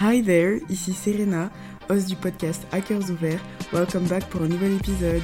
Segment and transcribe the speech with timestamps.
[0.00, 1.50] Hi there, ici Serena,
[1.88, 3.40] host du podcast Hackers Ouverts.
[3.72, 5.22] Welcome back pour un nouvel épisode.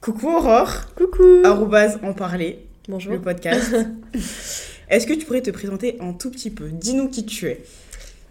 [0.00, 0.86] Coucou Aurore.
[0.96, 1.42] Coucou.
[1.44, 3.12] Arrobase en parler, Bonjour.
[3.12, 3.72] le podcast.
[4.88, 6.68] Est-ce que tu pourrais te présenter un tout petit peu?
[6.70, 7.62] Dis-nous qui tu es.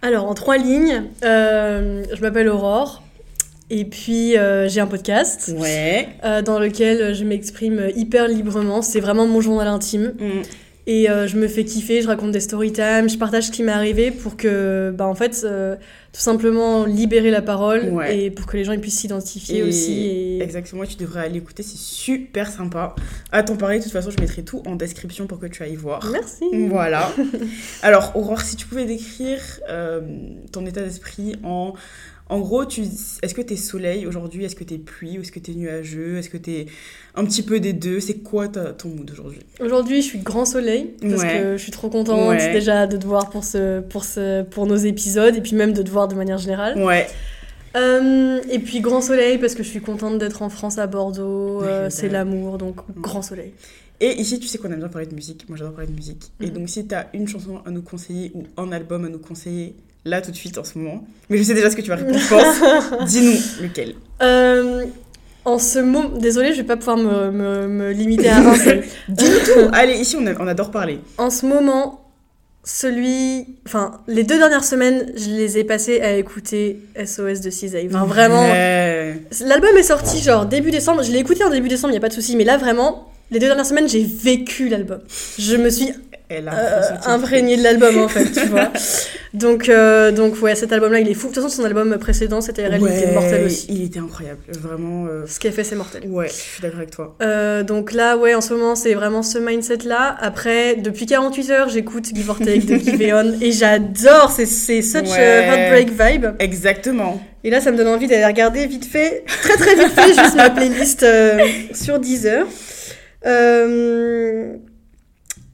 [0.02, 3.02] Alors, en trois lignes, euh, je m'appelle Aurore.
[3.70, 6.10] Et puis, euh, j'ai un podcast Ouais.
[6.26, 8.82] euh, dans lequel je m'exprime hyper librement.
[8.82, 10.14] C'est vraiment mon journal intime.
[10.20, 10.42] Mm.
[10.88, 13.62] Et euh, je me fais kiffer, je raconte des story time, je partage ce qui
[13.62, 15.76] m'est arrivé pour que, bah, en fait, euh,
[16.12, 18.18] tout simplement libérer la parole Ouais.
[18.18, 20.08] et pour que les gens ils puissent s'identifier aussi.
[20.08, 20.42] Et...
[20.44, 22.96] Exactement, tu devrais aller écouter, c'est super sympa.
[23.32, 25.76] À t'en parler, de toute façon, je mettrai tout en description pour que tu ailles
[25.76, 26.04] voir.
[26.12, 26.46] Merci.
[26.68, 27.12] Voilà.
[27.84, 29.40] Alors, Aurore, si tu pouvais décrire
[29.70, 30.02] euh,
[30.52, 31.74] ton état d'esprit en.
[32.32, 32.82] En gros, tu,
[33.22, 34.46] est-ce que t'es soleil aujourd'hui?
[34.46, 35.18] Est-ce que t'es pluie?
[35.18, 36.18] Ou est-ce que t'es nuageux?
[36.18, 36.66] Est-ce que t'es
[37.14, 38.00] un petit peu des deux?
[38.00, 39.42] C'est quoi ta- ton mood aujourd'hui?
[39.60, 41.40] Aujourd'hui, je suis grand soleil parce Ouais.
[41.42, 42.54] que je suis trop contente Ouais.
[42.54, 45.82] déjà de te voir pour, ce, pour, ce, pour nos épisodes et puis même de
[45.84, 46.82] te voir de manière générale.
[46.82, 47.06] Ouais.
[47.76, 51.62] Euh, et puis grand soleil parce que je suis contente d'être en France à Bordeaux,
[51.64, 53.52] euh, c'est l'amour, donc grand soleil.
[54.00, 55.48] Et ici, tu sais qu'on aime bien parler de musique.
[55.48, 56.32] Moi, j'adore parler de musique.
[56.42, 56.54] Et Mhm.
[56.54, 60.22] donc, si t'as une chanson à nous conseiller ou un album à nous conseiller, là,
[60.22, 61.04] tout de suite, en ce moment.
[61.30, 63.06] Mais je sais déjà ce que tu vas répondre, je pense.
[63.10, 63.96] Dis-nous lequel.
[64.22, 64.86] Euh,
[65.46, 68.84] en ce moment, désolée, je vais pas pouvoir me, me, me limiter à un seul.
[69.10, 71.00] Dis-nous tout Allez, ici, on, a- on adore parler.
[71.18, 72.02] En ce moment,
[72.64, 73.48] celui.
[73.66, 77.88] Enfin, les deux dernières semaines, je les ai passées à écouter SOS de Cisei.
[77.90, 78.44] Enfin, vraiment.
[78.44, 79.22] Ouais.
[79.46, 81.04] L'album est sorti genre début décembre.
[81.04, 82.36] Je l'ai écouté en début décembre, il y a pas de souci.
[82.36, 85.00] Mais là, vraiment, les deux dernières semaines, j'ai vécu l'album.
[85.40, 85.90] Je me suis
[86.34, 88.72] Elle a euh, imprégnée de l'album en fait, tu vois.
[89.34, 91.30] Donc, euh, donc ouais, cet album-là, il est fou.
[91.30, 93.66] De toute façon, son album précédent, c'était RL, il était Ouais, mortel aussi.
[93.70, 94.40] Il était incroyable.
[94.60, 95.06] Vraiment.
[95.06, 96.02] euh, Ce qu'il a fait, c'est mortel.
[96.08, 97.16] Ouais, je suis d'accord avec toi.
[97.22, 100.18] Euh, donc là, ouais, en ce moment, c'est vraiment ce mindset-là.
[100.20, 105.18] Après, depuis 48 heures, j'écoute Give or Take de Giveon et j'adore, c'est, such Ouais.
[105.18, 106.26] a heartbreak vibe.
[106.40, 107.22] Exactement.
[107.46, 110.36] Et là, ça me donne envie d'aller regarder vite fait, très très vite fait, juste
[110.36, 111.40] ma playlist euh,
[111.74, 112.46] sur Deezer.
[113.26, 114.56] Euh...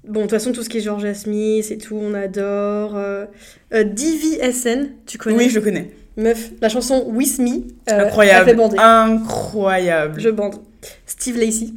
[0.07, 2.95] Bon, de toute façon, tout ce qui est Georgia Smith et tout, on adore.
[2.95, 3.25] Euh,
[3.73, 5.38] euh, DVSN, tu connais?
[5.38, 5.91] Oui, je connais.
[6.16, 8.62] Meuf, la chanson With Me, euh, elle fait Incroyable.
[8.79, 10.19] Incroyable.
[10.19, 10.56] Je bande.
[11.06, 11.68] Steve Lacey,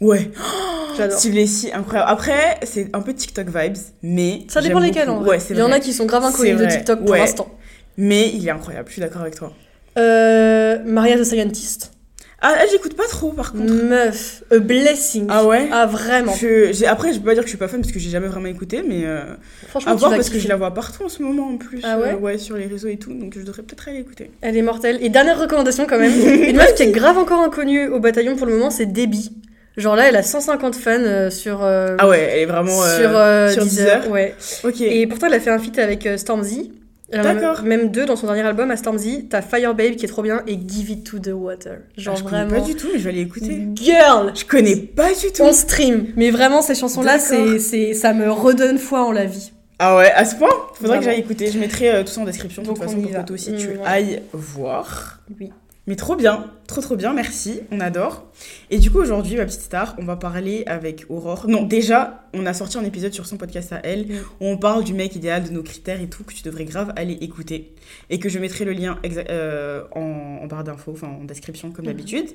[0.00, 0.30] Ouais.
[0.96, 1.18] j'adore.
[1.18, 2.10] Steve Lacy, incroyable.
[2.10, 4.44] Après, c'est un peu TikTok vibes, mais.
[4.48, 5.30] Ça dépend lesquels en vrai.
[5.38, 6.66] Ouais, Il y en a qui sont grave inconnus de.
[6.66, 7.48] TikTok pour l'instant.
[7.96, 9.52] Mais il est incroyable, je suis d'accord avec toi.
[9.96, 11.92] Maria the Scientist.
[12.40, 13.72] Ah, là, j'écoute pas trop par contre.
[13.72, 15.26] Meuf, a blessing.
[15.28, 16.32] Ah ouais Ah vraiment.
[16.34, 18.28] Je- Après, je peux pas dire que je suis pas fan parce que j'ai jamais
[18.28, 19.22] vraiment écouté, mais euh,
[19.66, 21.80] Franchement, à voir parce que je la vois partout en ce moment en plus.
[21.82, 24.30] Ah ouais euh, sur les réseaux et tout, donc je devrais peut-être aller écouter.
[24.40, 24.98] Elle est mortelle.
[25.02, 26.12] Et dernière recommandation quand même.
[26.48, 29.32] Une meuf qui est grave encore inconnue au bataillon pour le moment, c'est Debbie.
[29.76, 32.82] Genre là, elle a 150 fans euh, sur, euh, Ah ouais, elle est vraiment.
[32.82, 34.00] sur, sur Deezer.
[34.02, 34.10] Deezer.
[34.12, 34.34] Ouais.
[34.64, 34.80] Ok.
[34.80, 36.72] Et pourtant, elle a fait un feat avec Stormzy.
[37.12, 37.62] A D'accord.
[37.62, 39.28] Même deux dans son dernier album à Stormzy.
[39.30, 41.78] T'as Fire Babe qui est trop bien et Give It to the Water.
[41.96, 42.60] Genre Ah, je connais vraiment.
[42.60, 43.66] pas du tout, mais je vais aller écouter.
[43.74, 44.32] Girl!
[44.34, 45.42] Je connais pas du tout.
[45.42, 46.08] On stream.
[46.16, 49.52] Mais vraiment, ces chansons-là, c'est, ça me redonne foi en la vie.
[49.78, 50.48] Ah ouais, à ce point?
[50.74, 51.50] Faudrait que j'aille écouter.
[51.50, 53.54] Je mettrai euh, tout ça en description de toute on façon pour que toi aussi
[53.56, 53.86] tu Mm, ouais.
[53.86, 55.20] ailles voir.
[55.40, 55.50] Oui.
[55.86, 58.26] Mais trop bien, trop trop bien, merci, on adore.
[58.70, 61.46] Et du coup aujourd'hui, ma petite star, on va parler avec Aurore.
[61.48, 64.12] Non, déjà, on a sorti un épisode sur son podcast à elle, Mm.
[64.40, 66.92] où on parle du mec idéal, de nos critères et tout, que tu devrais grave
[66.94, 67.74] aller écouter.
[68.10, 68.98] Et que je mettrai le lien
[69.30, 71.90] euh, en, en barre d'infos, enfin en description comme Mhm.
[71.90, 72.26] d'habitude.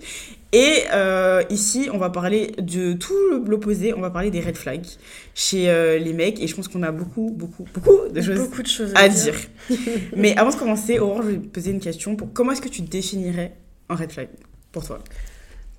[0.52, 3.14] Et euh, ici, on va parler de tout
[3.48, 4.86] l'opposé, on va parler des red flags
[5.36, 6.42] chez euh, les mecs.
[6.42, 9.36] Et je pense qu'on a beaucoup, beaucoup, beaucoup de choses Beaucoup de choses à dire.
[10.18, 12.16] Mais avant de commencer, Aurore, je vais te poser une question.
[12.16, 13.54] Pour comment est-ce que tu définirais
[13.90, 14.30] un red flag
[14.72, 15.00] pour toi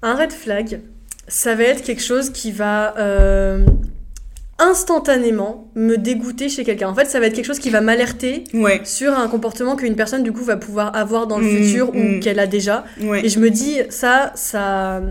[0.02, 0.80] Un red flag,
[1.28, 3.64] ça va être quelque chose qui va euh,
[4.58, 6.88] instantanément me dégoûter chez quelqu'un.
[6.88, 9.96] En fait, ça va être quelque chose qui va m'alerter Ouais, sur un comportement qu'une
[9.96, 11.98] personne du coup va pouvoir avoir dans le Mm, futur mm.
[12.16, 12.84] ou qu'elle a déjà.
[13.02, 13.24] ouais.
[13.24, 15.02] Et je me dis, ça, ça.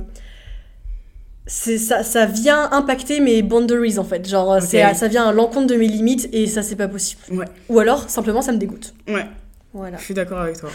[1.46, 4.26] C'est ça, ça vient impacter mes boundaries en fait.
[4.30, 7.22] Genre, c'est, ça vient à l'encontre de mes limites et ça, c'est pas possible.
[7.32, 7.46] Ouais.
[7.68, 8.94] Ou alors, simplement, ça me dégoûte.
[9.10, 9.26] Ouais,
[9.74, 9.98] Voilà.
[9.98, 10.70] je suis d'accord avec toi.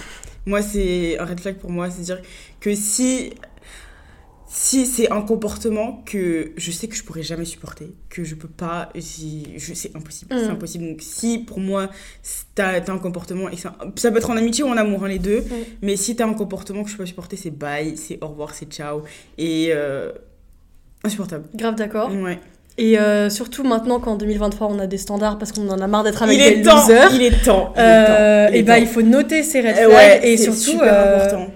[0.49, 2.21] Moi, c'est un red flag pour moi, c'est dire
[2.61, 3.31] que si
[4.51, 8.49] si c'est un comportement que je sais que je pourrais jamais supporter, que je peux
[8.49, 10.39] pas, si, je, c'est impossible, Mm.
[10.39, 10.85] c'est impossible.
[10.89, 11.91] Donc si pour moi
[12.55, 15.09] t'as t'as un comportement et ça, ça peut être en amitié ou en amour, hein,
[15.09, 15.55] les deux, Mm.
[15.83, 18.55] mais si t'as un comportement que je peux pas supporter, c'est bye, c'est au revoir,
[18.55, 19.03] c'est ciao
[19.37, 20.13] et euh,
[21.05, 21.45] insupportable.
[21.55, 22.11] Grave d'accord.
[22.11, 22.41] Ouais.
[22.81, 26.05] Et euh, surtout maintenant qu'en 2023 on a des standards parce qu'on en a marre
[26.05, 27.11] d'être avec il des est temps, losers.
[27.13, 27.73] il est temps.
[27.77, 28.81] il est Euh, temps, il est et bah temps.
[28.83, 31.47] il faut noter ces red flags ouais, et surtout super euh, important.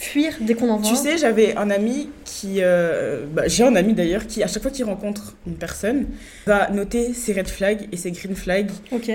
[0.00, 0.90] Fuir dès qu'on en voit.
[0.90, 4.62] Tu sais, j'avais un ami qui euh, bah, J'ai un ami d'ailleurs qui, à chaque
[4.62, 6.06] fois qu'il rencontre une personne,
[6.46, 8.70] va noter ses red flags et ses green flags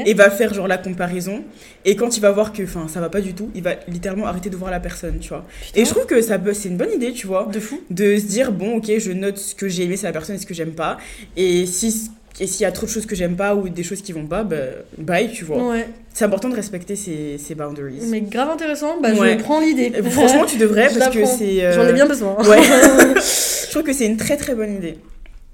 [0.05, 1.43] et va faire genre la comparaison.
[1.85, 4.27] Et quand il va voir que enfin, ça va pas du tout, il va littéralement
[4.27, 5.45] arrêter de voir la personne, tu vois.
[5.65, 5.81] Putain.
[5.81, 7.81] Et je trouve que ça c'est une bonne idée, tu vois, De fou.
[7.89, 10.39] de se dire bon, ok, je note ce que j'ai aimé c'est la personne et
[10.39, 10.97] ce que j'aime pas.
[11.35, 12.11] Et si.
[12.39, 14.25] Et s'il y a trop de choses que j'aime pas ou des choses qui vont
[14.25, 14.57] pas, bah,
[14.97, 15.69] bye, tu vois.
[15.71, 15.87] Ouais.
[16.13, 17.99] C'est important de respecter ses, ses boundaries.
[18.09, 18.99] Mais grave intéressant.
[19.01, 19.37] Bah, Ouais.
[19.37, 19.93] je prends l'idée.
[19.95, 21.63] Et Franchement, tu devrais Je parce que c'est.
[21.63, 22.35] euh, J'en ai bien besoin.
[22.47, 22.61] Ouais.
[22.63, 24.97] je trouve que c'est une très très bonne idée.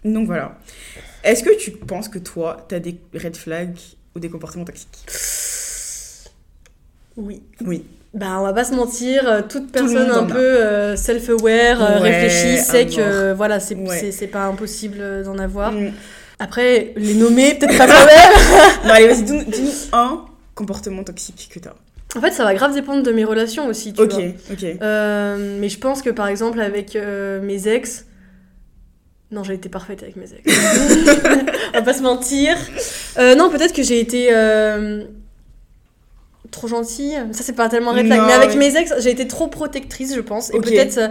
[0.04, 0.57] Donc voilà.
[1.24, 3.77] Est-ce que tu penses que toi, t'as des red flags
[4.16, 5.06] ou des comportements toxiques?
[7.18, 7.44] Oui.
[7.66, 7.84] Oui.
[8.13, 12.10] Bah, on va pas se mentir, euh, toute personne un peu euh, self-aware, euh, Ouais,
[12.24, 14.27] réfléchie, sait que euh, voilà, c'est Ouais.
[14.31, 15.72] pas impossible euh, d'en avoir.
[15.72, 15.92] Mm.
[16.42, 18.68] Après, les nommer, peut-être pas quand même.
[18.86, 21.74] Non, allez, vas-y, dis-nous un comportement toxique que t'as.
[22.16, 24.24] En fait, ça va grave dépendre de mes relations aussi, tu Ok, vois.
[24.52, 24.64] ok.
[24.82, 28.06] Euh, mais je pense que par exemple, avec euh, mes ex.
[29.32, 30.44] Non, j'ai été parfaite avec mes ex.
[31.70, 32.58] on va pas se mentir.
[33.18, 34.30] Euh, non, peut-être que j'ai été.
[34.34, 35.04] euh,
[36.50, 39.12] Trop gentille, ça c'est pas tellement un red flag, Non, mais avec mes ex, j'ai
[39.12, 40.50] été trop protectrice, je pense.
[40.54, 41.08] Et peut-être, euh,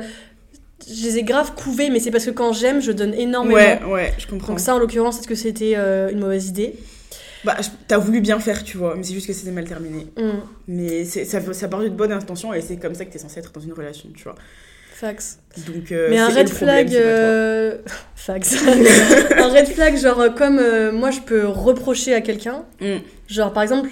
[0.86, 3.54] je les ai grave couvés, mais c'est parce que quand j'aime, je donne énormément.
[3.56, 4.48] Ouais, ouais, je comprends.
[4.48, 6.74] Donc ça, en l'occurrence, est-ce que c'était euh, une mauvaise idée?
[7.44, 7.56] Bah,
[7.88, 10.06] t'as voulu bien faire, tu vois, mais c'est juste que c'était mal terminé.
[10.16, 13.38] Hmm, Mais ça, ça part de bonnes intentions et c'est comme ça que t'es censé
[13.40, 14.34] être dans une relation, tu vois.
[14.92, 15.38] Fax.
[15.66, 16.94] Donc, euh, Mais un red problème, flag.
[16.94, 17.78] euh,
[18.14, 18.56] Fax.
[19.38, 20.60] un red flag, genre, comme
[20.92, 22.64] moi je peux reprocher à quelqu'un.
[22.82, 22.96] Mm.
[23.26, 23.88] Genre, par exemple,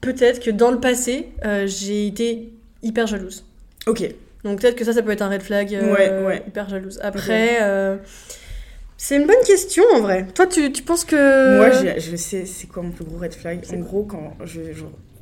[0.00, 1.28] peut-être que dans le passé,
[1.66, 2.52] j'ai été
[2.82, 3.44] hyper jalouse.
[3.86, 4.02] Ok.
[4.44, 5.74] Donc, peut-être que ça, ça peut être un red flag.
[5.74, 6.42] euh, Ouais, ouais.
[6.46, 7.00] Hyper jalouse.
[7.02, 7.58] Après.
[7.62, 7.96] euh,
[8.96, 10.26] C'est une bonne question en vrai.
[10.34, 11.56] Toi, tu, tu penses que.
[11.56, 13.60] Moi, je sais c'est quoi mon plus gros red flag?
[13.72, 14.36] En gros, quand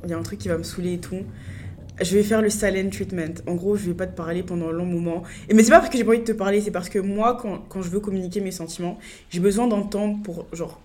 [0.03, 1.19] il y a un truc qui va me saouler et tout,
[2.01, 3.35] je vais faire le silent treatment.
[3.47, 5.23] En gros, je vais pas te parler pendant un long moment.
[5.49, 6.99] Et, mais c'est pas parce que j'ai pas envie de te parler, c'est parce que
[6.99, 8.97] moi, quand, quand je veux communiquer mes sentiments,
[9.29, 10.81] j'ai besoin d'un temps pour, genre,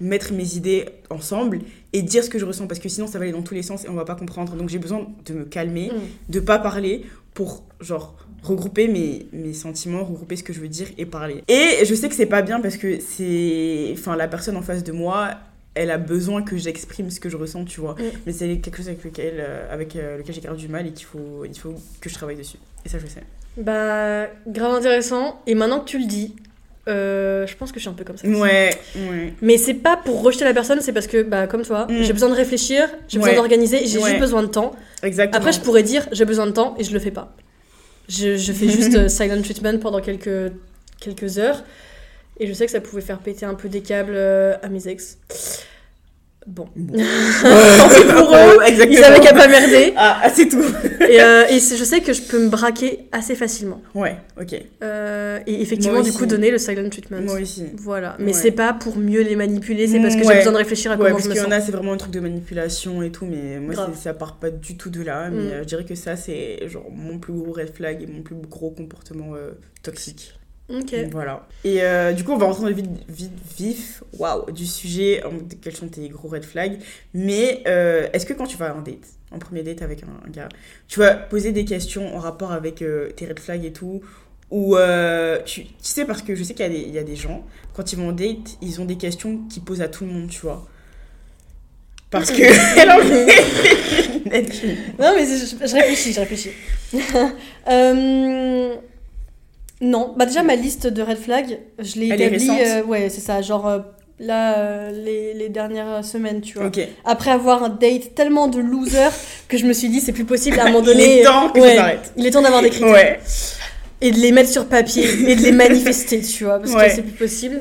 [0.00, 1.60] mettre mes idées ensemble
[1.92, 3.62] et dire ce que je ressens parce que sinon ça va aller dans tous les
[3.62, 4.54] sens et on va pas comprendre.
[4.54, 6.32] Donc j'ai besoin de me calmer, Mm.
[6.32, 10.88] de pas parler pour genre regrouper mes, mes sentiments, regrouper ce que je veux dire
[10.96, 11.44] et parler.
[11.48, 14.82] Et je sais que c'est pas bien parce que c'est enfin la personne en face
[14.82, 15.32] de moi,
[15.74, 17.92] elle a besoin que j'exprime ce que je ressens, tu vois.
[17.92, 18.04] Mm.
[18.24, 20.92] Mais c'est quelque chose avec lequel euh, avec euh, lequel j'ai grave du mal et
[20.92, 22.58] qu'il faut il faut que je travaille dessus.
[22.86, 23.22] Et ça je sais.
[23.58, 25.42] Bah, grave intéressant.
[25.46, 26.36] Et maintenant que tu le dis,
[26.88, 28.26] euh, je pense que je suis un peu comme ça.
[28.28, 29.32] Ouais, ouais.
[29.42, 32.02] Mais c'est pas pour rejeter la personne, c'est parce que, bah, comme toi, Mm.
[32.02, 34.10] j'ai besoin de réfléchir, j'ai besoin d'organiser, j'ai Ouais.
[34.10, 34.74] juste besoin de temps.
[35.02, 35.36] Exactement.
[35.38, 37.34] Après, je pourrais dire j'ai besoin de temps et je le fais pas.
[38.08, 40.52] Je, je fais juste euh, silent treatment pendant quelques,
[41.00, 41.64] quelques heures.
[42.38, 44.86] Et je sais que ça pouvait faire péter un peu des câbles euh, à mes
[44.88, 45.18] ex.
[46.46, 46.68] Bon.
[46.76, 46.94] Bon.
[47.42, 48.92] Tant pis pour eux, Exactement.
[48.98, 49.92] ils avaient qu'à pas merder.
[49.96, 50.62] Ah, ah, c'est tout.
[51.08, 53.82] Et, euh, et je sais que je peux me braquer assez facilement.
[53.94, 54.54] Ouais, ok.
[54.84, 57.22] Euh, et effectivement, du coup, donner le silent treatment.
[57.22, 57.64] Moi aussi.
[57.76, 58.14] Voilà.
[58.20, 58.32] Mais Ouais.
[58.32, 60.34] c'est pas pour mieux les manipuler, c'est parce que Ouais.
[60.34, 61.52] j'ai besoin de réfléchir à Ouais, comment parce je me qu'il y sens.
[61.52, 64.50] en a, c'est vraiment un truc de manipulation et tout, mais moi, ça part pas
[64.50, 65.28] du tout de là.
[65.30, 65.46] Mais Mm.
[65.48, 68.36] euh, je dirais que ça, c'est genre mon plus gros red flag et mon plus
[68.48, 69.50] gros comportement euh,
[69.82, 70.34] toxique.
[70.68, 70.94] Ok.
[71.12, 71.46] Voilà.
[71.64, 72.84] Et euh, du coup, on va rentrer dans le
[73.56, 75.30] vif, waouh, du sujet, en
[75.62, 76.78] quels sont tes gros red flags.
[77.14, 80.30] Mais euh, est-ce que quand tu vas un date, en premier date avec un, un
[80.30, 80.48] gars,
[80.88, 84.02] tu vas poser des questions en rapport avec euh, tes red flags et tout?
[84.50, 84.76] Ou
[85.44, 87.16] tu, tu sais, parce que je sais qu'il y, a des- il y a des
[87.16, 90.10] gens, quand ils vont en date, ils ont des questions qu'ils posent à tout le
[90.12, 90.66] monde, tu vois.
[92.10, 92.42] Parce que.
[94.98, 96.50] Non, mais je, je réfléchis, je réfléchis.
[97.68, 98.76] Euh,
[99.80, 102.48] Non, bah déjà ma liste de red flags, je l'ai établie.
[102.50, 103.78] euh, ouais, c'est ça, genre euh,
[104.18, 106.70] là, euh, les, les dernières semaines, tu vois.
[107.04, 109.10] Après avoir un date tellement de loser
[109.48, 111.20] que je me suis dit, c'est plus possible à un moment Il donné.
[111.20, 111.92] est temps que ouais, ça.
[112.16, 112.90] Il est temps d'avoir des critères.
[112.90, 113.20] Ouais.
[114.00, 116.88] Et de les mettre sur papier et de les manifester, tu vois, parce Ouais.
[116.88, 117.60] que c'est plus possible.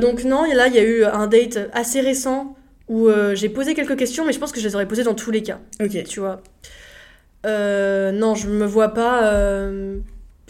[0.00, 2.56] Donc, non, là, il y a eu un date assez récent
[2.88, 5.30] où j'ai posé quelques questions, mais je pense que je les aurais posées dans tous
[5.30, 5.60] les cas.
[5.80, 6.02] Ok.
[6.08, 6.42] tu vois.
[7.44, 9.30] Non, je me vois pas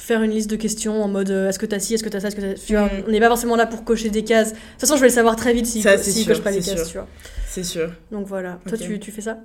[0.00, 2.20] faire une liste de questions en mode euh, est-ce que t'as ci, est-ce que t'as
[2.20, 2.54] ça, est-ce que t'as.
[2.54, 3.04] Tu vois, Mm.
[3.06, 4.52] on n'est pas forcément là pour cocher des cases.
[4.52, 6.50] De toute façon, je vais le savoir très vite si, Ça, si sûr, coche pas
[6.50, 6.88] les c'est cases, sûr.
[6.90, 7.08] tu vois.
[7.48, 7.92] C'est sûr.
[8.10, 8.58] Donc voilà.
[8.68, 9.38] Toi, tu, tu fais ça?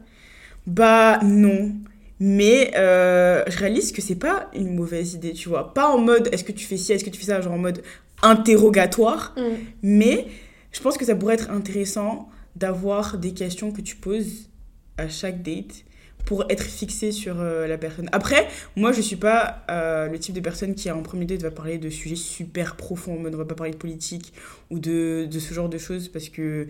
[0.67, 1.73] Bah non.
[2.19, 5.73] Mais euh, je réalise que c'est pas une mauvaise idée, tu vois.
[5.73, 7.57] Pas en mode est-ce que tu fais ci, est-ce que tu fais ça, genre en
[7.57, 7.81] mode
[8.21, 9.35] interrogatoire.
[9.81, 10.27] Mais
[10.71, 14.49] je pense que ça pourrait être intéressant d'avoir des questions que tu poses
[14.97, 15.83] à chaque date
[16.25, 18.09] pour être fixé sur euh, la personne.
[18.11, 21.51] Après, moi, je suis pas euh, le type de personne qui, en premier date, va
[21.51, 24.33] parler de sujets super profonds, on va pas parler de politique
[24.71, 26.67] ou de, de ce genre de choses parce que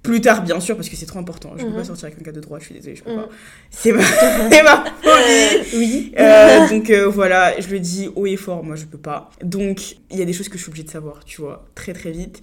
[0.00, 1.54] Plus tard, bien sûr, parce que c'est trop important.
[1.56, 1.74] Je peux Mhm.
[1.76, 3.16] pas sortir avec un gars de droite, je suis désolée, je peux Mhm.
[3.16, 3.28] pas.
[3.68, 4.00] C'est ma,
[5.02, 5.68] folie.
[5.74, 6.12] Oui.
[6.16, 9.28] Euh, donc voilà, je le dis haut et fort, moi je peux pas.
[9.42, 11.94] Donc il y a des choses que je suis obligée de savoir, tu vois, très
[11.94, 12.42] très vite.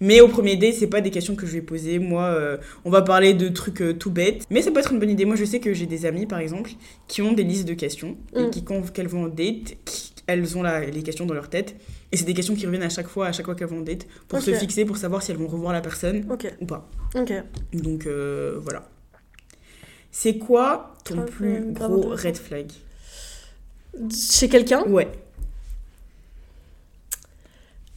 [0.00, 1.98] Mais au premier date, c'est pas des questions que je vais poser.
[1.98, 4.44] Moi, euh, on va parler de trucs euh, tout bêtes.
[4.50, 5.24] Mais ça peut être une bonne idée.
[5.24, 6.70] Moi, je sais que j'ai des amis, par exemple,
[7.08, 8.16] qui ont des listes de questions.
[8.34, 8.50] Et Mm.
[8.50, 11.76] qui, quand elles vont en date, qui- elles ont la- les questions dans leur tête.
[12.10, 13.82] Et c'est des questions qui reviennent à chaque fois, à chaque fois qu'elles vont en
[13.82, 16.24] date, pour se fixer, pour savoir si elles vont revoir la personne
[16.60, 16.88] ou pas.
[17.72, 18.88] Donc euh, voilà.
[20.10, 22.66] C'est quoi ton plus gros red flag?
[24.10, 25.08] Chez quelqu'un, Ouais.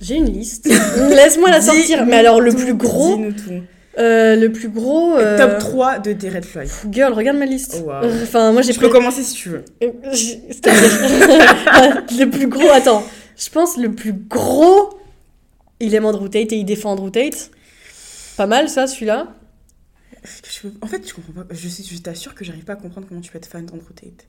[0.01, 0.67] J'ai une liste.
[1.09, 2.05] Laisse-moi la sortir.
[2.05, 3.19] Mais alors, le Dis-nous plus gros,
[3.99, 5.15] euh, le plus gros.
[5.17, 6.69] euh, Top 3 de tes red flags.
[6.91, 7.77] Girl, regarde ma liste.
[7.83, 7.93] Oh, wow.
[8.03, 8.97] Euh, Enfin, moi j'ai Je peux pris.
[8.99, 9.63] commencer si tu veux.
[9.83, 9.91] Euh,
[12.19, 12.69] le plus gros.
[12.71, 13.03] Attends.
[13.37, 14.89] Je pense le plus gros.
[15.79, 17.51] Il aime Andrew Tate et il défend Andrew Tate.
[18.35, 19.27] Pas mal ça, celui-là.
[20.43, 21.45] Je En fait, je comprends pas.
[21.53, 24.25] Je, je t'assure que j'arrive pas à comprendre comment tu peux être fan d'Andrew Tate.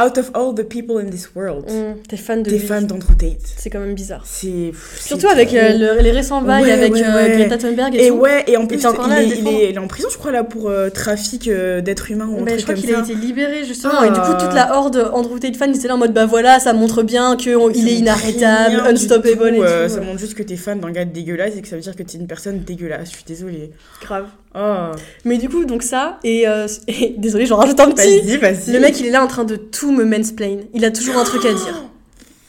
[0.00, 3.14] Out of all the people in this world, Mm, T'es fan de t'es fan d'Andrew
[3.18, 3.40] Tate.
[3.56, 4.22] C'est quand même bizarre.
[4.24, 4.70] C'est.
[5.00, 7.36] Surtout avec euh, le- les récents bails Ouais, avec ouais, euh, ouais.
[7.38, 8.14] Greta Thunberg et, Et tout.
[8.14, 10.30] ouais, et en plus, il, là est, il, est, il est en prison, je crois,
[10.30, 13.14] là, pour euh, trafic euh, d'êtres humains ou un truc je crois qu'il a été
[13.16, 14.06] libéré justement Ah.
[14.06, 16.26] et du coup toute la horde Andrew Tate fan ils étaient là en mode bah
[16.26, 19.62] voilà ça montre bien qu'il est inarrêtable, unstoppable tout, et tout.
[19.62, 21.96] euh, Ça montre juste que t'es fan d'un gars dégueulasse et que ça veut dire
[21.96, 23.10] que t'es une personne dégueulasse.
[23.10, 23.72] Je suis désolée.
[24.00, 24.26] Grave.
[24.58, 24.96] Oh.
[25.24, 28.20] Mais du coup donc ça et, euh, et désolé j'en rajoute un petit.
[28.20, 28.72] Vas-y, vas-y.
[28.72, 30.58] Le mec il est là en train de tout me mansplain.
[30.74, 31.84] Il a toujours un truc à dire.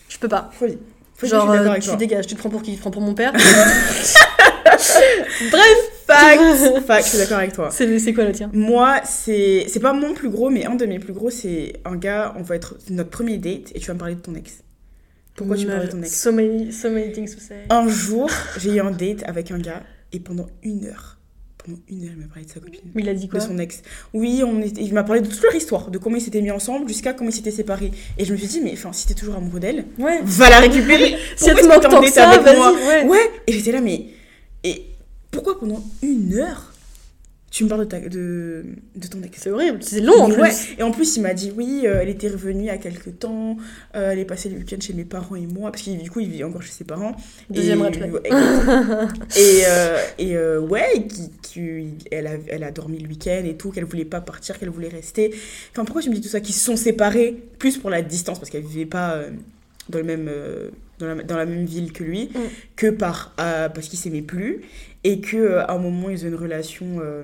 [0.07, 0.49] Je peux pas.
[0.57, 0.77] Folie.
[1.15, 1.95] Folie, Genre je suis d'accord euh, tu toi.
[1.97, 2.71] dégages, tu te prends pour qui?
[2.71, 3.33] Tu te prends pour mon père?
[6.09, 6.41] Fact,
[6.87, 7.69] fact, je suis d'accord avec toi.
[7.71, 8.49] C'est c'est quoi le tien?
[8.53, 11.95] Moi, c'est c'est pas mon plus gros, mais un de mes plus gros, c'est un
[11.97, 14.63] gars, on va être notre premier date et tu vas me parler de ton ex.
[15.35, 16.11] Pourquoi tu me parles de ton ex?
[16.19, 17.65] So many, so many things to say.
[17.69, 21.18] Un jour, j'ai eu un date avec un gars et pendant une heure,
[21.69, 22.81] pendant une heure, il m'a parlé de sa copine.
[22.95, 23.81] Mais il a dit De quoi son ex.
[24.13, 26.51] Oui, on était, il m'a parlé de toute leur histoire, de comment ils s'étaient mis
[26.51, 27.91] ensemble jusqu'à comment ils s'étaient séparés.
[28.17, 30.19] Et je me suis dit, mais enfin, si t'es toujours amoureux d'elle, Ouais.
[30.23, 31.15] va la récupérer.
[31.37, 33.09] Si elle te manque t'es tant que ça, avec moi vas-y, ouais.
[33.09, 34.05] Ouais, et j'étais là, mais.
[34.63, 34.85] Et
[35.31, 36.73] pourquoi pendant une heure
[37.51, 38.63] tu me parles de, ta, de,
[38.95, 40.41] de ton ex C'est horrible, c'est long en plus.
[40.41, 40.51] ouais.
[40.77, 43.19] Et en plus, il m'a dit oui, euh, elle était revenue il y a quelques
[43.19, 43.57] temps,
[43.95, 46.19] euh, elle est passée le week-end chez mes parents et moi, parce que du coup,
[46.19, 47.15] il vit encore chez ses parents.
[47.49, 48.11] Deuxième et, red flag.
[48.25, 49.07] exactement.
[49.35, 53.55] et euh, et euh, ouais, qui, qui- elle, a, elle a dormi le week-end et
[53.57, 55.33] tout, qu'elle voulait pas partir, qu'elle voulait rester.
[55.71, 58.37] Enfin, pourquoi tu me dis tout ça Qu'ils se sont séparés, plus pour la distance,
[58.39, 59.21] parce qu'elle vivait pas
[59.89, 60.29] dans, le même,
[60.99, 62.39] dans, la, dans la même ville que lui, Mm.
[62.75, 64.61] que par, euh, parce qu'ils s'aimaient plus.
[65.05, 67.23] Et que euh, à un moment ils ont une relation euh,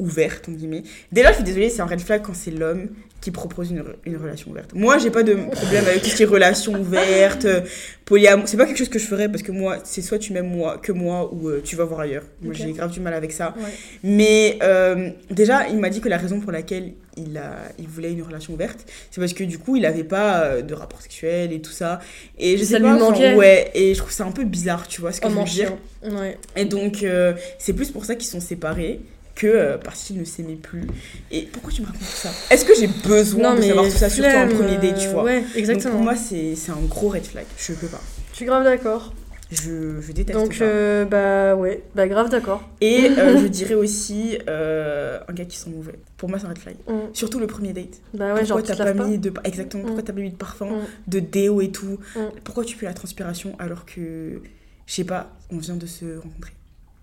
[0.00, 0.82] ouverte entre guillemets.
[1.12, 2.88] Déjà je suis désolée c'est un red flag quand c'est l'homme
[3.22, 4.74] qui propose une, une relation ouverte.
[4.74, 7.62] Moi j'ai pas de problème avec tout ce qui est relation ouverte, euh,
[8.04, 8.46] polyamour.
[8.48, 10.76] C'est pas quelque chose que je ferais parce que moi c'est soit tu m'aimes moi
[10.78, 12.24] que moi ou euh, tu vas voir ailleurs.
[12.42, 13.54] Moi j'ai grave du mal avec ça.
[13.56, 13.70] Ouais.
[14.02, 18.10] Mais euh, déjà, il m'a dit que la raison pour laquelle il, a, il voulait
[18.12, 21.60] une relation ouverte, c'est parce que du coup, il avait pas de rapport sexuel et
[21.60, 22.00] tout ça.
[22.38, 23.34] Et je Ça sais lui pas, manquait.
[23.34, 25.44] Ouais, et je trouve ça un peu bizarre, tu vois ce que Oh je veux
[25.44, 25.72] dire.
[26.10, 26.38] Ouais.
[26.56, 29.00] Et donc, euh, c'est plus pour ça qu'ils sont séparés
[29.34, 30.82] que euh, parce qu'ils ne s'aimaient plus.
[31.30, 32.30] Et pourquoi tu me racontes tout ça?
[32.50, 35.24] Est-ce que j'ai besoin de savoir tout ça, surtout en premier date, tu euh, vois?
[35.24, 35.94] Ouais, Donc exactement.
[35.94, 37.46] pour moi, c'est c'est un gros red flag.
[37.56, 38.00] Je peux pas.
[38.32, 39.12] Je suis grave d'accord.
[39.50, 40.64] Je, je déteste Donc, ça.
[40.64, 42.66] euh, bah ouais, bah grave d'accord.
[42.80, 45.98] Et euh, je dirais aussi euh, un gars qui sent mauvais.
[46.16, 46.76] Pour moi, c'est un red flag.
[46.88, 46.92] Mm.
[47.12, 48.00] Surtout le premier date.
[48.14, 50.04] Bah ouais, genre pourquoi tu t'as pas, laves pas mis de exactement pourquoi Mm.
[50.06, 50.86] t'as pas mis de parfum, Mm.
[51.08, 52.20] de déo et tout Mm.
[52.44, 54.40] Pourquoi tu pues la transpiration alors que
[54.86, 56.52] je sais pas, on vient de se rencontrer?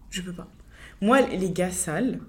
[0.10, 0.48] Je peux pas.
[1.02, 2.20] Moi, les gars sales,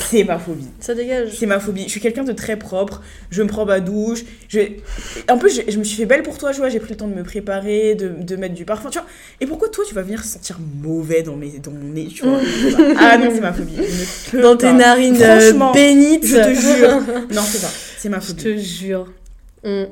[0.00, 0.68] c'est ma phobie.
[0.80, 1.30] Ça dégage.
[1.38, 1.84] C'est ma phobie.
[1.84, 3.00] Je suis quelqu'un de très propre.
[3.30, 4.20] Je me prends ma douche.
[4.48, 4.60] Je...
[5.30, 6.68] En plus, je, je me suis fait belle pour toi, tu vois.
[6.68, 9.06] J'ai pris le temps de me préparer, de, de mettre du parfum, tu vois.
[9.40, 12.38] Et pourquoi toi, tu vas venir sentir mauvais dans, mes, dans mon nez, tu vois?
[12.42, 12.94] Je.
[12.98, 13.76] Ah non, c'est ma phobie.
[14.32, 14.72] Je Dans tes pas.
[14.74, 16.26] narines euh, Franchement, bénites.
[16.26, 17.24] Je te jure.
[17.34, 17.72] Non, c'est pas.
[17.98, 18.42] C'est ma Je phobie.
[18.42, 19.10] te jure.
[19.64, 19.84] Mm.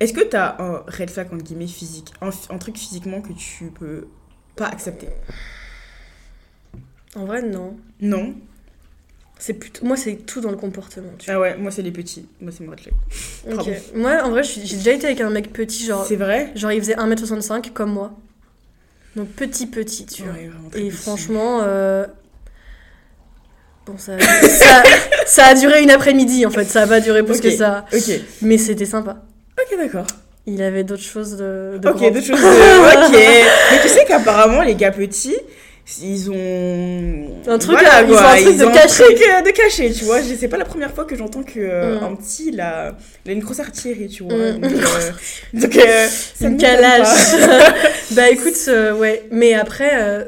[0.00, 3.72] Est-ce que t'as un red flag entre guillemets physique un, un truc physiquement que tu
[3.78, 4.08] peux
[4.56, 5.06] pas accepter?
[7.16, 7.76] En vrai, non.
[8.00, 8.34] Non
[9.38, 9.84] C'est plutôt...
[9.86, 11.10] Moi, c'est tout dans le comportement.
[11.18, 11.34] Tu vois.
[11.34, 12.26] Ah ouais, moi c'est les petits.
[12.40, 13.58] Moi c'est flag.
[13.58, 13.68] Ok.
[13.94, 16.50] Moi, en vrai, j'ai déjà été avec un mec petit, genre, C'est vrai?
[16.54, 18.12] Genre il faisait 1m65 comme moi.
[19.16, 20.32] Donc petit, petit, tu vois.
[20.32, 20.90] Ouais, Et petit.
[20.90, 22.04] franchement, euh,
[23.86, 24.82] bon, ça, ça,
[25.26, 27.84] ça a duré une après-midi en fait, ça a pas duré plus que ça.
[27.92, 28.10] Ok,
[28.42, 29.22] Mais c'était sympa.
[29.60, 30.06] ok, d'accord.
[30.46, 32.40] Il avait d'autres choses de, de Ok, d'autres choses.
[32.40, 33.12] de- ok.
[33.72, 35.36] Mais tu sais qu'apparemment, les gars petits,
[36.02, 37.28] ils ont.
[37.46, 39.04] Un truc Voilà, à- ils quoi, ont un truc de ont caché.
[39.04, 40.20] truc, euh, de caché, tu vois.
[40.22, 42.04] C'est pas la première fois que j'entends que euh, Mm.
[42.04, 44.34] un petit, il a, il a une grosse artillerie, tu vois.
[44.52, 44.58] Mm.
[44.60, 45.10] Donc, euh,
[45.54, 47.06] donc, euh, ça Une calage.
[48.12, 49.24] bah écoute, euh, ouais.
[49.30, 50.24] Mais après, euh,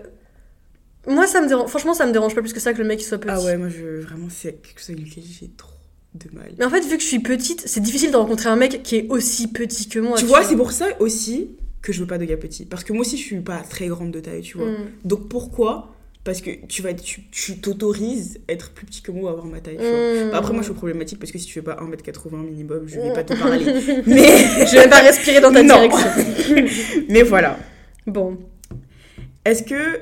[1.09, 1.71] Moi, ça me dérange.
[1.71, 3.31] Franchement, ça me dérange pas plus que ça que le mec il soit petit.
[3.33, 5.71] Ah ouais, moi, je, vraiment, c'est quelque chose avec lequel j'ai trop
[6.15, 6.51] de mal.
[6.59, 8.97] Mais en fait, vu que je suis petite, c'est difficile de rencontrer un mec qui
[8.97, 10.19] est aussi petit que moi.
[10.19, 11.51] tu vois, c'est pour ça aussi
[11.87, 12.64] que je veux pas de gars petits.
[12.64, 14.66] Parce que moi aussi, je suis pas très grande de taille, tu vois.
[14.66, 14.90] Mm.
[15.05, 15.95] Donc pourquoi?
[16.25, 19.61] Parce que tu vas, tu, t'autorises à être plus petit que moi, à avoir ma
[19.61, 20.26] taille, tu vois.
[20.26, 20.31] Mm.
[20.33, 22.99] Bah, après, moi, je suis problématique parce que si tu fais pas 1m80 minimum, je
[22.99, 23.64] vais pas te parler.
[24.07, 25.87] Mais, Je vais pas respirer dans ta Non.
[25.87, 27.05] direction.
[27.09, 27.57] mais voilà.
[28.09, 28.37] Bon.
[29.45, 30.00] Est-ce que,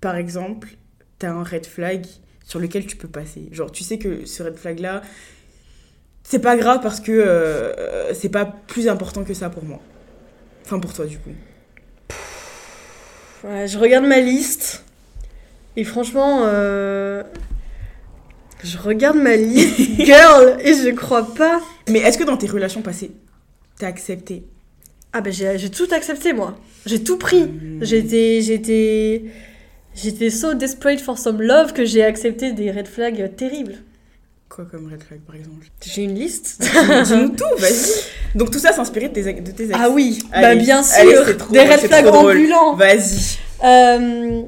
[0.00, 0.68] par exemple,
[1.18, 2.06] t'as un red flag
[2.42, 3.50] sur lequel tu peux passer?
[3.52, 5.02] Genre, tu sais que ce red flag-là,
[6.22, 9.80] c'est pas grave parce que euh, c'est pas plus important que ça pour moi.
[10.66, 11.30] Enfin, pour toi, du coup.
[13.44, 14.82] Ouais, je regarde ma liste.
[15.76, 17.22] Et franchement, euh,
[18.64, 21.60] je regarde ma liste, girl, et je crois pas.
[21.88, 23.12] Mais est-ce que dans tes relations passées,
[23.78, 24.42] t'as accepté?
[25.12, 26.58] Ah bah j'ai tout accepté moi.
[26.84, 27.48] J'ai tout pris.
[27.80, 29.24] J'étais j'étais
[29.94, 33.76] j'étais so desperate for some love que j'ai accepté des red flags terribles.
[34.48, 36.62] Quoi comme red flag, par exemple J'ai une liste.
[37.04, 38.38] Dis-nous tout, vas-y.
[38.38, 41.16] Donc tout ça, inspiré de tes, de tes ex Ah oui, bah bien sûr, allez,
[41.26, 42.74] c'est trop- des red flags ambulants.
[42.74, 43.38] Vas-y.
[43.64, 44.42] Euh,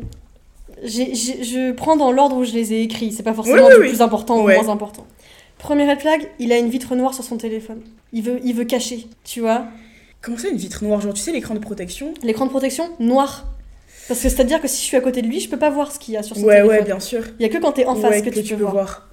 [0.84, 3.12] je prends dans l'ordre où je les ai écrits.
[3.12, 3.88] C'est pas forcément Oui, oui, du oui.
[3.88, 4.56] plus important Ouais.
[4.58, 5.06] au moins important.
[5.58, 7.80] Premier red flag, il a une vitre noire sur son téléphone.
[8.12, 9.64] Il veut, il veut cacher, tu vois.
[10.22, 11.00] Comment ça, une vitre noire?
[11.00, 12.14] Genre, tu sais, l'écran de protection?
[12.22, 13.46] L'écran de protection, noir.
[14.06, 15.90] Parce que c'est-à-dire que si je suis à côté de lui, je peux pas voir
[15.92, 16.70] ce qu'il y a sur son Ouais, téléphone.
[16.78, 17.24] ouais, bien sûr.
[17.38, 19.07] Il y a que quand t'es en face Ouais, que, tu peux voir.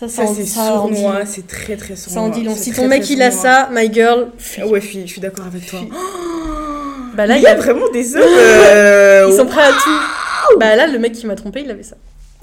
[0.00, 2.22] Ça, ça, Ça, c'est sournois, c'est très très sournois.
[2.22, 2.56] Ça en dit long.
[2.56, 4.62] Si ton mec il a ça, my girl, fuis.
[4.64, 5.80] Ah ouais, je suis, je suis d'accord avec toi.
[5.84, 5.94] Oh,
[7.14, 8.22] Bah là, il y a a- vraiment des hommes.
[8.24, 10.58] euh, Ils sont prêts à tout.
[10.58, 11.96] Bah là, le mec qui m'a trompé, il avait ça.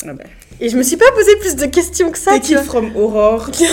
[0.07, 0.23] Ah bah.
[0.59, 3.49] Et je me suis pas posé plus de questions que ça, T'es qui from Aurore
[3.53, 3.65] Si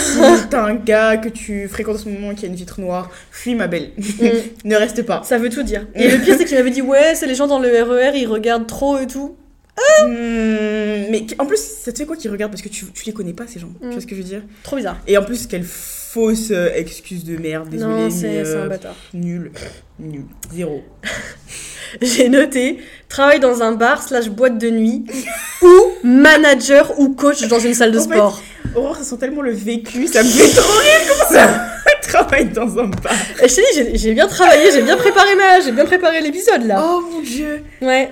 [0.49, 3.55] t'as un gars que tu fréquentes en ce moment qui a une vitre noire, fuis
[3.55, 3.91] ma belle.
[3.99, 4.29] Mm.
[4.65, 5.21] ne reste pas.
[5.25, 5.87] Ça veut tout dire.
[5.95, 8.27] Et le pire, c'est qu'il m'avait dit, ouais, c'est les gens dans le RER, ils
[8.27, 9.37] regardent trop et tout.
[9.77, 13.13] Hmm, mais en plus, ça te fait quoi qu'ils regardent Parce que tu, tu les
[13.13, 13.71] connais pas, ces gens?
[13.81, 14.43] Tu vois ce que je veux dire?
[14.63, 14.99] Trop bizarre.
[15.07, 17.69] Et en plus, quelle fausse euh, excuse de merde.
[17.69, 18.95] Désolée, c'est c'est un euh, bâtard.
[19.13, 19.51] nul.
[19.99, 20.25] Nul.
[20.53, 20.83] Zéro.
[22.03, 22.79] J'ai noté,
[23.09, 25.05] travaille dans un bar slash boîte de nuit,
[25.63, 25.69] ou
[26.03, 28.43] manager ou coach dans une salle de En fait, sport.
[28.75, 31.67] Aurore, ça sent tellement le vécu, ça me fait trop rire comme ça.
[32.03, 33.13] Travaille dans un bar?
[33.43, 36.21] Et je t'ai dit, j'ai- j'ai bien travaillé, j'ai bien préparé ma, j'ai bien préparé
[36.21, 36.85] l'épisode là.
[36.85, 37.63] Oh mon dieu.
[37.81, 38.11] Ouais.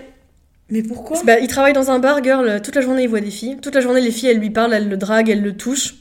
[0.73, 2.61] Mais pourquoi Bah, il travaille dans un bar, girl.
[2.63, 3.59] Toute la journée, il voit des filles.
[3.61, 5.97] Toute la journée, les filles, elles lui parlent, elles le draguent, elles le touchent.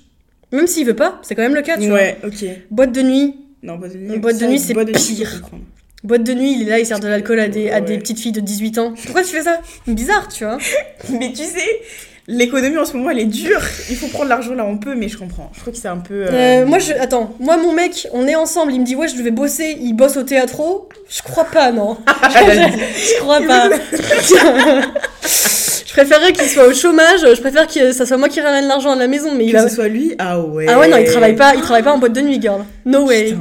[0.53, 1.97] Même s'il veut pas, c'est quand même le cas, tu vois.
[1.97, 2.45] Ouais, ok.
[2.71, 3.35] Boîte de nuit.
[3.63, 4.19] Non, boîte de nuit.
[4.19, 5.41] Boîte de ça, nuit, c'est de nuit, pire.
[6.03, 8.19] Boîte de nuit, il est là, il sert de l'alcool à des, à des petites
[8.19, 8.93] filles de 18 ans.
[9.03, 9.61] Pourquoi tu fais ça?
[9.87, 10.57] Bizarre, tu vois.
[11.11, 11.81] Mais tu sais,
[12.27, 13.61] l'économie en ce moment, elle est dure.
[13.89, 15.49] Il faut prendre l'argent là, on peut, mais je comprends.
[15.55, 16.25] Je trouve que c'est un peu.
[16.27, 16.93] euh, Euh, moi, je.
[16.93, 19.93] Attends, moi, mon mec, on est ensemble, il me dit, ouais, je vais bosser, il
[19.93, 20.61] bosse au théâtre.
[21.09, 21.97] Je crois pas, non.
[22.23, 23.69] je crois pas.
[25.21, 28.91] je préférerais qu'il soit au chômage, je préfère que ça soit moi qui ramène l'argent
[28.91, 29.67] à la maison, mais il Que va.
[29.67, 30.65] ce soit lui, ah ouais.
[30.69, 32.63] Ah ouais, non, il travaille pas, il travaille pas en boîte de nuit, girl.
[32.85, 33.25] No way.
[33.25, 33.37] Putain.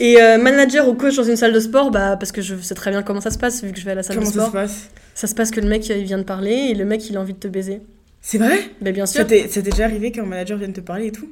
[0.00, 2.74] Et euh, manager ou coach dans une salle de sport, bah parce que je sais
[2.74, 4.34] très bien comment ça se passe vu que je vais à la salle Comment de
[4.34, 4.52] ça se sport.
[4.62, 4.88] passe?
[5.14, 7.20] Ça se passe que le mec il vient de parler et le mec il a
[7.20, 7.80] envie de te baiser.
[8.22, 8.58] C'est vrai?
[8.80, 9.20] Bah bien sûr.
[9.20, 11.28] ça t'est déjà arrivé qu'un manager vienne te parler et tout?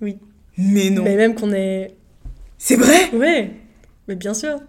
[0.00, 0.18] Oui.
[0.58, 1.02] Mais non.
[1.02, 1.94] Mais même qu'on est.
[2.58, 3.10] C'est vrai?
[3.12, 3.50] Ouais.
[4.08, 4.60] Mais bien sûr.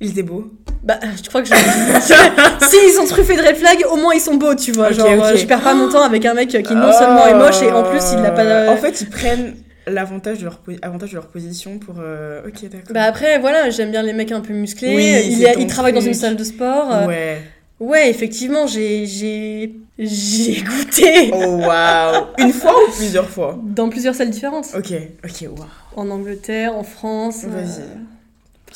[0.00, 0.52] Il était beau.
[0.84, 1.54] Bah je crois que je.
[2.68, 4.92] si ils sont truffés de red flag, au moins ils sont beaux, tu vois.
[4.92, 7.60] Genre euh, je perds pas mon temps avec un mec qui non seulement est moche
[7.62, 8.42] et en plus il n'a pas.
[8.42, 9.54] Euh, En fait, ils prennent
[9.86, 11.96] l'avantage de, leur avantage de leur position pour.
[12.00, 12.92] euh, Ok, d'accord.
[12.92, 14.94] Bah après voilà, j'aime bien les mecs un peu musclés.
[14.94, 16.92] Oui, il, c'est est- ton il travaille dans une salle de sport.
[16.92, 17.38] euh, Ouais.
[17.78, 23.58] Ouais, effectivement, j'ai j'ai j'ai goûté Oh waouh Une fois ou plusieurs fois?
[23.62, 24.68] Dans plusieurs salles différentes.
[24.76, 24.92] Ok,
[25.24, 25.66] ok, waouh.
[25.94, 27.44] En Angleterre, en France.
[27.44, 27.82] euh, Vas-y.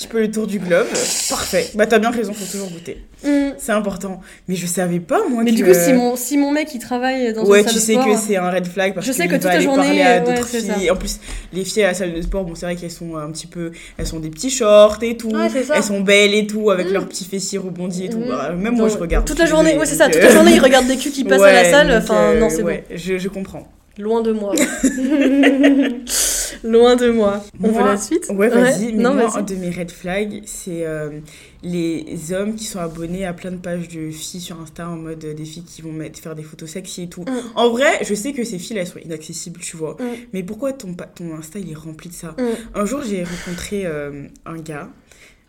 [0.01, 0.87] Un petit peu le tour du globe.
[1.29, 1.69] Parfait.
[1.75, 3.05] Bah t'as bien raison, faut toujours goûter.
[3.23, 3.51] Hmm.
[3.59, 4.23] C'est important.
[4.49, 5.57] Mais je savais pas moi Mais que...
[5.57, 7.85] du coup, si mon, si mon mec il travaille dans Ouais, une salle tu de
[7.85, 9.61] sais sport, que c'est un red flag parce Je sais qu'il que toute va la
[9.61, 10.91] journée, parler à ouais, d'autres filles.
[10.91, 11.21] En plus,
[11.53, 13.73] les filles à la salle de sport, bon, c'est vrai qu'elles sont un petit peu.
[13.99, 15.29] Elles sont des petits shorts et tout.
[15.33, 15.49] Ouais.
[15.75, 16.93] Elles sont belles et tout, avec Mm.
[16.95, 18.21] leurs petits fessiers rebondis et tout.
[18.21, 18.29] Mhm.
[18.29, 19.27] Bah, même moi, je regarde.
[19.27, 20.07] Toute la journée, ouais, c'est ça.
[20.07, 21.93] Toute euh, la journée, il regarde des culs qui passent à la ouais, salle.
[21.93, 23.69] Enfin, euh, non, c'est ouais, je, je comprends.
[23.99, 24.03] bon.
[24.03, 24.55] Loin de moi.
[26.65, 27.43] Loin de moi.
[27.63, 28.93] On Moi- veut la suite Ouais, vas-y.
[28.93, 31.21] mais Non, moi, un de mes red flags, c'est euh,
[31.63, 35.25] les hommes qui sont abonnés à plein de pages de filles sur Insta en mode
[35.25, 37.23] euh, des filles qui vont mettre, faire des photos sexy et tout.
[37.23, 37.39] Mm.
[37.57, 39.97] En vrai, je sais que ces filles, elles sont inaccessibles, tu vois.
[40.01, 40.05] Mm.
[40.33, 42.45] Mais pourquoi ton, ton Insta, il est rempli de ça Mm.
[42.79, 44.89] Un jour, j'ai rencontré euh, un gars.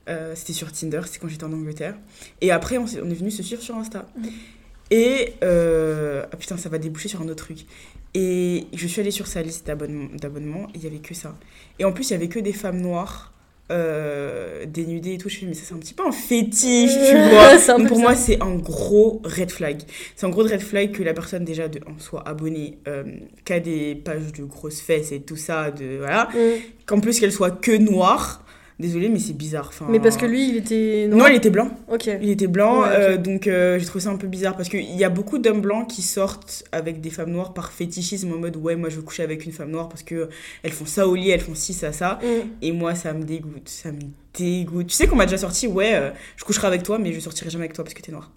[0.10, 1.95] euh, c'était sur Tinder, c'était quand j'étais en Angleterre.
[2.41, 4.06] Et après, on, on est venu se suivre sur Insta.
[4.91, 5.34] Et.
[5.43, 7.65] euh, ah putain, ça va déboucher sur un autre truc.
[8.13, 11.36] Et je suis allée sur sa liste d'abonnement, d'abonnements, il y avait que ça.
[11.80, 13.32] Et en plus, il y avait que des femmes noires
[13.71, 17.17] euh, dénudés et tout, je fais, mais ça c'est un petit peu un fétiche, tu
[17.30, 17.58] vois.
[17.77, 18.04] Donc pour ça.
[18.04, 19.82] moi, c'est un gros red flag.
[20.15, 23.04] C'est un gros red flag que la personne déjà de, en soit abonnée euh,
[23.45, 26.27] qu'à des pages de grosses fesses et tout ça, de voilà.
[26.34, 26.60] Mm.
[26.86, 28.43] Qu'en plus qu'elle soit que noire.
[28.82, 29.67] Désolée, mais c'est bizarre.
[29.70, 31.08] Enfin, Mais parce que lui, il était.
[31.08, 31.70] Non, il était blanc.
[31.88, 32.10] Ok.
[32.20, 34.96] Il était blanc, Ouais, euh, donc euh, j'ai trouvé ça un peu bizarre parce qu'il
[34.96, 38.56] y a beaucoup d'hommes blancs qui sortent avec des femmes noires par fétichisme en mode
[38.58, 40.30] ouais, moi je veux coucher avec une femme noire parce que
[40.63, 42.20] elles font ça au lit, elles font ci, ça, ça.
[42.24, 42.48] Mm.
[42.63, 44.00] Et moi ça me dégoûte, ça me
[44.34, 44.88] dégoûte.
[44.88, 47.52] Tu sais qu'on m'a déjà sorti, ouais, euh, je coucherai avec toi, mais je sortirai
[47.52, 48.32] jamais avec toi parce que t'es noir.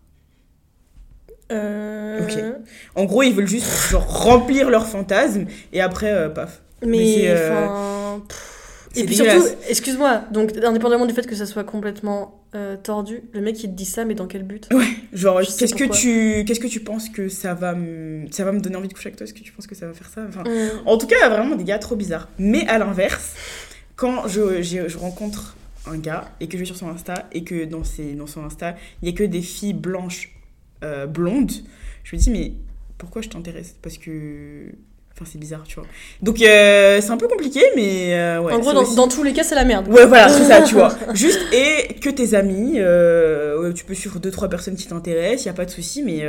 [1.53, 2.39] Euh, Ok.
[2.95, 6.61] En gros, ils veulent juste genre remplir leur fantasme et après, euh, paf.
[6.83, 7.35] Mais Mais
[8.97, 13.41] Et puis surtout, excuse-moi, donc indépendamment du fait que ça soit complètement euh, tordu, le
[13.41, 14.69] mec il te dit ça, mais dans quel but?
[15.13, 18.45] Genre, Je sais qu'est-ce que tu, qu'est-ce que tu penses que ça va me, ça
[18.45, 19.25] va me donner envie de coucher avec toi?
[19.25, 20.25] Est-ce que tu penses que ça va faire ça?
[20.29, 20.87] Enfin, Mm.
[20.87, 22.29] En tout cas, y vraiment des gars trop bizarres.
[22.39, 23.35] Mais à l'inverse,
[23.97, 27.65] quand je, je rencontre un gars et que je vais sur son Insta et que
[27.65, 30.31] dans, ses, dans son Insta, il n'y a que des filles blanches,
[30.83, 31.53] euh, blondes,
[32.05, 32.53] je me dis, mais
[32.99, 33.77] pourquoi je t'intéresse?
[33.83, 34.73] Parce que.
[35.25, 35.87] Enfin, c'est bizarre, tu vois.
[36.21, 38.15] Donc, euh, c'est un peu compliqué, mais.
[38.15, 39.89] euh, ouais, en gros, dans, aussi- dans tous les cas, c'est la merde.
[39.89, 40.95] Ouais, voilà, c'est ça, tu vois.
[41.15, 45.49] Juste, et que tes amis, euh, tu peux suivre deux, trois personnes qui t'intéressent, il
[45.49, 46.23] a pas de souci, mais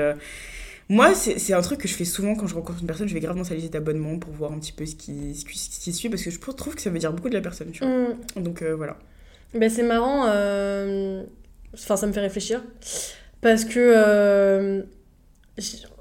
[0.87, 3.19] moi, c'est un truc que je fais souvent quand je rencontre une personne, je vais
[3.19, 5.79] grave dans sa liste d'abonnements pour voir un petit peu ce qui, ce qui, ce
[5.79, 7.83] qui suit, parce que je trouve que ça veut dire beaucoup de la personne, tu
[7.83, 7.91] vois.
[8.37, 8.43] Mm.
[8.43, 8.97] Donc, voilà.
[9.53, 10.21] Ben, c'est marrant,
[11.73, 12.63] enfin ça me fait réfléchir,
[13.41, 14.83] parce que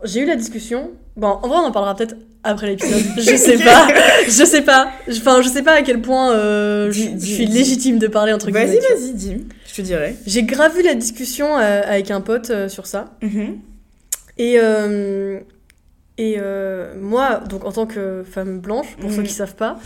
[0.03, 3.59] j'ai eu la discussion, bon en vrai on en parlera peut-être après l'épisode, je sais
[3.59, 3.89] pas,
[4.27, 8.07] je sais pas, enfin je sais pas à quel point euh, je, suis légitime de
[8.07, 8.81] parler entre Vas-y, guillemets.
[8.89, 8.97] vois.
[8.97, 9.37] vas-y, dis,
[9.69, 10.15] je te dirai.
[10.27, 13.59] J'ai grave eu la discussion euh, avec un pote euh, sur ça, Mhm.
[14.39, 14.59] et,
[16.19, 16.39] et
[17.01, 19.27] moi, donc en tant que femme blanche, pour ceux Mhm.
[19.27, 19.79] qui savent pas,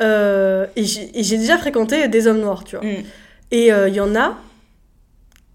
[0.00, 2.84] et j'ai et j'ai déjà fréquenté des hommes noirs, tu vois.
[2.84, 3.04] Mm.
[3.52, 4.36] Et il y en a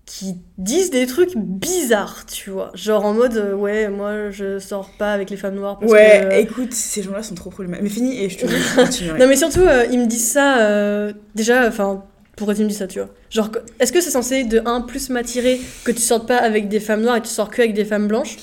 [0.07, 2.71] qui disent des trucs bizarres, tu vois.
[2.73, 6.21] Genre en mode, euh, ouais, moi je sors pas avec les femmes noires parce Ouais,
[6.21, 6.33] que...
[6.33, 7.83] euh, écoute, ces gens-là sont trop problématiques.
[7.83, 9.01] Mais fini et je te laisse.
[9.19, 12.05] Non mais surtout, euh, ils me disent ça, euh, déjà, enfin,
[12.37, 13.09] pourquoi tu me dis ça, tu vois?
[13.29, 13.49] Genre,
[13.81, 17.01] est-ce que c'est censé, de un, plus m'attirer que tu sortes pas avec des femmes
[17.01, 18.37] noires et tu sors que avec des femmes blanches?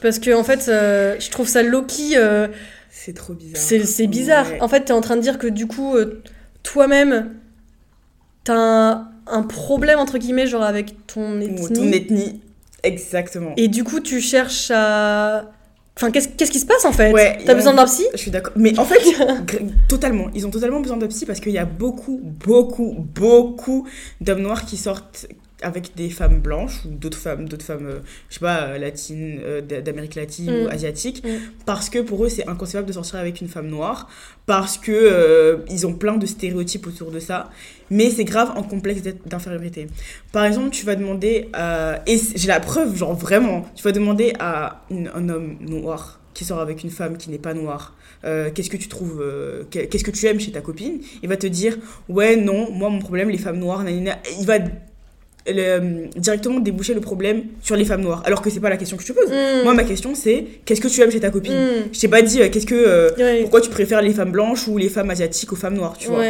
[0.00, 2.16] Parce que, en fait, euh, je trouve ça low-key,
[2.88, 3.60] C'est trop bizarre.
[3.84, 4.48] c'est bizarre.
[4.48, 4.60] Ouais.
[4.60, 5.96] En fait, t'es en train de dire que du coup,
[6.62, 7.34] toi-même,
[8.44, 11.72] t'as un, un problème, entre guillemets, genre avec ton Ou ethnie.
[11.72, 12.40] ton ethnie,
[12.82, 13.52] exactement.
[13.56, 15.50] Et du coup, tu cherches à.
[15.96, 17.12] Enfin, qu'est-ce qu'est-ce qui se passe en fait?
[17.12, 18.04] Ouais, T'as besoin d'un psy?
[18.14, 18.52] Je suis d'accord.
[18.56, 19.00] Mais en fait,
[19.88, 20.26] totalement.
[20.34, 23.86] Ils ont totalement besoin de psy parce qu'il y a beaucoup, beaucoup, beaucoup
[24.20, 25.28] d'hommes noirs qui sortent
[25.64, 27.98] avec des femmes blanches ou d'autres femmes, d'autres femmes, euh,
[28.28, 30.64] je sais pas, euh, latines, euh, d'Amérique latine Mm.
[30.64, 31.28] ou asiatiques, Mm.
[31.66, 34.08] parce que pour eux c'est inconcevable de sortir avec une femme noire,
[34.46, 37.50] parce que euh, ils ont plein de stéréotypes autour de ça,
[37.90, 39.86] mais c'est grave en complexe d'infériorité.
[40.32, 44.32] Par exemple, tu vas demander, à- et j'ai la preuve, genre vraiment, tu vas demander
[44.38, 48.50] à une- un homme noir qui sort avec une femme qui n'est pas noire, euh,
[48.52, 51.36] qu'est-ce que tu trouves, euh, qu'est- qu'est-ce que tu aimes chez ta copine Il va
[51.36, 51.76] te dire,
[52.08, 54.18] ouais, non, moi mon problème, les femmes noires, nanana.
[54.40, 54.56] il va
[55.46, 58.96] le- directement déboucher le problème sur les femmes noires, alors que c'est pas la question
[58.96, 59.28] que je te pose.
[59.30, 59.62] Mm.
[59.64, 61.92] Moi, ma question c'est, qu'est-ce que tu aimes chez ta copine Mm.
[61.92, 64.78] Je t'ai pas dit, euh, qu'est-ce que, euh, pourquoi tu préfères les femmes blanches ou
[64.78, 66.24] les femmes asiatiques aux femmes noires, tu vois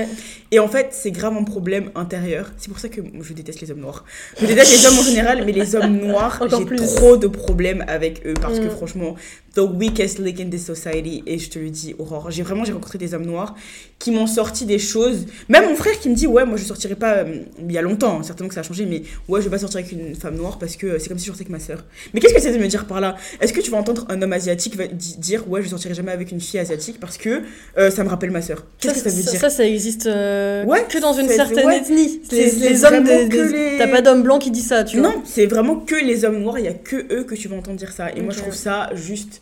[0.50, 2.52] et en fait, c'est grave un problème intérieur.
[2.58, 4.04] C'est pour ça que je déteste les hommes noirs.
[4.40, 8.24] Je déteste les hommes en général, mais les hommes noirs, j'ai trop de problèmes avec
[8.24, 8.70] eux parce que Mm.
[8.70, 9.16] franchement,
[9.56, 11.24] the weakest link in this society.
[11.26, 13.56] Et je te le dis, Aurore, j'ai vraiment j'ai rencontré des hommes noirs
[13.98, 15.26] qui m'ont sorti des choses.
[15.48, 17.14] Même mon frère qui me dit, ouais, moi je sortirais pas.
[17.16, 19.50] euh, il y a longtemps, hein, certainement que ça a changé, mais ouais, je vais
[19.50, 21.58] pas sortir avec une femme noire parce que c'est comme si je sortais avec ma
[21.60, 21.84] sœur.
[22.12, 23.16] Mais qu'est-ce que c'est de me dire par là?
[23.40, 24.76] Est-ce que tu vas entendre un homme asiatique
[25.18, 27.42] dire, ouais, je sortirai jamais avec une fille asiatique parce que
[27.78, 28.64] euh, ça me rappelle ma sœur?
[28.78, 29.40] Qu'est-ce que ça veut dire?
[29.40, 31.78] Ça, ça existe euh, Ouais, que dans une certaine ouais.
[31.78, 32.20] ethnie.
[32.30, 35.08] Les, les hommes, des- des- les- t'as pas d'homme blanc qui dit ça, tu vois.
[35.10, 37.56] Non, c'est vraiment que les hommes noirs, il y a que eux que tu vas
[37.56, 38.10] entendre dire ça.
[38.12, 39.40] Et moi, je trouve ça juste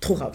[0.00, 0.34] trop grave.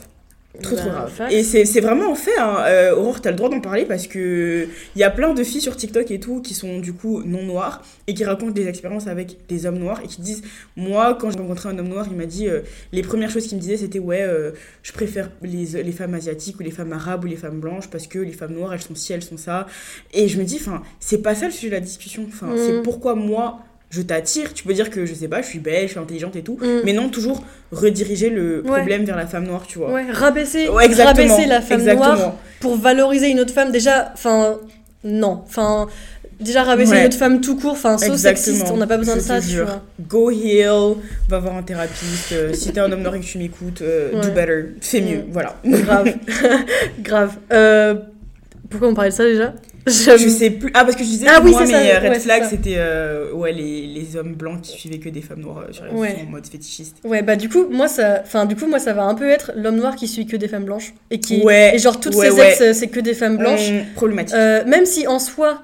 [0.62, 1.32] Trop, trop Bah, grave.
[1.32, 4.68] Et c'est vraiment en fait, hein, euh, Aurore, t'as le droit d'en parler parce que
[4.96, 7.44] il y a plein de filles sur TikTok et tout qui sont du coup non
[7.44, 10.44] noires et qui racontent des expériences avec des hommes noirs et qui disent
[10.76, 13.58] Moi, quand j'ai rencontré un homme noir, il m'a dit euh, les premières choses qu'il
[13.58, 14.52] me disait c'était Ouais, euh,
[14.84, 18.08] je préfère les, les femmes asiatiques ou les femmes arabes ou les femmes blanches parce
[18.08, 19.68] que les femmes noires elles sont ci, elles sont ça.
[20.14, 22.26] Et je me dis, enfin, c'est pas ça le sujet de la discussion.
[22.28, 22.58] Enfin, Mm.
[22.58, 23.60] c'est pourquoi moi
[23.96, 24.54] je t'attire.
[24.54, 26.58] Tu peux dire que je sais pas, je suis belle, je suis intelligente et tout.
[26.62, 26.82] Mm.
[26.84, 28.72] Mais non, toujours rediriger le Ouais.
[28.78, 29.92] problème vers la femme noire, tu vois.
[29.94, 32.16] Ouais, rabaisser, Ouais, rabaisser la femme exactement.
[32.16, 33.72] noire pour valoriser une autre femme.
[33.72, 34.58] Déjà, enfin,
[35.04, 35.42] non.
[35.48, 35.88] Enfin,
[36.40, 37.00] déjà rabaisser Ouais.
[37.02, 38.46] une autre femme tout court, enfin, so Exactement.
[38.46, 39.82] sexiste, on n'a pas besoin de ça, tu vois.
[40.10, 40.96] Go heal,
[41.30, 41.96] va voir un thérapeute.
[42.34, 44.76] euh, si t'es un homme noir et que tu m'écoutes, euh, do better.
[44.82, 45.26] Fais mieux, Ouais.
[45.32, 45.56] voilà.
[45.66, 46.14] Grave.
[47.00, 47.34] Grave.
[47.54, 47.96] Euh,
[48.78, 49.54] Pourquoi on parlait de ça déjà
[49.88, 49.92] Je
[50.30, 50.72] sais plus.
[50.74, 52.76] Ah, parce que je disais Ah que oui, moi, mes ça, red ouais, flags, c'était
[52.78, 55.92] euh, ouais, les, les hommes blancs qui suivaient que des femmes noires euh, sur les
[55.92, 56.16] Ouais.
[56.28, 56.98] en mode fétichiste.
[57.04, 59.52] Ouais, bah du coup, moi ça, enfin du coup moi ça va un peu être
[59.56, 62.40] l'homme noir qui suit que des femmes blanches et qui Ouais, et genre toutes ses
[62.40, 63.70] ex euh, c'est que des femmes blanches.
[63.70, 64.36] Hum, problématique.
[64.36, 65.62] Euh, même si en soi,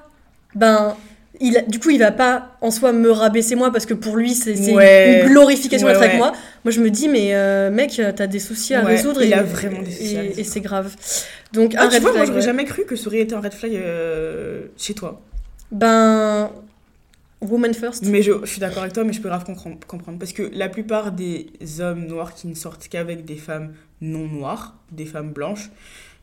[0.54, 0.94] ben
[1.42, 4.34] il, du coup il va pas en soi me rabaisser moi parce que pour lui
[4.34, 5.20] c'est Ouais.
[5.24, 6.32] une glorification Ouais, d'être avec moi.
[6.64, 9.42] Moi je me dis mais euh, mec t'as des soucis à résoudre il et, a
[9.42, 10.94] vraiment des soucis et- et c'est grave.
[11.52, 13.40] Donc Ah, un tu red vois, moi, j'aurais jamais cru que ça aurait été un
[13.40, 15.20] red flag euh, chez toi.
[15.70, 16.50] Ben
[17.40, 18.04] woman first.
[18.06, 20.18] Mais je, je suis d'accord avec toi, mais je peux grave compre- comprendre.
[20.18, 21.48] Parce que la plupart des
[21.80, 25.70] hommes noirs qui ne sortent qu'avec des femmes non noires, des femmes blanches,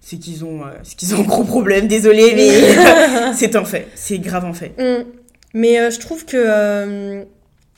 [0.09, 3.87] c'est qu'ils ont, euh, qu'ils ont un gros problème, désolé, mais c'est un fait.
[3.95, 4.73] C'est grave un fait.
[4.77, 5.05] Mm.
[5.53, 7.23] Mais euh, je trouve que euh,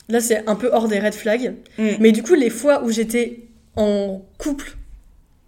[0.09, 1.53] là c'est un peu hors des red flags.
[1.77, 1.87] Mm.
[1.99, 3.39] Mais du coup les fois où j'étais
[3.75, 4.77] en couple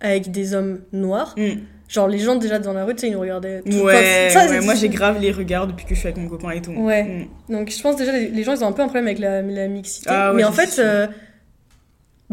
[0.02, 1.60] avec des hommes noirs, Mm.
[1.88, 3.62] genre les gens déjà dans la rue, tu sais, ils nous regardaient.
[3.62, 6.28] tout- Ouais, ça, ouais, moi j'ai grave les regards depuis que je suis avec mon
[6.28, 6.72] copain et tout.
[6.72, 7.28] Ouais.
[7.50, 9.41] Donc je pense déjà les, les gens ils ont un peu un problème avec la,
[9.41, 10.10] la mixité.
[10.10, 10.82] Ah ouais, mais en fait,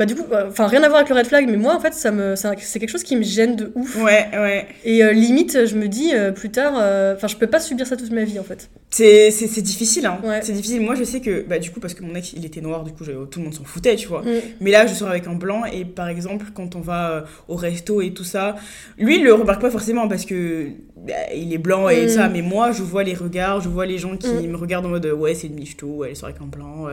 [0.01, 1.81] bah du coup, euh, enfin rien à voir avec le red flag, mais moi en
[1.81, 4.03] fait ça me, c'est quelque chose qui me gêne de ouf.
[4.03, 4.67] Ouais, ouais.
[4.85, 6.73] Et euh, limite, je me dis euh, plus tard,
[7.15, 8.71] enfin je peux pas subir ça toute ma vie en fait.
[8.89, 9.31] C'est,
[9.63, 10.19] difficile, hein.
[10.25, 10.41] Ouais.
[10.43, 10.81] C'est difficile.
[10.81, 12.91] Moi, je sais que, bah, du coup, parce que mon ex, il était noir, du
[12.93, 14.23] coup, je- tout le monde s'en foutait, tu vois.
[14.23, 14.41] Mm.
[14.61, 18.01] Mais là, je sors avec un blanc, et par exemple, quand on va au resto
[18.03, 18.57] et tout ça,
[18.99, 22.09] lui, il le remarque pas forcément parce que bah, il est blanc et Mm.
[22.09, 24.49] ça, mais moi, je vois les regards, je vois les gens qui Mm.
[24.51, 26.89] me regardent en mode ouais, c'est une michto, elle sort avec un blanc.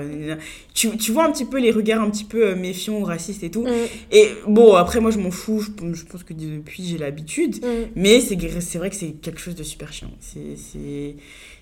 [0.75, 3.51] tu, tu vois un petit peu les regards un petit peu méfiants ou racistes et
[3.51, 3.63] tout.
[3.63, 3.71] Mm,
[4.11, 7.63] Et bon, après, moi, je m'en fous, je, je pense que depuis, j'ai l'habitude.
[7.63, 7.91] mm.
[7.95, 10.11] Mais c'est c'est vrai que c'est quelque chose de super chiant.
[10.19, 11.15] C'est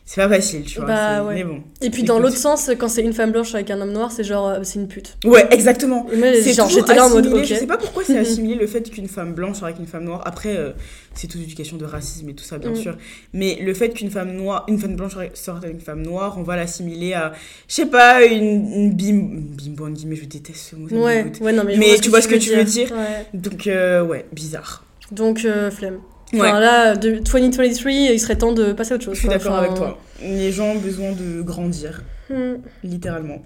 [0.08, 0.88] c'est pas facile, tu vois.
[0.88, 1.34] Bah, ouais.
[1.36, 1.62] Mais bon.
[1.82, 4.24] Et puis dans l'autre sens, quand c'est une femme blanche avec un homme noir, c'est
[4.24, 5.18] genre euh, c'est une pute.
[5.26, 6.06] Ouais, exactement.
[6.12, 7.48] C'est genre j'étais là en mode assimilé, ok.
[7.50, 10.04] Je sais pas pourquoi c'est assimilé le fait qu'une femme blanche soit avec une femme
[10.04, 10.22] noire.
[10.26, 10.72] Après, euh,
[11.16, 12.76] c'est toute une question de racisme et tout ça, bien Mm.
[12.76, 12.98] sûr.
[13.34, 16.44] Mais le fait qu'une femme noire, une femme blanche sorte avec une femme noire, on
[16.44, 17.34] va l'assimiler à,
[17.68, 20.88] je sais pas, une, une bim, bimbo en guillemets, je déteste ce mot.
[20.88, 21.42] ça Ouais, dégoûte.
[21.42, 22.92] ouais, non, mais, je Mais tu vois ce que tu veux dire.
[22.92, 23.26] Ouais.
[23.34, 24.84] Donc, euh, ouais, bizarre.
[25.12, 25.98] Donc, euh, flemme.
[26.36, 26.48] Ouais.
[26.48, 29.16] Enfin, là, de 2023, il serait temps de passer à autre chose.
[29.16, 29.98] Je suis d'accord Enfin, avec toi.
[30.22, 32.56] Les gens ont besoin de grandir, hmm.
[32.84, 33.42] littéralement.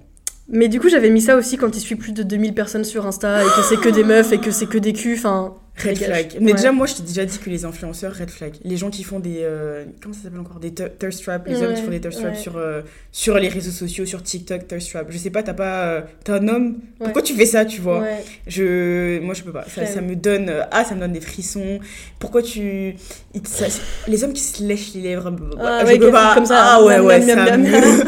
[0.52, 3.06] Mais du coup, j'avais mis ça aussi quand il suit plus de 2000 personnes sur
[3.06, 5.16] Insta et que c'est que des meufs et que c'est que des culs.
[5.18, 6.38] Enfin, Red flag.
[6.42, 6.58] Mais Ouais.
[6.58, 8.54] déjà, moi, je t'ai déjà dit que les influenceurs, red flag.
[8.64, 9.38] Les gens qui font des.
[9.42, 10.60] euh, comment ça s'appelle encore?
[10.60, 11.48] Des thir- thirst traps.
[11.50, 12.42] Les hommes qui font des thirst traps ouais.
[12.44, 15.08] sur, euh, sur les réseaux sociaux, sur TikTok, thirst trap.
[15.10, 15.86] Je sais pas, t'as pas.
[15.88, 16.80] euh, T'es un homme?
[17.00, 17.06] Ouais.
[17.06, 18.02] Pourquoi tu fais ça, tu vois?
[18.02, 18.24] Ouais.
[18.48, 19.66] je, Moi, je peux pas.
[19.68, 20.50] Ça, me donne.
[20.50, 21.80] euh, Ah, ça me donne des frissons.
[22.20, 22.96] Pourquoi tu.
[23.46, 23.66] ça-
[24.08, 25.32] les hommes qui se lèchent les lèvres.
[25.60, 26.36] Ah, je ouais, peux comme- pas.
[26.36, 26.76] comme ça.
[26.76, 27.22] Ah, ouais, ouais.
[27.22, 27.68] ça, me...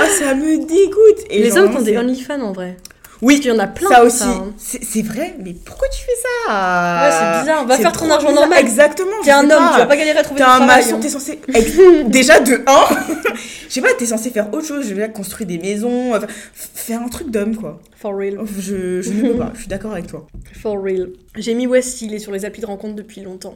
[0.00, 1.26] ah, ça me dégoûte.
[1.30, 2.76] Et les genre, hommes qui ont des OnlyFans en vrai.
[3.22, 3.88] Oui, qu'il y en a plein.
[3.88, 4.24] ça aussi.
[4.24, 4.52] hein.
[4.58, 7.66] C'est vrai, mais pourquoi tu fais ça Ouais, c'est bizarre.
[7.66, 8.40] Va C'est faire ton argent bizarre.
[8.42, 8.58] normal.
[8.58, 9.10] Exactement.
[9.22, 10.82] T'es un homme, sais tu vas pas galérer à trouver T'es un travail.
[10.84, 11.00] maçon, hein.
[11.00, 11.40] t'es censé.
[12.06, 12.86] Déjà de 1,
[13.68, 14.86] je sais pas, t'es censé faire autre chose.
[14.88, 17.80] Je vais construire des maisons, enfin, faire un truc d'homme quoi.
[17.96, 18.38] For real.
[18.58, 20.26] Je, je ne peux pas, je suis d'accord avec toi.
[20.60, 21.10] For real.
[21.36, 23.54] J'ai mis West, il est sur les applis de rencontre depuis longtemps.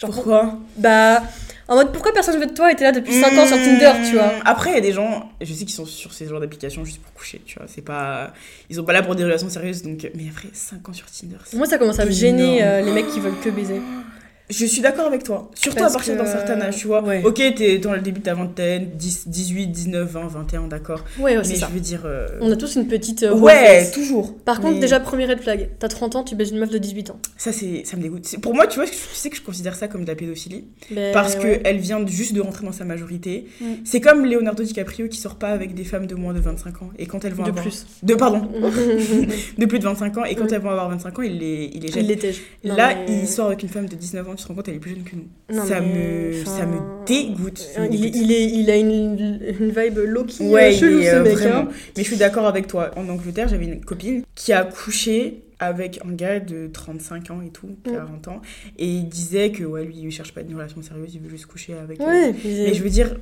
[0.00, 1.22] Genre, Pourquoi bah,
[1.70, 3.92] en mode pourquoi personne veut de toi et t'es là depuis 5 ans sur Tinder,
[4.08, 4.28] tu vois.
[4.28, 6.82] Mmh, Après, il y a des gens, je sais qu'ils sont sur ces genres d'applications
[6.82, 7.66] juste pour coucher, tu vois.
[7.68, 8.32] C'est pas.
[8.70, 10.10] Ils sont pas là pour des relations sérieuses, donc.
[10.14, 11.36] Mais après, 5 ans sur Tinder.
[11.52, 13.82] Moi, ça commence à me gêner euh, les mecs qui veulent que baiser.
[14.50, 15.50] Je suis d'accord avec toi.
[15.54, 17.02] Surtout Parce à partir que, d'un certain âge, tu vois.
[17.02, 17.22] ouais.
[17.24, 21.04] Ok, t'es dans le début de ta vingtaine, 10, 18, 19, 20, 21, d'accord.
[21.18, 21.66] Ouais, ouais, mais ça.
[21.68, 22.02] je veux dire.
[22.06, 23.24] euh, On a tous une petite.
[23.24, 24.34] euh, Ouais, toujours.
[24.38, 25.68] Par contre, déjà, premier red flag.
[25.78, 27.18] T'as 30 ans, tu baises une meuf de 18 ans.
[27.36, 28.26] Ça, c'est, ça me dégoûte.
[28.40, 30.64] Pour moi, tu vois, tu sais que je considère ça comme de la pédophilie.
[30.90, 31.60] Mais Parce Ben ouais.
[31.62, 33.46] qu'elle vient juste de rentrer dans sa majorité.
[33.60, 33.64] Mm.
[33.84, 36.90] C'est comme Leonardo DiCaprio qui sort pas avec des femmes de moins de 25 ans.
[36.98, 37.64] Et quand elles vont De avoir.
[37.64, 37.84] plus.
[38.02, 38.48] De, pardon.
[39.58, 40.24] de plus de 25 ans.
[40.24, 40.54] Et quand Mm.
[40.54, 42.36] elles vont avoir 25 ans, il les, il les jette.
[42.64, 44.76] Il Là, il sort avec une femme de 19 ans, tu te rends compte, elle
[44.76, 45.26] est plus jeune que nous.
[45.54, 47.58] Non, ça, mais, me, enfin, ça me dégoûte.
[47.58, 48.20] ça me Il, est- dégoûte.
[48.22, 51.38] il, est, il a une, une vibe low-key Ouais, euh, il chelou, ce euh, mec.
[51.42, 51.68] hein.
[51.96, 52.90] Mais je suis d'accord avec toi.
[52.96, 57.50] En Angleterre, j'avais une copine qui a couché avec un gars de 35 ans et
[57.50, 57.92] tout, Mm.
[57.92, 58.40] 40 ans.
[58.78, 61.46] Et il disait que, ouais, lui, il cherche pas une relation sérieuse, il veut juste
[61.46, 62.06] coucher avec elle.
[62.06, 63.14] Ouais, Mais je veux dire.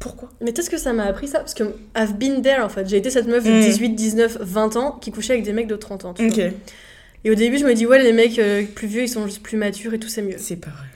[0.00, 0.28] Pourquoi?
[0.42, 1.38] Mais qu'est-ce que ça m'a appris ça?
[1.38, 1.64] Parce que
[1.96, 2.86] I've been there en fait.
[2.88, 3.60] J'ai été cette meuf de Mm.
[3.62, 6.12] 18, 19, 20 ans qui couchait avec des mecs de 30 ans.
[6.14, 6.34] tu Ok.
[6.34, 6.44] vois.
[7.24, 9.42] Et au début, je me dis, ouais, les mecs euh, plus vieux, ils sont juste
[9.42, 10.36] plus matures et tout, c'est mieux.
[10.38, 10.86] C'est pas vrai.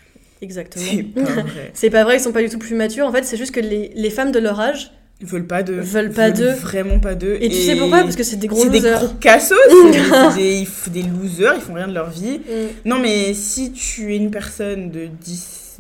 [0.43, 0.85] Exactement.
[0.87, 1.71] C'est pas vrai.
[1.75, 3.07] C'est pas vrai, ils sont pas du tout plus matures.
[3.07, 5.81] En fait, c'est juste que les, les femmes de leur âge, Ils veulent pas d'eux.
[5.81, 6.51] Veulent pas d'eux.
[6.53, 7.39] Vraiment pas d'eux.
[7.41, 8.03] et tu sais pourquoi?
[8.03, 8.99] Parce que c'est des gros c'est des losers.
[9.05, 9.57] gros cassos,
[10.37, 12.39] des, des losers, ils font rien de leur vie.
[12.39, 12.89] Mm.
[12.89, 15.79] Non, mais si tu es une personne de 10,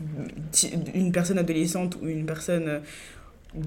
[0.51, 2.81] ti- une personne adolescente ou une personne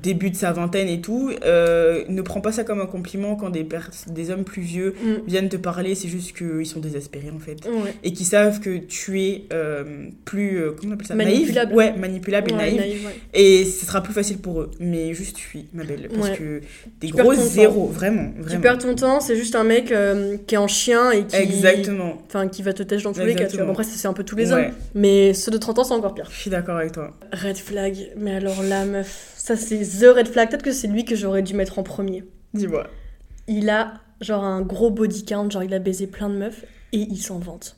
[0.01, 3.49] début de sa vingtaine et tout, euh, ne prends pas ça comme un compliment quand
[3.49, 3.67] des,
[4.07, 5.27] des hommes plus vieux Mm.
[5.27, 7.57] viennent te parler, c'est juste qu'ils sont désespérés en fait.
[8.03, 11.15] Et qui savent que tu es euh, plus, euh, comment on appelle ça?
[11.15, 11.73] Manipulable.
[11.75, 12.79] Naïve Ouais, manipulable et Ouais, naïve.
[12.79, 13.15] naïve, ouais.
[13.33, 14.71] Et ce sera plus facile pour eux.
[14.79, 16.07] Mais juste fuis, ma belle.
[16.13, 16.37] Parce Ouais.
[16.37, 16.61] que
[16.99, 18.31] des Tu gros zéros, vraiment.
[18.37, 18.61] Tu vraiment.
[18.61, 19.93] perds ton temps, c'est juste un mec
[20.47, 21.35] qui est en chien et qui.
[21.35, 22.21] Exactement.
[22.27, 23.31] Enfin, qui va te têche dans tous les cas.
[23.31, 23.43] Tu vois.
[23.45, 23.65] Exactement.
[23.67, 24.65] Bon, après, c'est un peu tous les hommes.
[24.95, 26.27] Mais ceux de 30 ans, c'est encore pire.
[26.31, 27.11] Je suis d'accord avec toi.
[27.33, 28.11] Red flag.
[28.17, 30.49] Mais alors là, meuf, ça c'est The Red flag.
[30.49, 32.23] Peut-être que c'est lui que j'aurais dû mettre en premier.
[32.53, 32.85] Dis-moi.
[33.47, 36.99] Il a genre un gros body count, genre il a baisé plein de meufs et
[36.99, 37.75] il s'en vante.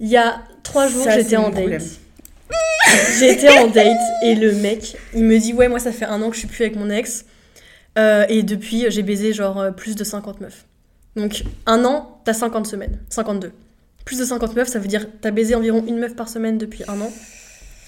[0.00, 1.82] Il y a trois jours, j'étais en date.
[3.18, 6.28] J'étais en date et le mec, il me dit ouais moi ça fait un an
[6.30, 7.26] que je suis plus avec mon ex
[7.96, 10.64] Euh, et depuis j'ai baisé genre euh, plus de 50 meufs.
[11.14, 13.52] Donc un an, t'as 50 semaines, 52.
[14.04, 16.82] Plus de 50 meufs, ça veut dire t'as baisé environ une meuf par semaine depuis
[16.88, 17.12] un an.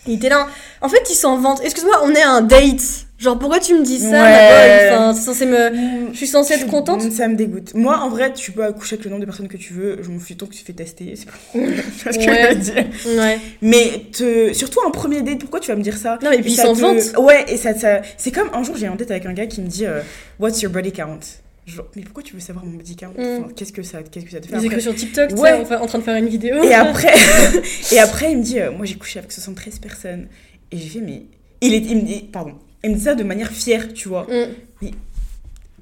[0.06, 0.46] Il était là.
[0.80, 1.60] En fait, il s'en vante.
[1.64, 2.82] Excuse-moi, on est à un date.
[3.18, 4.90] Genre, pourquoi tu me dis ça, Ouais.
[4.90, 6.10] ma Enfin, c'est censé me.
[6.12, 7.00] Je suis censée être contente.
[7.10, 7.72] Ça me dégoûte.
[7.74, 9.98] Moi, en vrai, tu peux accoucher avec le nombre de personnes que tu veux.
[10.02, 11.14] Je m'en fous tant que tu fais tester.
[11.16, 11.32] C'est pas
[12.12, 12.48] ce que Ouais.
[12.50, 12.84] je veux dire.
[13.22, 13.38] Ouais.
[13.62, 14.52] Mais te...
[14.52, 16.18] surtout un premier date, pourquoi tu vas me dire ça?
[16.22, 17.16] Non, et puis il ça s'en te- vante.
[17.18, 18.02] Ouais, et ça, ça...
[18.18, 20.02] c'est comme un jour j'ai en date avec un gars qui me dit euh,
[20.38, 21.20] What's your body count?
[21.66, 23.20] Genre, mais pourquoi tu veux savoir mon count Mm.
[23.44, 25.64] Enfin, Qu'est-ce que ça, qu'est-ce que ça te fait après écrivent sur TikTok, Ouais.
[25.64, 26.62] sais, en train de faire une vidéo.
[26.62, 27.12] Et après,
[27.92, 30.28] et après, il me dit, euh, moi j'ai couché avec 73 personnes.
[30.70, 31.22] Et j'ai fait, mais
[31.60, 34.26] il est, il me dit, pardon, il me dit ça de manière fière, tu vois.
[34.30, 34.86] Mm.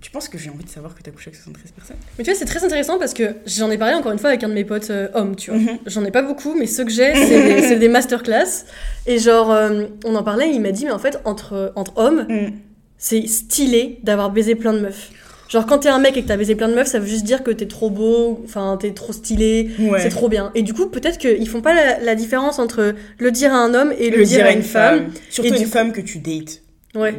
[0.01, 1.97] Tu penses que j'ai envie de savoir que t'as couché avec 73 personnes?
[2.18, 4.44] Mais tu vois, c'est très intéressant parce que j'en ai parlé encore une fois avec
[4.44, 5.59] un de mes potes euh, hommes, tu vois.
[5.59, 5.79] Mhm.
[5.87, 8.66] J'en ai pas beaucoup, mais ceux que j'ai, c'est des, des masterclass.
[9.07, 12.27] Et genre, euh, on en parlait, il m'a dit, mais en fait, entre, entre hommes,
[12.29, 12.53] Mm.
[12.99, 15.11] c'est stylé d'avoir baisé plein de meufs.
[15.48, 17.24] Genre, quand t'es un mec et que t'as baisé plein de meufs, ça veut juste
[17.24, 20.00] dire que t'es trop beau, enfin, t'es trop stylé, Ouais.
[20.00, 20.50] c'est trop bien.
[20.54, 23.74] Et du coup, peut-être qu'ils font pas la, la différence entre le dire à un
[23.74, 25.11] homme et le, dire à une femme.
[25.30, 26.62] Surtout Et une femme que tu dates.
[26.94, 27.14] Ouais.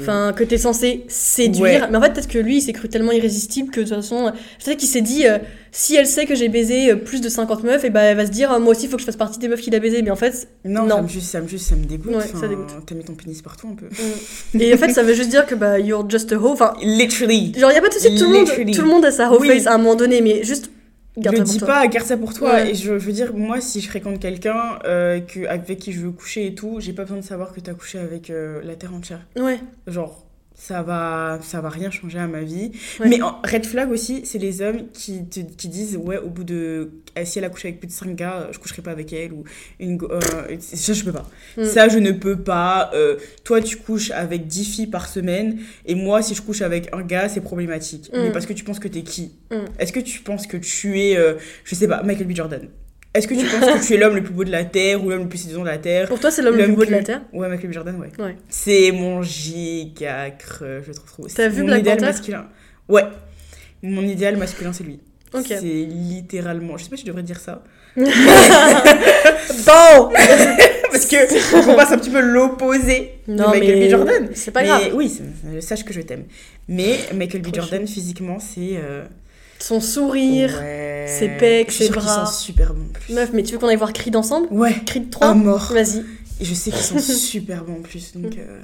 [0.00, 1.62] Enfin, que t'es censé séduire.
[1.82, 1.88] Ouais.
[1.90, 4.32] Mais en fait, peut-être que lui, il s'est cru tellement irrésistible que de toute façon,
[4.62, 5.38] peut-être qu'il s'est dit, euh,
[5.72, 8.26] si elle sait que j'ai baisé euh, plus de 50 meufs, et ben elle va
[8.26, 9.78] se dire, euh, moi aussi, il faut que je fasse partie des meufs qu'il a
[9.78, 10.02] baisé.
[10.02, 10.96] Mais en fait, non, non.
[10.96, 12.14] Ça, me juste, ça, me juste, ça me dégoûte.
[12.14, 12.68] Ouais, ça dégoûte.
[12.86, 13.86] T'as mis ton pénis partout un peu.
[14.60, 16.52] et en fait, ça veut juste dire que bah, you're just a hoe.
[16.52, 17.54] Enfin, Literally.
[17.58, 19.38] genre, y a pas de souci, tout le monde, tout le monde a sa hoe
[19.40, 19.48] Oui.
[19.48, 20.70] face à un moment donné, mais juste,
[21.20, 22.70] garde pour dis pas garde ça pour toi Ouais.
[22.70, 26.00] et je, je veux dire moi si je fréquente quelqu'un euh, que avec qui je
[26.00, 28.74] veux coucher et tout j'ai pas besoin de savoir que t'as couché avec euh, la
[28.76, 29.58] terre entière Ouais.
[29.86, 30.24] genre
[30.60, 33.08] ça va ça va rien changer à ma vie Ouais.
[33.08, 36.42] mais en, red flag aussi c'est les hommes qui te, qui disent ouais au bout
[36.44, 36.90] de
[37.24, 39.32] si elle a couché avec plus de 5 gars euh, je coucherai pas avec elle
[39.32, 39.44] ou
[39.78, 40.20] une euh,
[40.60, 41.64] ça je peux pas Mm.
[41.64, 45.94] ça je ne peux pas Euh, toi tu couches avec 10 filles par semaine et
[45.94, 48.18] moi si je couche avec un gars c'est problématique Mm.
[48.22, 49.32] mais parce que tu penses que t'es qui?
[49.52, 49.56] Mm.
[49.78, 52.68] est-ce que tu penses que tu es euh, je sais pas Michael B Jordan?
[53.14, 55.10] Est-ce que tu penses que tu es l'homme le plus beau de la terre ou
[55.10, 56.08] l'homme le plus séduisant de la terre?
[56.08, 57.22] Pour toi, c'est l'homme le plus beau de la Terre?
[57.32, 57.72] Ouais, Michael B.
[57.72, 58.10] Jordan, ouais.
[58.22, 58.36] Ouais.
[58.48, 61.26] C'est mon giga je trouve trop.
[61.34, 62.10] T'as vu mon Black idéal Panther?
[62.12, 62.46] masculin.
[62.88, 63.04] Ouais.
[63.82, 65.00] Mon idéal masculin, c'est lui.
[65.34, 65.46] Ok.
[65.48, 66.76] C'est littéralement.
[66.76, 67.62] Je sais pas si je devrais dire ça.
[69.66, 70.10] Bon
[70.90, 73.90] Parce que on passe un petit peu l'opposé de Michael mais B.
[73.90, 74.28] Jordan.
[74.34, 74.90] c'est pas Mais grave.
[74.94, 75.20] Oui,
[75.60, 76.24] sache que je t'aime.
[76.68, 77.54] Mais Michael B.
[77.54, 78.76] Jordan, physiquement, c'est.
[78.76, 79.04] euh,
[79.58, 80.58] Son sourire.
[80.60, 81.06] ouais.
[81.08, 82.26] ses pecs, ses bras.
[82.26, 82.84] sent super bon.
[83.10, 84.46] Meuf, mais tu veux qu'on aille voir Creed ensemble?
[84.50, 84.74] Ouais.
[84.86, 85.72] Creed 3 À mort.
[85.72, 86.04] Vas-y.
[86.40, 88.60] Et je sais qu'ils sont super bons en plus, donc euh,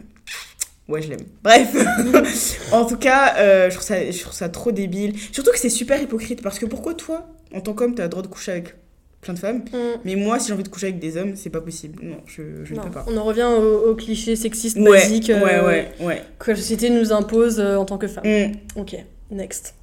[0.88, 1.24] ouais, je l'aime.
[1.42, 1.74] Bref,
[2.72, 5.14] en tout cas, euh, je, trouve ça, je trouve ça trop débile.
[5.32, 8.22] Surtout que c'est super hypocrite parce que pourquoi toi, en tant qu'homme, t'as le droit
[8.22, 8.74] de coucher avec
[9.22, 9.78] plein de femmes, Mm.
[10.04, 11.98] mais moi, si j'ai envie de coucher avec des hommes, c'est pas possible.
[12.04, 13.04] Non, je, je ne peux pas.
[13.08, 16.22] On en revient au, au cliché sexiste Ouais, basique euh, ouais, ouais, ouais.
[16.38, 18.24] que la société nous impose euh, en tant que femme.
[18.26, 18.52] Mm.
[18.80, 18.94] Ok,
[19.34, 19.74] next.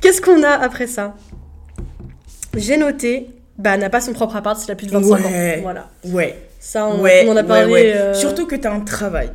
[0.00, 1.14] Qu'est-ce qu'on a après ça?
[2.56, 5.56] J'ai noté, bah, n'a pas son propre appart, c'est la plus de 25 Ouais.
[5.58, 5.62] ans.
[5.62, 5.90] Voilà.
[6.04, 7.72] Ouais, Ça, on, ouais, on en a parlé.
[7.72, 7.92] ouais.
[7.96, 9.30] euh, Surtout que t'as un travail.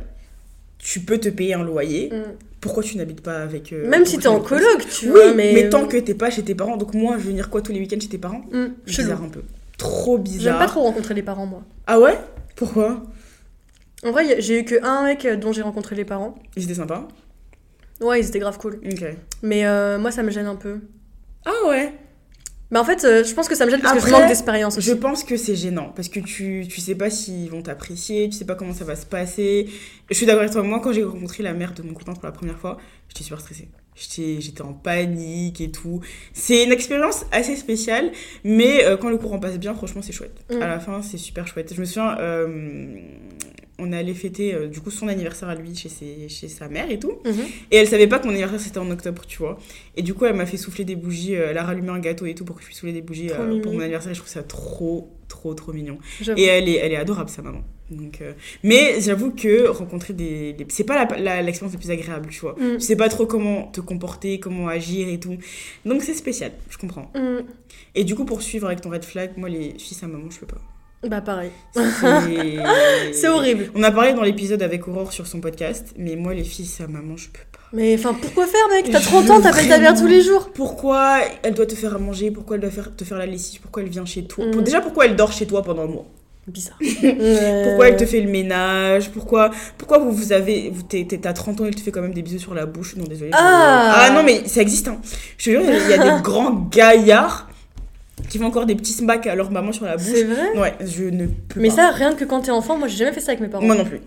[0.78, 2.10] Tu peux te payer un loyer.
[2.12, 2.22] mm.
[2.60, 3.72] Pourquoi tu n'habites pas avec.
[3.72, 5.52] euh, Même si t'es en coloc, tu Oui, vois, mais...
[5.52, 5.68] mais.
[5.68, 8.08] tant que t'es pas chez tes parents, donc moi, venir quoi tous les week-ends chez
[8.08, 8.42] tes parents?
[8.52, 8.66] Mm.
[8.86, 9.42] Bizarre un peu.
[9.78, 10.58] Trop J'aime bizarre.
[10.60, 11.62] pas trop rencontrer les parents, moi.
[11.88, 12.16] Ah ouais?
[12.54, 13.02] Pourquoi?
[14.04, 16.34] En vrai, a- j'ai eu que un mec euh, dont j'ai rencontré les parents.
[16.56, 17.06] Ils étaient sympas
[18.02, 18.80] Ouais, ils étaient grave cool.
[19.42, 20.80] Mais euh, moi, ça me gêne un peu.
[21.44, 21.92] Ah ouais
[22.70, 24.28] Mais en fait, euh, je pense que ça me gêne parce que je Après, manque
[24.28, 24.88] d'expérience aussi.
[24.88, 28.36] Je pense que c'est gênant parce que tu, tu sais pas s'ils vont t'apprécier, tu
[28.36, 29.68] sais pas comment ça va se passer.
[30.10, 30.62] Je suis d'accord avec toi.
[30.62, 33.40] Moi, quand j'ai rencontré la mère de mon copain pour la première fois, j'étais super
[33.40, 33.68] stressée.
[33.94, 36.00] J'étais en panique et tout.
[36.32, 38.10] C'est une expérience assez spéciale,
[38.42, 40.44] mais euh, quand le courant passe bien, franchement, c'est chouette.
[40.50, 40.62] Mm.
[40.62, 41.74] À la fin, c'est super chouette.
[41.74, 42.96] Je me souviens, euh,
[43.82, 46.68] on est allé fêter euh, du coup son anniversaire à lui chez, ses, chez sa
[46.68, 47.12] mère et tout.
[47.24, 47.32] Mhm.
[47.70, 49.58] Et elle savait pas que mon anniversaire c'était en octobre, tu vois.
[49.96, 52.26] Et du coup, elle m'a fait souffler des bougies, euh, elle a rallumé un gâteau
[52.26, 54.12] et tout pour que je puisse souffler des bougies euh, pour mon anniversaire.
[54.12, 55.98] Et je trouve ça trop, trop, trop mignon.
[56.36, 57.62] Et elle est, elle est adorable, sa maman.
[57.90, 58.22] Donc,
[58.62, 60.54] Mais j'avoue que rencontrer des.
[60.54, 62.52] des- C'est pas la- la- l'expérience la, plus agréable, tu vois.
[62.58, 62.74] Mm.
[62.78, 65.36] Tu sais pas trop comment te comporter, comment agir et tout.
[65.84, 67.10] Donc c'est spécial, je comprends.
[67.14, 67.40] Mm.
[67.94, 70.38] Et du coup, pour suivre avec ton red flag, moi, les filles à maman, je
[70.38, 70.60] peux pas.
[71.08, 71.50] Bah pareil.
[73.12, 73.70] C'est horrible.
[73.74, 76.86] On a parlé dans l'épisode avec Aurore sur son podcast, mais moi, les filles à
[76.86, 77.58] maman, je peux pas.
[77.72, 78.90] Mais enfin, pourquoi faire, mec?
[78.90, 80.50] T'as Je 30 ans, t'appelles ta mère tous les jours.
[80.54, 82.30] Pourquoi elle doit te faire à manger?
[82.30, 83.60] Pourquoi elle doit faire, te faire la lessive?
[83.60, 84.44] Pourquoi elle vient chez toi?
[84.46, 84.62] Mm.
[84.62, 86.04] Déjà, pourquoi elle dort chez toi pendant un mois?
[86.46, 86.76] Bizarre.
[86.80, 89.10] Pourquoi elle te fait le ménage?
[89.10, 90.70] Pourquoi, pourquoi vous, vous avez.
[90.74, 92.96] Vous, t'as 30 ans, elle te fait quand même des bisous sur la bouche?
[92.96, 93.30] Non, désolé.
[93.30, 94.88] je- Ah non, mais ça existe.
[94.88, 95.00] Hein.
[95.38, 97.48] Je te jure, il y a des grands gaillards
[98.28, 100.06] qui font encore des petits smacks à leur maman sur la bouche.
[100.12, 100.58] C'est vrai?
[100.58, 101.76] Ouais, je ne peux Mais pas.
[101.76, 103.64] ça, rien que quand t'es enfant, moi j'ai jamais fait ça avec mes parents.
[103.64, 104.00] Moi non plus.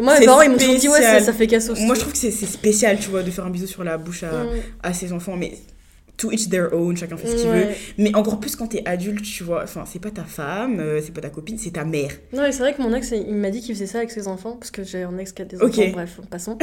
[0.00, 2.12] Moi, mes parents, ils m'ont toujours dit, ouais, ça, ça fait casse Moi, je trouve
[2.12, 4.44] que c'est, spécial, tu vois, de faire un bisou sur la bouche à,
[4.82, 5.34] à ses enfants.
[5.36, 5.54] Mais
[6.18, 7.66] to each their own, chacun fait ce qu'il veut.
[7.96, 9.62] Mais encore plus quand t'es adulte, tu vois.
[9.62, 12.10] Enfin, c'est pas ta femme, euh, c'est pas ta copine, c'est ta mère.
[12.32, 14.26] Non, mais c'est vrai que mon ex, il m'a dit qu'il faisait ça avec ses
[14.28, 16.58] enfants, parce que j'ai un ex qui a des enfants, bref, passons.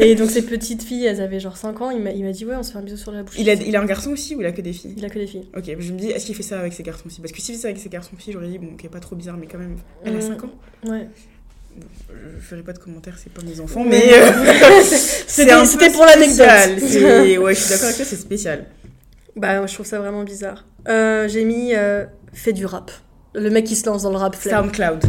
[0.00, 2.62] et donc, ces petites filles, elles avaient genre 5 ans, il m'a dit, ouais, on
[2.62, 3.34] se fait un bisou sur la bouche.
[3.38, 4.94] Il a, il a un garçon aussi ou il a que des filles?
[4.96, 5.48] Il a que des filles.
[5.56, 7.20] Ok, je me dis, est-ce qu'il fait ça avec ses garçons aussi?
[7.20, 9.16] Parce que s'il fait ça avec ses garçons filles, j'aurais dit, bon, ok, pas trop
[9.16, 10.22] bizarre, mais quand même, elle a Mm.
[10.22, 10.50] 5 ans.
[10.86, 11.08] Ouais.
[12.10, 14.12] Je ferai pas de commentaires, c'est pas mes enfants, mais.
[14.12, 14.30] euh,
[15.26, 16.46] C'était pour l'anecdote.
[16.46, 18.66] Ouais, je suis d'accord avec toi, c'est spécial.
[19.36, 20.64] Bah, je trouve ça vraiment bizarre.
[20.88, 22.90] Euh, j'ai mis euh, fait du rap.
[23.34, 24.34] Le mec qui se lance dans le rap.
[24.34, 24.64] flemme.
[24.64, 25.04] SoundCloud.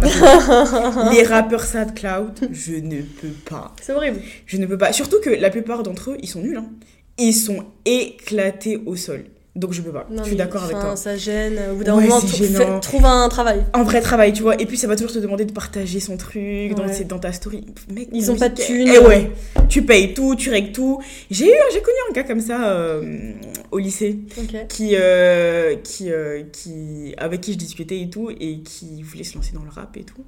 [1.12, 3.74] Les rappeurs SoundCloud, je ne peux pas.
[3.82, 4.20] C'est horrible.
[4.46, 4.94] Je ne peux pas.
[4.94, 6.56] Surtout que la plupart d'entre eux, ils sont nuls.
[6.56, 6.70] Hein.
[7.18, 9.24] Ils sont éclatés au sol.
[9.56, 10.06] Donc je peux pas.
[10.10, 10.94] Non, je suis d'accord avec toi.
[10.94, 11.58] Ça gêne.
[11.72, 13.66] Au bout d'un Ouais, moment, fais- trouve un travail.
[13.72, 14.60] Un vrai travail, tu vois.
[14.60, 16.92] Et puis ça va toujours te demander de partager son truc dans, Ouais.
[16.92, 17.66] ses- dans ta story.
[17.92, 18.88] Mec, Ils ont pas de thunes.
[18.94, 19.32] Eh ouais.
[19.68, 21.00] Tu payes tout, tu règles tout.
[21.32, 23.32] J'ai eu, j'ai connu un gars comme ça euh,
[23.72, 24.20] au lycée.
[24.68, 29.34] Qui, euh, qui, euh, qui, avec qui je discutais et tout, et qui voulait se
[29.34, 30.24] lancer dans le rap et tout.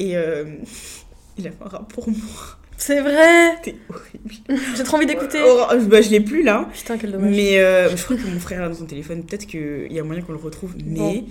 [0.00, 0.10] Et
[1.38, 2.18] il a fait un rap pour moi.
[2.78, 3.56] C'est vrai.
[3.56, 4.62] C'était horrible.
[4.76, 5.40] J'ai trop envie d'écouter.
[5.44, 6.68] Oh, bah, je l'ai plus là.
[6.72, 7.34] Putain, quel dommage.
[7.34, 9.24] Mais euh, je crois que mon frère l'a dans son téléphone.
[9.24, 10.74] Peut-être qu'il y a moyen qu'on le retrouve.
[10.86, 11.24] Mais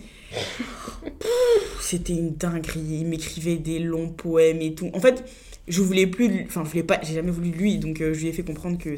[1.82, 3.00] c'était une dinguerie.
[3.02, 4.90] Il m'écrivait des longs poèmes et tout.
[4.94, 5.24] En fait,
[5.68, 6.46] je voulais plus.
[6.48, 7.00] Enfin, je voulais pas.
[7.02, 7.78] J'ai jamais voulu de lui.
[7.78, 8.90] Donc, euh, je lui ai fait comprendre que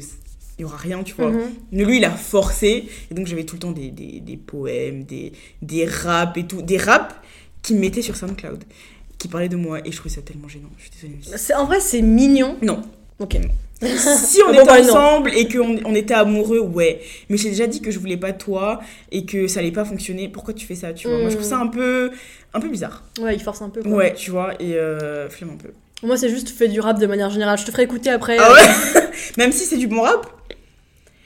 [0.58, 1.32] il y aura rien, tu vois.
[1.72, 2.88] Mais lui, il a forcé.
[3.10, 5.32] Et donc, j'avais tout le temps des, des, des poèmes, des,
[5.62, 6.60] des raps et tout.
[6.60, 7.14] Des raps
[7.62, 8.64] qu'il mettait sur SoundCloud.
[9.20, 9.78] Qui parlaient de moi.
[9.84, 10.70] Et je trouvais ça tellement gênant.
[10.78, 11.38] Je suis désolée.
[11.38, 12.56] C'est- En vrai, c'est mignon.
[12.62, 12.82] Non.
[13.20, 13.36] Ok.
[13.82, 17.00] Si on Bon, était bah, ensemble et qu'on on était amoureux, ouais.
[17.28, 18.80] Mais j'ai déjà dit que je voulais pas toi
[19.12, 20.28] et que ça allait pas fonctionner.
[20.28, 21.18] Pourquoi tu fais ça, tu vois?
[21.18, 22.10] Moi, je trouve ça un peu,
[22.54, 23.04] un peu bizarre.
[23.20, 23.82] Ouais, il force un peu.
[23.82, 23.92] Quoi.
[23.92, 24.54] Ouais, tu vois.
[24.60, 25.70] Et euh, flemme un peu.
[26.02, 27.58] Moi, c'est juste fais du rap de manière générale.
[27.58, 28.38] Je te ferai écouter après.
[28.40, 29.00] Ah ouais?
[29.38, 30.26] Même si c'est du bon rap?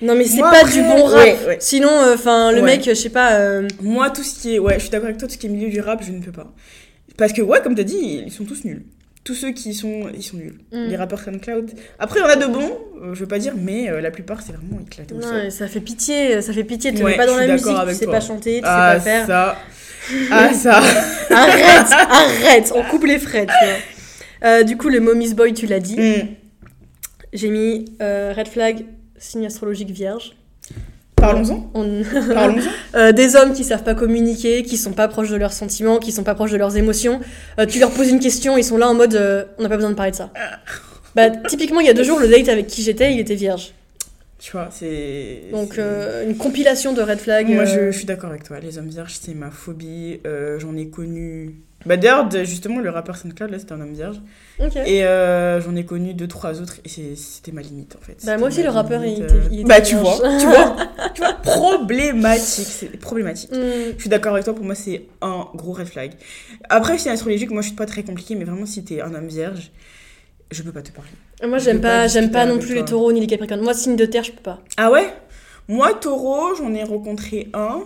[0.02, 1.16] Non, mais c'est Moi, pas après, du bon rap.
[1.24, 1.56] ouais, ouais.
[1.60, 2.76] Sinon, enfin, le Ouais.
[2.76, 3.34] mec, je sais pas.
[3.34, 4.58] euh, Moi, tout ce qui est.
[4.58, 6.20] Ouais, je suis d'accord avec toi, tout ce qui est milieu du rap, je ne
[6.20, 6.52] peux pas.
[7.16, 8.84] Parce que, ouais, comme t'as dit, ils sont tous nuls.
[9.22, 10.08] Tous ceux qui sont.
[10.14, 10.58] Ils sont nuls.
[10.72, 10.86] Mm.
[10.88, 11.70] Les rappeurs SoundCloud.
[11.98, 14.10] Après, il y en a de bons, euh, je veux pas dire, mais euh, la
[14.10, 15.50] plupart, c'est vraiment éclaté au sol.
[15.50, 16.92] Ça fait pitié, ça fait pitié.
[16.92, 18.14] Tu Ouais, pas dans la musique, tu sais toi.
[18.14, 19.26] pas chanter, tu Ah, sais pas faire.
[19.26, 19.56] ça.
[20.30, 20.82] Ah, ça.
[21.30, 24.48] Arrête, arrête, on coupe les frais, tu vois.
[24.50, 25.98] Euh, du coup, le Mommy's Boy, tu l'as dit.
[25.98, 26.28] Mm.
[27.32, 28.84] J'ai mis euh, red flag,
[29.16, 30.36] signe astrologique vierge.
[31.26, 31.70] Parlons-en.
[31.74, 32.02] On-
[32.34, 32.96] Parlons-en.
[32.98, 36.12] Euh, des hommes qui savent pas communiquer, qui sont pas proches de leurs sentiments, qui
[36.12, 37.20] sont pas proches de leurs émotions.
[37.58, 39.76] Euh, tu leur poses une question, ils sont là en mode euh, on n'a pas
[39.76, 40.30] besoin de parler de ça.
[41.14, 43.72] Bah, typiquement, il y a deux jours, le date avec qui j'étais, il était vierge.
[44.38, 45.44] Tu vois, c'est.
[45.52, 47.48] Donc, une compilation de red flag.
[47.48, 48.58] Moi, je, je suis d'accord avec toi.
[48.60, 50.20] Les hommes vierges, c'est ma phobie.
[50.58, 51.54] J'en ai connu.
[51.86, 54.20] Bah, d'ailleurs, justement, le rappeur SoundCloud, là, c'était un homme vierge.
[54.58, 54.76] Ok.
[54.86, 56.76] Et euh, j'en ai connu deux, trois autres.
[56.84, 58.16] Et c'est- c'était ma limite, en fait.
[58.24, 60.46] Bah, moi aussi, le rappeur, il limite, était- euh, il était Bah, tu vois, tu
[60.46, 60.76] vois,
[61.14, 62.66] tu vois, problématique.
[62.68, 63.50] C'est problématique.
[63.52, 63.92] Hmm.
[63.96, 66.12] Je suis d'accord avec toi, pour moi, c'est un gros red flag.
[66.70, 69.28] Après, si astrologique, moi, je suis pas très compliquée, mais vraiment, si t'es un homme
[69.28, 69.70] vierge,
[70.50, 71.10] je peux pas te parler.
[71.46, 72.76] Moi, j'aime pas, pas j'aime discuter pas non plus toi.
[72.76, 73.60] les taureaux ni les capricornes.
[73.62, 74.60] Moi, signe de terre, je peux pas.
[74.76, 75.12] Ah ouais?
[75.68, 77.82] Moi, taureau, j'en ai rencontré un.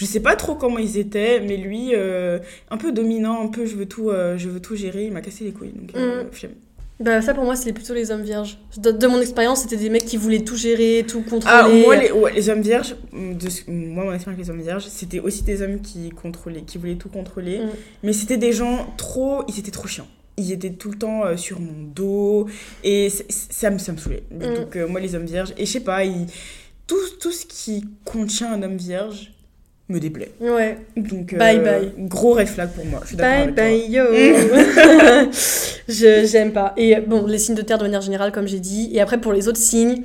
[0.00, 2.38] Je sais pas trop comment ils étaient, mais lui, euh,
[2.70, 5.20] un peu dominant, un peu je veux tout, euh, je veux tout gérer, il m'a
[5.20, 5.72] cassé les couilles.
[5.74, 6.32] Donc, euh, Mm.
[6.32, 6.52] flemme.
[7.00, 8.58] Bah, ça pour moi, c'était plutôt les hommes vierges.
[8.78, 11.82] De, de mon expérience, c'était des mecs qui voulaient tout gérer, tout Ah, contrôler.
[11.84, 14.86] moi, les, ouais, les hommes vierges, de ce- moi, mon expérience avec les hommes vierges,
[14.88, 17.68] c'était aussi des hommes qui contrôlaient, qui voulaient tout contrôler, Mm.
[18.02, 20.08] mais c'était des gens trop, ils étaient trop chiants.
[20.38, 22.46] Ils étaient tout le temps euh, sur mon dos,
[22.84, 24.22] et ça me, ça me saoulait.
[24.30, 24.54] Mm.
[24.54, 26.26] Donc, euh, moi, les hommes vierges, et je sais pas, ils-
[26.86, 29.32] tout, tout ce qui contient un homme vierge
[29.90, 30.30] me déplaît.
[30.40, 30.78] Ouais.
[30.96, 31.92] Donc, Bye euh, bye.
[31.98, 33.00] Gros red flag pour moi.
[33.02, 33.64] Je suis d'accord Bye avec toi.
[33.64, 35.30] bye yo.
[35.88, 36.72] je j'aime pas.
[36.76, 38.90] Et bon, les signes de terre de manière générale, comme j'ai dit.
[38.92, 40.02] Et après pour les autres signes,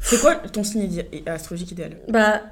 [0.00, 1.96] C'est quoi ton signe astrologique idéal?
[2.08, 2.42] Bah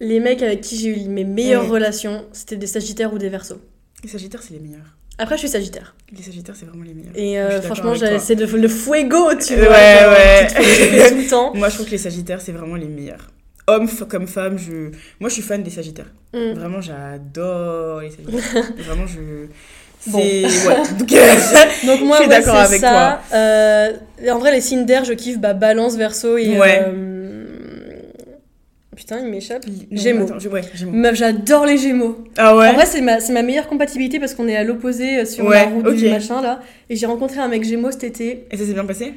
[0.00, 3.60] les mecs avec qui j'ai eu mes meilleures relations, c'était des Sagittaires ou des Verseaux.
[4.04, 4.94] Les Sagittaires, c'est les meilleurs.
[5.20, 5.96] Après, je suis Sagittaire.
[6.16, 7.12] Les Sagittaires, c'est vraiment les meilleurs.
[7.16, 9.72] Et euh, franchement, c'est le, le fuego, tu Ouais, vois.
[9.72, 10.46] ouais.
[10.54, 11.52] chauffer tout le temps.
[11.56, 13.28] Moi, je trouve que les Sagittaires, c'est vraiment les meilleurs.
[13.68, 14.90] Hommes f- comme femmes, je...
[15.20, 16.10] moi, je suis fan des Sagittaires.
[16.34, 16.52] Mm.
[16.54, 18.64] Vraiment, j'adore les Sagittaires.
[18.78, 19.46] vraiment, je.
[20.10, 20.18] Bon.
[20.20, 20.44] C'est.
[20.66, 20.76] Ouais.
[20.98, 21.34] Donc, euh,
[21.86, 23.20] Donc moi, Je suis ouais, d'accord avec ça.
[23.34, 23.92] Euh,
[24.30, 26.58] en vrai, les signes d'air, je kiffe bah, Balance, Verseau et...
[26.58, 26.82] Ouais.
[26.86, 27.44] euh,
[28.96, 29.64] Putain, il m'échappe.
[29.92, 30.24] Gémeaux.
[30.24, 30.92] attends, je- Ouais, Gémeaux.
[30.92, 32.24] Meuf, j'adore les Gémeaux.
[32.36, 32.68] Ah ouais?
[32.68, 35.94] En vrai, c'est ma, ma meilleure compatibilité parce qu'on est à l'opposé sur la route
[35.94, 36.10] du ok.
[36.12, 36.60] machin là.
[36.90, 38.46] Et j'ai rencontré un mec Gémeaux cet été.
[38.50, 39.14] Et ça s'est bien passé?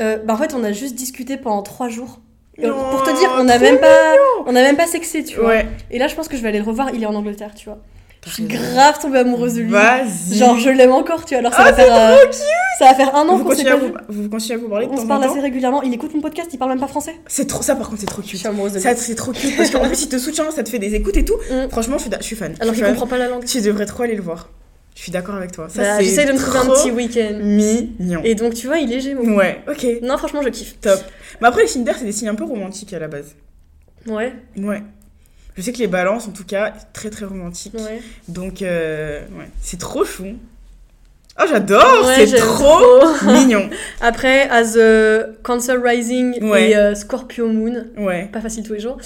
[0.00, 2.20] Euh, bah en fait, on a juste discuté pendant trois jours.
[2.58, 4.14] Non, pour te dire, on n'a même pas,
[4.46, 5.48] on a même pas sexé, tu vois.
[5.48, 5.66] Ouais.
[5.90, 6.90] Et là, je pense que je vais aller le revoir.
[6.94, 7.78] Il est en Angleterre, tu vois.
[8.24, 9.70] Je suis grave tombée amoureuse de lui.
[9.70, 10.36] Vas-y.
[10.36, 11.38] Genre, je l'aime encore, tu vois.
[11.40, 12.16] Alors, ça Ah, va faire, euh,
[12.78, 13.92] ça va faire un an qu'on s'est pas vous, vu.
[14.08, 15.82] vous continuez à vous parler de On se temps parle temps assez régulièrement.
[15.82, 17.16] Il écoute mon podcast, il parle même pas français.
[17.26, 18.38] C'est trop ça, par contre, c'est trop Je cute.
[18.38, 18.82] suis amoureuse de lui.
[18.84, 21.16] Ça, c'est trop cute parce qu'en plus, il te soutient, ça te fait des écoutes
[21.16, 21.34] et tout.
[21.50, 21.68] Mm.
[21.70, 22.54] Franchement, je suis, je fan.
[22.60, 23.44] Alors je qu'il comprend pas la langue.
[23.44, 24.50] Tu devrais trop aller le voir.
[24.94, 25.68] Je suis d'accord avec toi.
[25.68, 27.38] Ça, Bah, J'essaie de me trouver un petit week-end.
[27.40, 28.20] Mignon.
[28.24, 29.36] Et donc, tu vois, il est Gémeaux.
[29.36, 29.86] Ouais, ok.
[30.02, 30.78] Non, franchement, je kiffe.
[30.80, 31.00] Top.
[31.40, 33.34] Mais après, les signes d'air, c'est des signes un peu romantiques à la base.
[34.06, 34.82] Ouais, Ouais.
[35.56, 37.74] Je sais que les balances, en tout cas, très très romantiques.
[37.74, 38.00] ouais.
[38.28, 39.48] Donc, euh, ouais.
[39.60, 40.24] C'est trop chou.
[41.40, 42.80] Oh, j'adore Ouais, C'est trop
[43.26, 43.68] mignon.
[44.00, 46.70] Après, as a Cancer Rising Ouais.
[46.70, 48.28] et euh, Scorpio Moon, Ouais.
[48.32, 48.98] pas facile tous les jours,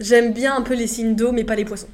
[0.00, 1.88] j'aime bien un peu les signes d'eau, mais pas les poissons.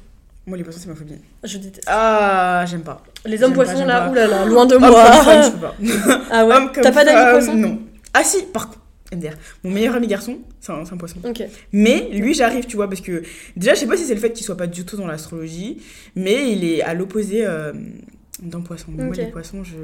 [0.47, 1.13] Moi, les poissons, c'est ma phobie.
[1.43, 1.85] Je déteste.
[1.87, 3.03] Ah, j'aime pas.
[3.25, 4.11] Les hommes pas, poissons, j'aime là, pas.
[4.11, 4.91] oulala, loin de Homme moi.
[5.11, 5.75] comme femme, je peux pas.
[6.31, 7.53] ah ouais Homme T'as pas d'amis poissons?
[7.55, 7.79] Non.
[8.13, 8.79] Ah si, par contre,
[9.15, 9.33] MDR.
[9.63, 11.17] Mon meilleur ami garçon, c'est un, poisson.
[11.71, 13.23] Mais lui, j'arrive, tu vois, parce que
[13.55, 15.77] déjà, je sais pas si c'est le fait qu'il soit pas du tout dans l'astrologie,
[16.15, 17.73] mais il est à l'opposé euh,
[18.41, 18.87] d'un poisson.
[18.91, 19.75] Moi, les poissons, je.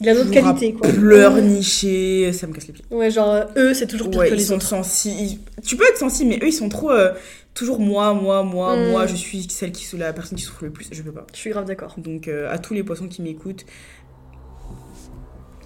[0.00, 0.88] Il a d'autres qualités, quoi.
[0.90, 2.84] Pleurnicher, ça me casse les pieds.
[2.90, 4.66] Ouais, genre, eux, c'est toujours pire Ouais, que ils les sont autres.
[4.66, 5.40] sensibles.
[5.64, 6.90] Tu peux être sensible, mais eux, ils sont trop.
[6.90, 7.12] euh,
[7.54, 8.90] toujours moi, moi, moi, Mm.
[8.90, 10.86] moi, je suis celle qui la personne qui souffre le plus.
[10.90, 11.26] Je peux pas.
[11.32, 11.94] Je suis grave d'accord.
[11.98, 13.64] Donc, euh, à tous les poissons qui m'écoutent.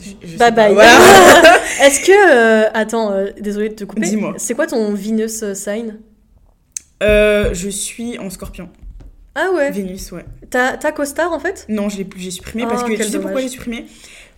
[0.00, 0.74] je- Bye bye.
[0.74, 0.90] Voilà.
[1.82, 2.12] Est-ce que.
[2.66, 4.02] euh, attends, euh, désolé de te couper.
[4.08, 4.34] Dis-moi.
[4.36, 5.98] C'est quoi ton Venus sign?
[7.02, 8.68] Euh, je suis en scorpion.
[9.34, 10.24] Ah ouais Vénus, ouais.
[10.48, 11.66] T'as t'as costar en fait?
[11.68, 13.84] Non, je l'ai plus, j'ai supprimé Oh, parce que tu sais pourquoi j'ai supprimé?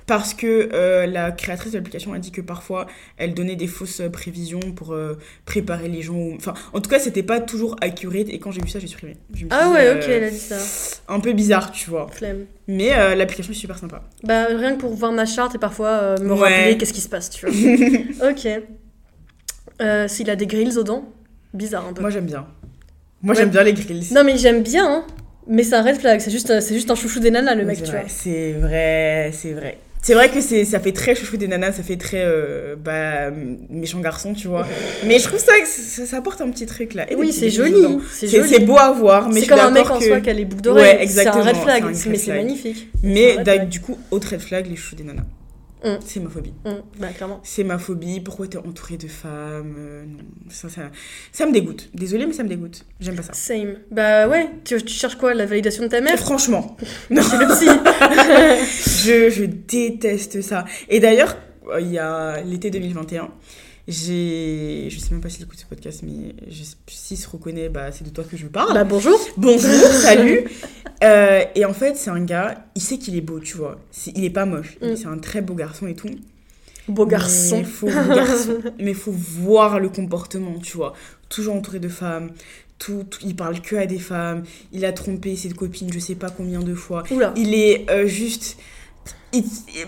[0.09, 2.87] Parce que euh, la créatrice de l'application a dit que parfois
[3.19, 6.17] elle donnait des fausses prévisions pour euh, préparer les gens.
[6.17, 8.87] au- Enfin, en tout cas, c'était pas toujours accurate et quand j'ai vu ça, j'ai
[8.87, 9.17] supprimé.
[9.51, 10.57] Ah ouais, euh, ok, elle a dit ça.
[11.09, 12.09] Un peu bizarre, tu vois.
[12.11, 12.47] Flemme.
[12.67, 14.03] Mais euh, l'application est super sympa.
[14.25, 16.41] Bah, rien que pour voir ma charte et parfois me Ouais.
[16.41, 18.31] rappeler qu'est-ce qui se passe, tu vois.
[18.31, 18.49] ok.
[20.09, 21.05] S'il a des grilles aux dents,
[21.55, 22.01] bizarre un peu.
[22.01, 22.47] Moi, j'aime bien.
[23.23, 23.41] Moi, Ouais.
[23.43, 24.09] j'aime bien les grilles.
[24.13, 25.05] Non, mais j'aime bien, hein.
[25.47, 27.79] Mais c'est un red flag, c'est juste, c'est juste un chouchou des nanas, le mec,
[27.79, 28.09] tu vrai, vois.
[28.09, 29.79] C'est vrai, c'est vrai.
[30.03, 33.31] C'est vrai que c'est, ça fait très chouchou des nanas, ça fait très euh, bah,
[33.69, 34.67] méchant garçon, tu vois.
[35.05, 37.05] Mais je trouve ça ça, ça apporte un petit truc là.
[37.11, 37.99] Et des Oui, c'est joli.
[38.13, 38.49] C'est C'est, joli.
[38.49, 40.05] c'est beau à voir, mais C'est comme un mec en que...
[40.05, 40.99] soi qui a les boucles d'oreilles.
[40.99, 42.89] Ouais, c'est un red c'est flag, mais c'est magnifique.
[43.03, 43.37] Mais
[43.69, 45.25] du coup, autre red flag, les chouchous des nanas.
[45.85, 45.99] Mm.
[46.05, 46.53] C'est ma phobie.
[46.65, 47.41] Hum, bah, clairement.
[47.45, 48.21] C'est ma phobie.
[48.21, 50.19] Pourquoi t'es entourée de femmes euh, Non,
[50.51, 50.91] ça, ça,
[51.33, 51.89] ça me dégoûte.
[51.95, 52.85] Désolée, mais ça me dégoûte.
[53.01, 53.33] J'aime pas ça.
[53.33, 53.77] Same.
[53.91, 55.35] Bah ouais, tu, tu cherches quoi?
[55.35, 56.19] La validation de ta mère?
[56.19, 56.77] Franchement,
[57.11, 57.67] Non, c'est le psy.
[59.07, 60.65] je, je déteste ça.
[60.89, 61.37] Et d'ailleurs,
[61.71, 63.29] euh, il y a l'été 2021,
[63.89, 64.89] j'ai.
[64.91, 68.05] Je sais même pas s'il écoute ce podcast, mais je- s'il se reconnaît, bah, c'est
[68.05, 68.75] de toi que je parle.
[68.75, 69.19] bah bonjour.
[69.37, 69.71] Bonjour,
[70.03, 70.45] salut.
[71.03, 73.81] Euh, et en fait, c'est un gars, il sait qu'il est beau, tu vois.
[74.15, 74.77] Il est pas moche.
[74.83, 74.95] Mm.
[74.97, 76.11] C'est un très beau garçon et tout.
[76.89, 77.59] Beau garçon.
[77.59, 78.59] Mais faut, beau garçon.
[78.79, 80.93] mais faut voir le comportement, tu vois.
[81.31, 82.31] Toujours entouré de femmes.
[82.79, 84.45] Tout, tout- il parle que à des femmes.
[84.73, 87.05] Il a trompé ses copines, je sais pas combien de fois.
[87.11, 87.33] Oula.
[87.37, 88.57] Il est euh, juste.
[89.33, 89.45] il-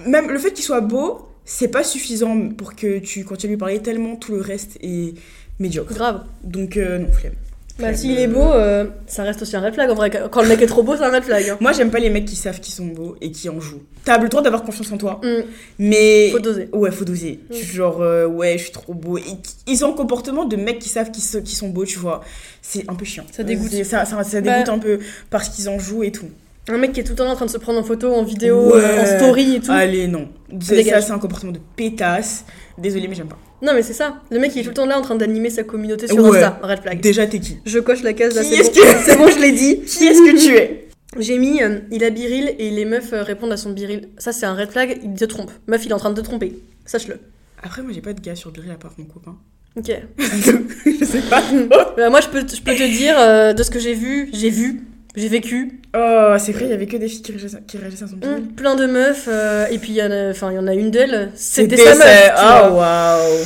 [0.07, 3.59] même le fait qu'il soit beau, c'est pas suffisant pour que tu continues à lui
[3.59, 5.15] parler tellement tout le reste est
[5.59, 5.93] médiocre.
[5.95, 6.23] Grave.
[6.45, 7.35] Donc, euh, non, flemme.
[7.79, 10.11] Bah s'il est beau, euh, ça reste aussi un red flag en vrai.
[10.31, 11.49] Quand le mec est trop beau, c'est un red flag.
[11.49, 11.57] hein.
[11.61, 13.81] Moi, j'aime pas les mecs qui savent qu'ils sont beaux et qui en jouent.
[14.05, 15.45] T'as le droit d'avoir confiance en toi, Hum,
[15.79, 16.29] mais.
[16.31, 16.69] Faut doser.
[16.75, 17.41] Ouais, faut doser.
[17.49, 17.55] Mm.
[17.55, 19.17] Genre, euh, ouais, je suis trop beau.
[19.17, 19.23] Et
[19.67, 22.21] ils ont un comportement de mecs qui savent qu'ils sont, beaux, tu vois.
[22.61, 23.25] C'est un peu chiant.
[23.33, 23.71] Ça dégoûte.
[23.71, 24.99] C'est- Ça, ça, ça Bah- dégoûte un peu
[25.31, 26.29] parce qu'ils en jouent et tout.
[26.73, 28.23] Un mec qui est tout le temps en train de se prendre en photo, en
[28.23, 28.83] vidéo, Ouais.
[28.85, 29.73] euh, en story et tout.
[29.73, 30.29] Allez, non.
[30.61, 30.83] C'est-.
[30.85, 32.45] Ça, c'est un comportement de pétasse.
[32.79, 33.39] Désolée, mais j'aime pas.
[33.63, 34.23] Non mais c'est ça.
[34.31, 36.39] Le mec il est tout le temps là en train d'animer sa communauté sur Ouais.
[36.39, 36.59] Insta.
[36.63, 37.01] Red flag.
[37.03, 38.71] Déjà, t'es qui Je coche la case là, c'est bon.
[38.71, 39.81] que- bon, je l'ai dit.
[39.83, 43.23] Qui est-ce que tu es J'ai mis, euh, il a biril et les meufs euh,
[43.23, 44.09] répondent à son biril.
[44.17, 45.51] Ça c'est un red flag, il te trompe.
[45.67, 46.55] Meuf il est en train de te tromper.
[46.87, 47.19] Sache-le.
[47.63, 49.37] Après, moi, j'ai pas de gars sur Biril à part mon copain.
[49.77, 49.93] Ok.
[50.19, 51.43] je sais pas.
[51.99, 54.49] Bah, moi je peux, je peux te dire euh, de ce que j'ai vu, j'ai
[54.51, 54.85] vu,
[55.17, 55.81] j'ai vécu.
[55.97, 57.33] Oh, c'est vrai, il y avait que des filles qui
[57.79, 58.23] réagissaient, à son.
[58.23, 60.67] Hum, plein de meufs euh, et puis il y en a, enfin il y en
[60.67, 62.33] a une d'elles, c'était sa meuf.
[62.37, 63.45] Oh, waouh.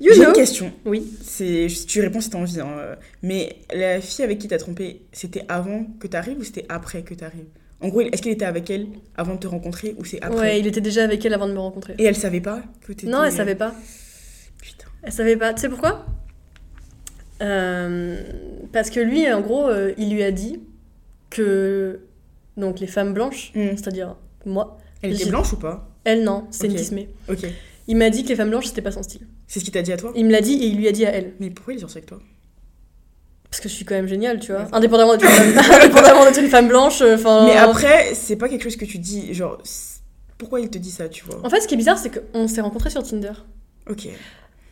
[0.00, 0.72] You J'ai une question.
[0.84, 1.12] Oui.
[1.22, 2.58] C'est, tu réponds si t'as envie.
[2.60, 6.66] hein, euh, Mais la fille avec qui t'as trompé, c'était avant que t'arrives ou c'était
[6.68, 7.46] après que t'arrives?
[7.80, 8.86] En gros, est-ce qu'il était avec elle
[9.16, 10.40] avant de te rencontrer ou c'est après?
[10.40, 11.94] Ouais, il était déjà avec elle avant de me rencontrer.
[11.98, 13.06] Et elle savait pas que t'étais...
[13.06, 13.74] Non, elle savait pas.
[14.60, 14.86] Putain.
[15.04, 15.54] Elle savait pas.
[15.54, 16.04] Tu sais pourquoi?
[17.40, 18.22] Euh,
[18.72, 20.60] Parce que lui, en gros, euh, il lui a dit
[21.32, 22.00] que
[22.56, 23.70] donc les femmes blanches, Hmm.
[23.76, 24.16] c'est-à-dire
[24.46, 25.88] moi, Elle était blanche ou pas?
[26.04, 26.90] Elle non, c'est Ok.
[26.92, 27.06] une.
[27.28, 27.46] Ok.
[27.88, 29.26] Il m'a dit que les femmes blanches c'était pas son style.
[29.48, 30.12] C'est ce qu'il t'a dit à toi?
[30.14, 31.32] Il me l'a dit et il lui a dit à elle.
[31.40, 32.18] Mais pourquoi il est sorti avec toi?
[33.50, 34.66] Parce que je suis quand même géniale, tu vois.
[34.72, 35.72] Indépendamment d'être une, femme...
[35.82, 37.44] indépendamment d'être une femme blanche, euh, enfin.
[37.46, 39.58] Mais après, c'est pas quelque chose que tu dis, genre,
[40.38, 41.44] pourquoi il te dit ça, tu vois?
[41.44, 43.32] En fait, ce qui est bizarre, c'est qu'on s'est rencontrés sur Tinder.
[43.90, 44.08] Ok.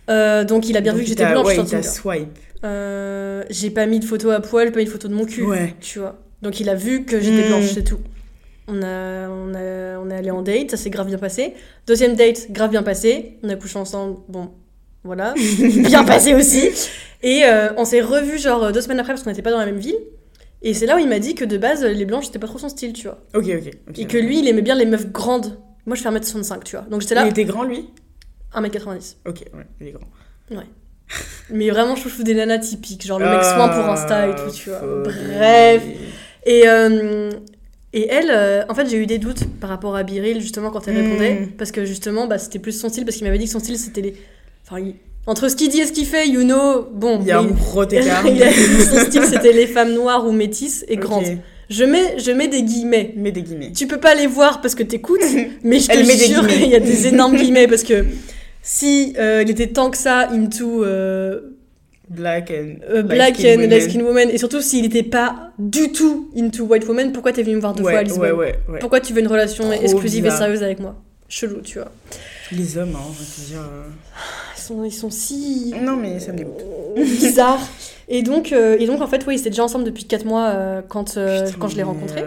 [0.08, 1.82] Euh, donc il a bien Donc, vu que j'étais t'a- blanche ouais, sur Tinder.
[1.86, 2.38] swipe.
[2.64, 5.42] Euh, j'ai pas mis de photo à poil, pas mis de photo de mon cul.
[5.42, 5.74] Ouais.
[5.80, 6.18] Tu vois.
[6.42, 7.48] Donc il a vu que j'étais Mm.
[7.48, 8.00] blanche, c'est tout.
[8.68, 11.54] On, a, on, a, on est allé en date, ça s'est grave bien passé.
[11.86, 13.38] Deuxième date, grave bien passé.
[13.42, 14.50] On a couché ensemble, bon,
[15.02, 15.34] voilà.
[15.58, 16.68] bien passé aussi.
[17.22, 19.66] Et euh, on s'est revus genre deux semaines après parce qu'on n'était pas dans la
[19.66, 19.98] même ville.
[20.62, 22.58] Et c'est là où il m'a dit que de base, les blanches, c'était pas trop
[22.58, 23.18] son style, tu vois.
[23.34, 23.70] Ok, ok.
[23.90, 23.98] ok.
[23.98, 25.58] Et que lui, il aimait bien les meufs grandes.
[25.86, 26.84] Moi, je fais 1m65, tu vois.
[26.90, 27.88] Donc j'étais là, Il était grand, lui?
[28.54, 29.16] 1m90.
[29.26, 30.06] Ok, ouais, il est grand.
[31.50, 34.40] Mais vraiment, je chouchou des nanas typiques, genre le mec soin pour Insta et Ah,
[34.40, 34.80] tout, tu vois.
[35.02, 35.82] Bref.
[36.46, 37.30] Et, euh,
[37.92, 40.86] et elle, euh, en fait, j'ai eu des doutes par rapport à Biril, justement, quand
[40.88, 41.02] elle Mm.
[41.02, 41.48] répondait.
[41.58, 43.76] Parce que, justement, bah, c'était plus son style, parce qu'il m'avait dit que son style,
[43.78, 44.14] c'était les.
[44.66, 44.94] Enfin, il-
[45.26, 47.18] entre ce qu'il dit et ce qu'il fait, you know, bon.
[47.20, 48.24] Il y a un gros écart.
[48.24, 51.00] son style, c'était les femmes noires ou métisses et Ok.
[51.00, 51.38] grandes.
[51.68, 53.12] Je mets, je mets des guillemets.
[53.16, 53.70] Mets des guillemets.
[53.72, 55.20] Tu peux pas les voir parce que t'écoutes,
[55.62, 58.06] mais je te met jure, il y a des énormes guillemets parce que
[58.62, 61.40] si euh, il était tant que ça into euh,
[62.10, 62.78] Black and.
[62.92, 63.70] light black skin and women.
[63.70, 67.42] light skin woman et surtout s'il était pas du tout into white woman, pourquoi t'es
[67.44, 68.78] venu me voir deux ouais, fois à Lisbonne Ouais, ouais, ouais.
[68.80, 70.36] Pourquoi tu veux une relation Trop exclusive bizarre.
[70.38, 70.96] et sérieuse avec moi?
[71.28, 71.92] Chelou, tu vois.
[72.50, 73.60] Les hommes, hein, je veux te dire.
[73.60, 73.84] euh,
[74.56, 76.64] Ils sont, ils sont si Non, mais ça me dégoûte.
[76.96, 77.64] bizarres.
[78.08, 80.48] Et donc, euh, et donc en fait, oui, ils étaient déjà ensemble depuis 4 mois
[80.48, 82.24] euh, quand, Putain, quand je l'ai rencontré.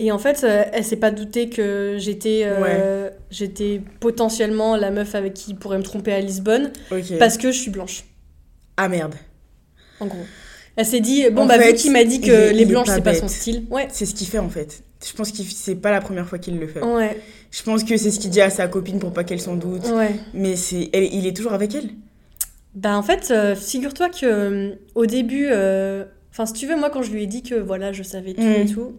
[0.00, 2.44] Et en fait, elle s'est pas doutée que j'étais
[3.30, 6.72] j'étais potentiellement la meuf avec qui il pourrait me tromper à Lisbonne
[7.20, 8.02] parce que je suis blanche,
[8.84, 9.14] Ah merde.
[10.00, 10.24] en gros.
[10.74, 13.02] Elle s'est dit, bon, En bah, vu qu'il m'a dit que il les blanches, c'est
[13.02, 13.64] pas son style.
[13.70, 13.88] Ouais.
[13.90, 14.82] C'est ce qu'il fait en fait.
[15.06, 16.80] Je pense que c'est pas la première fois qu'il le fait.
[16.82, 17.20] Ouais,
[17.50, 19.86] Je pense que c'est ce qu'il dit à sa copine pour pas qu'elle s'en doute.
[19.88, 20.14] ouais.
[20.32, 21.90] Mais c'est, il est toujours avec elle.
[22.74, 26.88] Bah, en fait, euh, figure-toi que euh, au début, euh, enfin, si tu veux, moi,
[26.88, 28.52] quand je lui ai dit que voilà, je savais tout Mm.
[28.62, 28.92] et tout,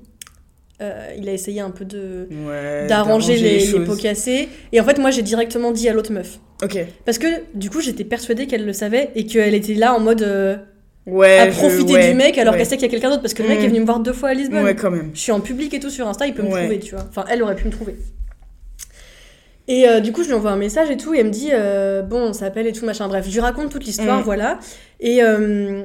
[0.82, 2.86] euh, il a essayé un peu de Ouais.
[2.88, 4.48] d'arranger les, les pots cassés.
[4.74, 6.40] Et en fait, moi, j'ai directement dit à l'autre meuf.
[6.64, 6.78] Ok.
[7.05, 10.22] Parce que du coup, j'étais persuadée qu'elle le savait et qu'elle était là en mode
[10.22, 10.55] euh,
[11.05, 11.38] Ouais.
[11.38, 12.59] à je- profiter ouais, du mec alors ouais.
[12.59, 13.22] qu'elle sait qu'il y a quelqu'un d'autre.
[13.22, 13.64] Parce que le mec Mm.
[13.64, 14.64] est venu me voir deux fois à Lisbonne.
[14.64, 15.11] Ouais, quand même.
[15.14, 17.05] Je suis en public et tout sur Insta, il peut me trouver, tu vois.
[17.09, 17.95] Enfin, elle aurait pu me trouver.
[19.68, 21.49] Et euh, du coup, je lui envoie un message et tout, et elle me dit
[21.53, 23.07] euh, Bon, on s'appelle et tout, machin.
[23.07, 24.24] Bref, je lui raconte toute l'histoire, Mm.
[24.24, 24.59] voilà.
[24.99, 25.84] Et, euh,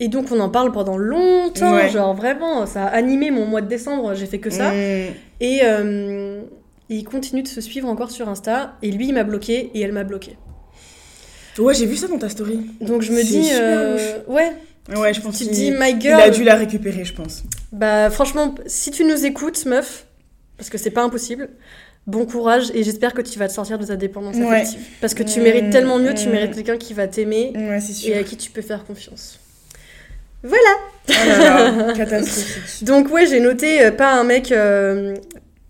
[0.00, 1.88] et donc, on en parle pendant longtemps, Ouais.
[1.88, 4.70] genre vraiment, ça a animé mon mois de décembre, j'ai fait que ça.
[4.72, 4.74] Mm.
[5.40, 5.60] Et
[6.90, 9.80] euh, il continue de se suivre encore sur Insta, et lui, il m'a bloqué et
[9.80, 10.36] elle m'a bloqué.
[11.58, 12.60] Ouais, j'ai vu ça dans ta story.
[12.80, 14.18] Donc, je me dis super euh.
[14.26, 14.52] Ouais,
[14.94, 16.20] Ouais, je pense tu te dis, my il girl.
[16.20, 17.42] a dû la récupérer, je pense.
[17.72, 20.04] Bah franchement, si tu nous écoutes, meuf,
[20.58, 21.48] parce que c'est pas impossible,
[22.06, 24.44] bon courage et j'espère que tu vas te sortir de ta dépendance Ouais.
[24.60, 24.80] affective.
[25.00, 26.32] Parce que tu Mm, mérites tellement mieux, tu mm.
[26.32, 29.38] mérites quelqu'un qui va t'aimer Ouais, et à qui tu peux faire confiance.
[30.42, 30.60] Voilà
[31.08, 32.84] Oh là là, catastrophique.
[32.84, 34.52] Donc ouais, j'ai noté euh, pas un mec...
[34.52, 35.14] euh,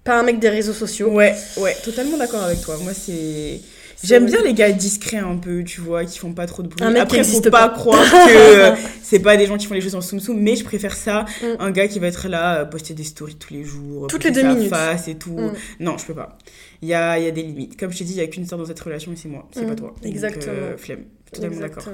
[0.04, 1.08] pas un mec des réseaux sociaux.
[1.10, 2.76] Ouais, ouais, totalement d'accord avec toi.
[2.82, 3.60] Moi, c'est.
[4.02, 6.84] J'aime bien les gars discrets un peu, tu vois, qui font pas trop de bruit.
[6.86, 7.68] Un mec Après, faut pas, pas.
[7.70, 10.64] croire que c'est pas des gens qui font les choses en soum soum, mais je
[10.64, 11.46] préfère ça, Mm.
[11.58, 14.30] un gars qui va être là, euh, poster des stories tous les jours, Toutes les
[14.30, 14.68] deux minutes.
[14.68, 15.38] face et tout.
[15.38, 15.52] Mm.
[15.80, 16.36] Non, je peux pas.
[16.82, 17.80] Il y a, y a des limites.
[17.80, 19.48] Comme je t'ai dit, il y a qu'une histoire dans cette relation et c'est moi,
[19.54, 19.94] c'est Mm, pas toi.
[20.02, 20.52] Donc, exactement.
[20.54, 21.04] euh, flemme.
[21.32, 21.84] Totalement d'accord.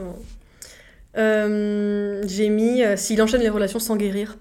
[1.17, 4.39] Euh, j'ai mis euh, s'il enchaîne les relations sans guérir.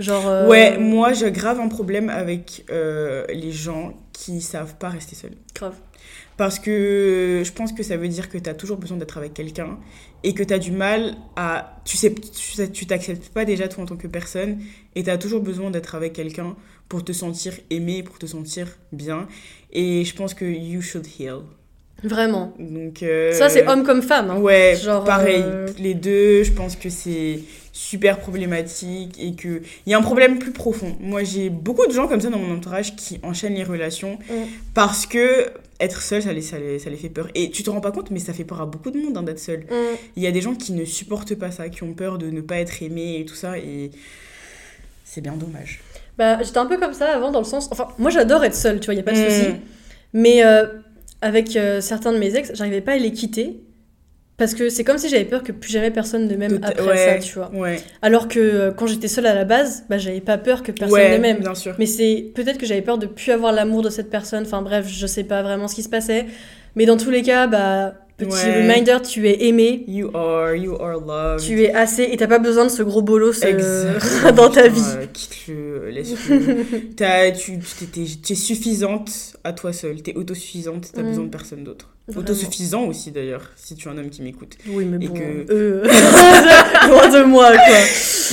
[0.00, 0.26] Genre...
[0.26, 5.14] euh, Ouais, moi, j'ai grave un problème avec euh, les gens qui savent pas rester
[5.14, 5.36] seuls.
[5.54, 5.74] Grave.
[6.36, 9.34] Parce que je pense que ça veut dire que tu as toujours besoin d'être avec
[9.34, 9.78] quelqu'un
[10.24, 11.82] et que tu as du mal à.
[11.84, 12.14] Tu sais,
[12.72, 14.58] tu t'acceptes pas déjà toi en tant que personne
[14.94, 16.56] et tu as toujours besoin d'être avec quelqu'un
[16.88, 19.28] pour te sentir aimé, pour te sentir bien.
[19.72, 21.40] Et je pense que you should heal.
[22.02, 22.54] Vraiment.
[22.58, 23.02] Donc.
[23.02, 24.30] euh, Ça, c'est homme comme femme.
[24.30, 24.38] hein.
[24.38, 25.42] Ouais, Genre, pareil.
[25.44, 27.40] euh, Les deux, je pense que c'est
[27.80, 30.96] super problématique et qu'il y a un problème plus profond.
[31.00, 34.34] Moi, j'ai beaucoup de gens comme ça dans mon entourage qui enchaînent les relations Mm.
[34.74, 37.28] parce que être seul, ça les, ça, les, ça les fait peur.
[37.34, 39.22] Et tu te rends pas compte, mais ça fait peur à beaucoup de monde hein,
[39.22, 39.60] d'être seul.
[39.60, 39.96] Mm.
[40.16, 42.40] Il y a des gens qui ne supportent pas ça, qui ont peur de ne
[42.40, 43.58] pas être aimés et tout ça.
[43.58, 43.90] Et
[45.04, 45.80] c'est bien dommage.
[46.18, 47.68] Bah, j'étais un peu comme ça avant, dans le sens.
[47.72, 49.48] Enfin, moi j'adore être seule, tu vois, y a pas de souci.
[49.48, 49.60] Mm.
[50.12, 50.66] Mais euh,
[51.22, 53.60] avec euh, certains de mes ex, j'arrivais pas à les quitter
[54.40, 56.96] Parce que c'est comme si j'avais peur que plus jamais personne ne m'aime après ouais,
[56.96, 57.50] ça, tu vois.
[57.52, 60.72] Ouais, Alors que euh, quand j'étais seule à la base, bah, j'avais pas peur que
[60.72, 61.40] personne ouais ne m'aime.
[61.40, 61.74] bien sûr.
[61.78, 64.44] Mais c'est peut-être que j'avais peur de plus avoir l'amour de cette personne.
[64.44, 66.24] Enfin bref, je sais pas vraiment ce qui se passait.
[66.74, 67.92] Mais dans tous les cas, bah,
[68.26, 68.62] petit Ouais.
[68.62, 71.40] reminder, tu es aimé, You are, you are loved.
[71.46, 73.98] tu es assez et t'as pas besoin de ce gros bolos euh,
[74.34, 74.80] dans ta vie.
[74.96, 76.40] euh, Quitte-le, laisse-le.
[76.96, 79.10] T'as- tu, tu, t'es- tu es suffisante
[79.44, 80.02] à toi seule.
[80.02, 81.06] T'es autosuffisante, t'as Mm.
[81.08, 81.88] besoin de personne d'autre.
[82.16, 84.56] Autosuffisant aussi d'ailleurs, si tu es un homme qui m'écoute.
[84.66, 85.82] Oui, mais Et bon, que- eux,
[86.88, 87.76] loin de moi, quoi.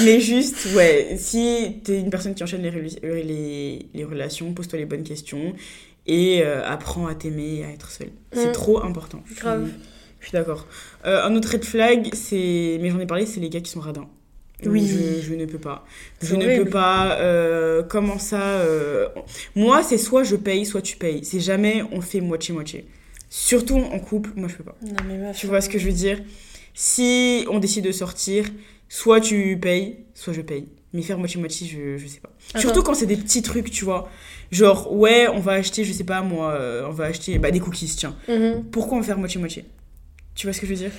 [0.03, 4.51] Mais juste, ouais, si t'es une personne qui enchaîne les, rela- euh, les, les relations,
[4.53, 5.53] pose-toi les bonnes questions
[6.07, 8.11] et euh, apprends à t'aimer et à être seule.
[8.33, 8.53] C'est Mm.
[8.53, 9.21] trop important.
[9.27, 9.69] Je suis- Grave.
[10.19, 10.65] Je suis d'accord.
[11.05, 13.79] Euh, un autre red flag, c'est, mais j'en ai parlé, c'est les gars qui sont
[13.79, 14.07] radins.
[14.65, 14.87] Oui.
[14.87, 15.85] Je, je ne peux pas.
[16.21, 17.17] Je ne peux pas.
[17.19, 18.39] euh, comment ça
[19.55, 21.23] Moi, c'est soit je paye, soit tu payes.
[21.23, 22.87] C'est jamais on fait moitié-moitié.
[23.29, 24.75] Surtout en couple, moi je peux pas.
[24.83, 26.19] Non, mais meuf, Tu vois ce que je veux dire?
[26.73, 28.45] Si on décide de sortir,
[28.89, 30.67] soit tu payes, soit je paye.
[30.93, 32.29] Mais faire moitié-moitié, je, je sais pas.
[32.51, 32.59] Attends.
[32.61, 34.09] Surtout quand c'est des petits trucs, tu vois.
[34.51, 37.59] Genre, ouais, on va acheter, je sais pas moi, euh, on va acheter bah, des
[37.59, 38.15] cookies, tiens.
[38.27, 38.65] Mhm.
[38.71, 39.65] Pourquoi on faire moitié-moitié?
[40.35, 40.91] Tu vois ce que je veux dire?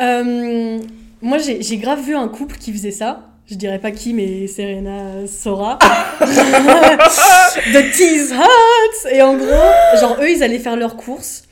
[0.00, 0.78] Euh,
[1.20, 3.30] moi, j'ai grave vu un couple qui faisait ça.
[3.48, 5.78] Je dirais pas qui, mais Serena saura.
[6.20, 9.46] The Tease Hut Et en gros,
[10.00, 11.44] genre, eux, ils allaient faire leurs courses.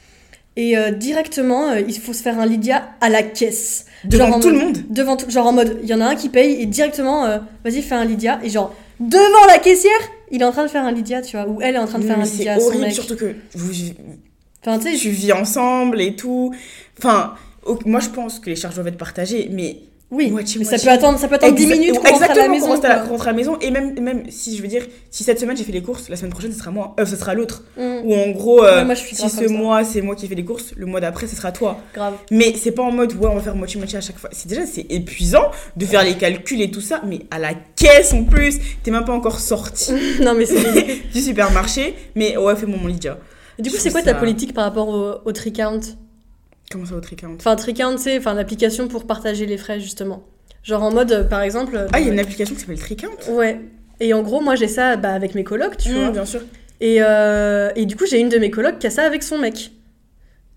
[0.57, 3.87] Et euh, directement, euh, il faut se faire un Lydia à la caisse.
[4.05, 4.79] Devant Genre en tout le monde?
[4.89, 7.39] Devant tout, genre en mode, il y en a un qui paye et directement, euh,
[7.65, 8.39] vas-y, fais un Lydia.
[8.45, 9.93] Et genre, devant la caissière,
[10.35, 11.49] il est en train de faire un Lydia, tu vois.
[11.49, 13.37] Ou elle est en train de faire Mais un c'est Lydia son horrible, surtout que
[13.55, 13.73] vous,
[14.67, 16.53] Enfin, tu vis ensemble et tout.
[16.99, 17.35] Enfin,
[17.85, 19.79] moi je pense que les charges doivent être partagées, mais
[20.11, 20.89] oui, moitié, mais ça moitié.
[20.89, 22.73] peut attendre, ça peut attendre 10 Exa- minutes pour rentrer à la maison.
[22.81, 23.59] à la, à maison.
[23.61, 26.15] Et même, même si je veux dire, si cette semaine j'ai fait les courses, la
[26.17, 26.95] semaine prochaine ce sera moi.
[27.01, 27.65] Euh, ce sera l'autre.
[27.77, 30.45] Mm, Ou en gros, euh, Ouais, moi, si ce mois c'est moi qui fais les
[30.45, 31.79] courses, le mois d'après ce sera toi.
[31.95, 32.15] grave.
[32.31, 34.31] Mais c'est pas en mode ouais, on va faire moitié-moitié à chaque fois.
[34.33, 38.13] C'est déjà c'est épuisant de faire les calculs et tout ça, mais à la caisse
[38.13, 41.11] en plus, t'es même pas encore sorti non, mais c'est.
[41.13, 41.95] du supermarché.
[42.15, 43.19] Mais ouais, fais-moi mon Lydia.
[43.59, 45.81] Du coup, c'est quoi ta politique par rapport au, au Tricount?
[46.71, 50.25] Comment ça au tricount Enfin, Tricount, c'est enfin, l'application pour partager les frais, justement.
[50.63, 51.77] Genre en mode, euh, par exemple.
[51.77, 53.61] euh, Ah, il y a une application qui s'appelle Tricount Ouais.
[54.01, 56.11] Et en gros, moi, j'ai ça bah, avec mes colocs, tu Mmh, vois.
[56.11, 56.41] Bien sûr.
[56.81, 59.39] Et, euh, et du coup, j'ai une de mes colocs qui a ça avec son
[59.39, 59.71] mec.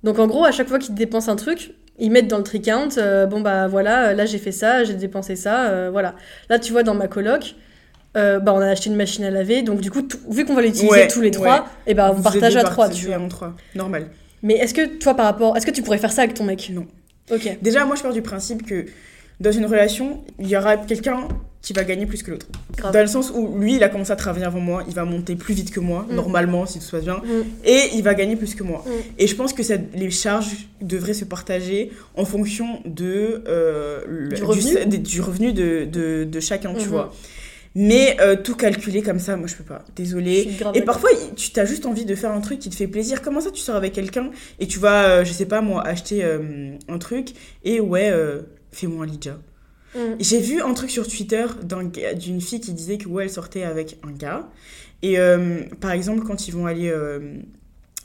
[0.04, 2.90] Donc en gros, à chaque fois qu'ils dépensent un truc, ils mettent dans le Tricount,
[2.98, 6.16] euh, bon bah voilà, là j'ai fait ça, j'ai dépensé ça, euh, voilà.
[6.50, 7.56] Là, tu vois, dans ma coloc,
[8.16, 10.62] euh, bah, on a acheté une machine à laver, donc du coup, vu qu'on va
[10.62, 11.62] l'utiliser Ouais, tous les trois, ouais.
[11.88, 13.18] et bah, on Vous partage à trois, tu vois.
[13.18, 13.56] en trois.
[13.76, 14.08] Normal.
[14.44, 16.70] Mais est-ce que toi, par rapport, est-ce que tu pourrais faire ça avec ton mec?
[16.74, 16.86] Non.
[17.32, 17.58] Ok.
[17.62, 18.86] Déjà, moi, je pars du principe que
[19.40, 21.28] dans une relation, il y aura quelqu'un
[21.62, 22.46] qui va gagner plus que l'autre.
[22.94, 25.36] Dans le sens où lui, il a commencé à travailler avant moi, il va monter
[25.36, 26.16] plus vite que moi, Mm.
[26.16, 27.44] normalement, si tout se passe bien, Mm.
[27.66, 28.86] et il va gagner plus que moi.
[28.88, 28.92] Mm.
[29.18, 34.44] Et je pense que ça- les charges devraient se partager en fonction de, euh, Du
[35.22, 36.90] revenu du de, de, de chacun, tu Mhm.
[36.92, 37.14] vois.
[37.80, 39.86] Mais euh, tout calculer comme ça, moi, je peux pas.
[39.96, 40.50] Désolée.
[40.74, 43.22] Et parfois, tu as juste envie de faire un truc qui te fait plaisir.
[43.22, 46.24] Comment ça, tu sors avec quelqu'un et tu vas, euh, je sais pas moi, acheter
[46.24, 49.38] euh, un truc et ouais, euh, fais-moi un Lydia.
[49.94, 50.00] Mm.
[50.20, 51.46] J'ai vu un truc sur Twitter
[52.16, 54.50] d'une fille qui disait que ouais, elle sortait avec un gars.
[55.04, 55.18] Et
[55.80, 56.92] par exemple, quand ils vont aller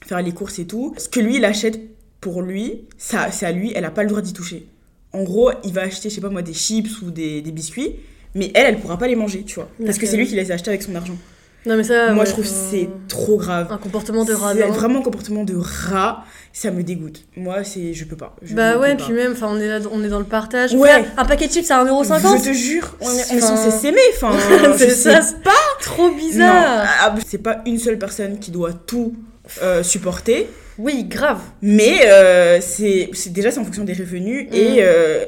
[0.04, 1.80] faire les courses et tout, ce que lui, il achète
[2.20, 4.66] pour lui, ça, c'est à lui, elle a pas le droit d'y toucher.
[5.14, 7.96] En gros, il va acheter, je sais pas moi, des chips ou des, des biscuits,
[8.34, 9.68] mais elle, elle pourra pas les manger, tu vois.
[9.84, 11.16] Parce que c'est lui qui les a achetés avec son argent.
[11.64, 12.10] Non, mais ça.
[12.10, 13.68] Moi, ouais, je trouve enfin, c'est trop grave.
[13.70, 14.66] Un comportement de C'est radin.
[14.66, 17.22] Vraiment un comportement de rat, ça me dégoûte.
[17.36, 18.34] Moi, c'est je peux pas.
[18.42, 19.12] Je Bah ouais, puis pas.
[19.12, 20.74] même, on est, là- on est dans le partage.
[20.74, 21.04] Ouais.
[21.16, 22.38] Un paquet de chips à 1,50€.
[22.44, 24.00] Je te jure, on est, on est Enfin, censé s'aimer.
[24.16, 24.32] Enfin,
[24.76, 25.36] c'est ça, sais c'est
[25.80, 26.84] trop bizarre.
[27.00, 29.14] ah, c'est pas une seule personne qui doit tout
[29.62, 31.38] euh, supporter, Oui, grave.
[31.62, 34.54] mais euh, c'est c'est- déjà c'est en fonction des revenus Mm.
[34.54, 35.24] et euh,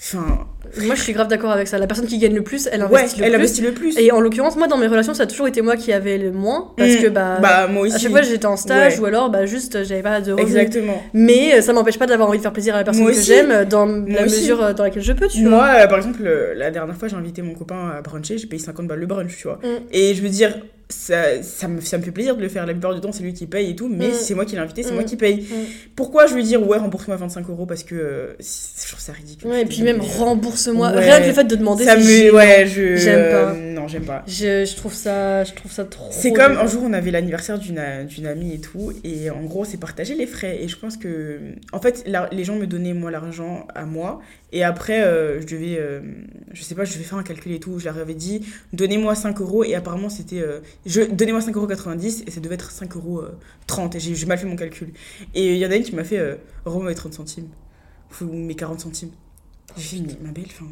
[0.00, 0.46] enfin
[0.82, 1.78] Moi, je suis grave d'accord avec ça.
[1.78, 3.36] La personne qui gagne le plus, elle ouais, investit le elle plus.
[3.38, 3.98] investit le plus.
[3.98, 6.32] Et en l'occurrence, moi, dans mes relations, ça a toujours été moi qui avais le
[6.32, 6.72] moins.
[6.76, 7.02] Parce Mm.
[7.02, 7.94] que, bah, bah moi aussi.
[7.94, 9.00] à chaque fois, j'étais en stage Ouais.
[9.00, 10.48] ou alors, bah, juste, j'avais pas de revenus.
[10.56, 11.02] Exactement.
[11.12, 13.20] Mais euh, ça m'empêche pas d'avoir envie de faire plaisir à la personne Moi que
[13.20, 14.40] j'aime euh, dans la aussi.
[14.40, 15.50] mesure euh, dans laquelle je peux, tu vois.
[15.50, 16.22] Moi, par exemple,
[16.56, 19.36] la dernière fois, j'ai invité mon copain à bruncher, j'ai payé 50 balles le brunch,
[19.36, 19.60] tu vois.
[19.62, 19.82] Mm.
[19.92, 20.54] Et je veux dire,
[20.90, 22.66] ça, ça, me, ça me fait plaisir de le faire.
[22.66, 24.14] La plupart du temps, c'est lui qui paye et tout, mais Mm.
[24.14, 25.46] c'est moi qui l'ai invité, c'est moi qui paye.
[25.96, 29.12] Pourquoi je lui dire, ouais, rembourse-moi 25 euros parce que euh, c'est- je trouve ça
[29.12, 29.48] ridicule.
[29.50, 30.00] Ouais, et puis même,
[30.72, 30.88] Ouais.
[31.00, 32.34] Rien que le fait de demander, Ça me.
[32.34, 32.96] Ouais, je.
[32.96, 33.52] J'aime pas.
[33.54, 34.22] non, j'aime pas.
[34.26, 36.06] Je, je trouve ça, je trouve ça trop.
[36.10, 37.78] C'est comme un jour on avait l'anniversaire d'une
[38.26, 41.40] amie et tout et en gros c'est partager les frais et je pense que
[41.72, 44.20] en fait la- les gens me donnaient moi l'argent à moi
[44.52, 46.00] et après euh, je devais euh,
[46.52, 49.14] je sais pas je devais faire un calcul et tout je leur avais dit donnez-moi
[49.14, 52.70] 5 euros et apparemment c'était euh, je donnez-moi 5 euros 90 et ça devait être
[52.70, 53.22] 5 euros
[53.66, 54.88] 30 et j'ai mal fait mon calcul
[55.34, 57.48] et il y en a une qui m'a fait rends-moi les 30 centimes
[58.10, 59.10] Faut mes 40 centimes.
[59.76, 60.66] J'ai mais ma belle, enfin.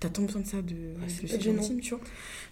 [0.00, 0.74] T'as tant besoin de ça, de,
[1.06, 1.62] c'est de pas ces gênant.
[1.80, 2.00] tu vois.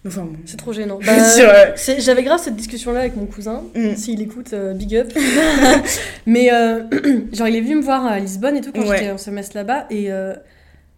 [0.03, 0.37] Mais enfin, bon.
[0.45, 0.97] C'est trop gênant.
[1.05, 3.63] Bah, c'est- J'avais grave cette discussion-là avec mon cousin.
[3.75, 3.95] Mm.
[3.95, 5.13] S'il écoute, euh, big up.
[6.25, 6.83] Mais euh,
[7.33, 8.97] genre, il est venu me voir à Lisbonne et tout quand Ouais.
[8.97, 9.85] j'étais en semestre là-bas.
[9.91, 10.33] Et euh,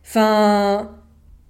[0.05, 0.91] enfin,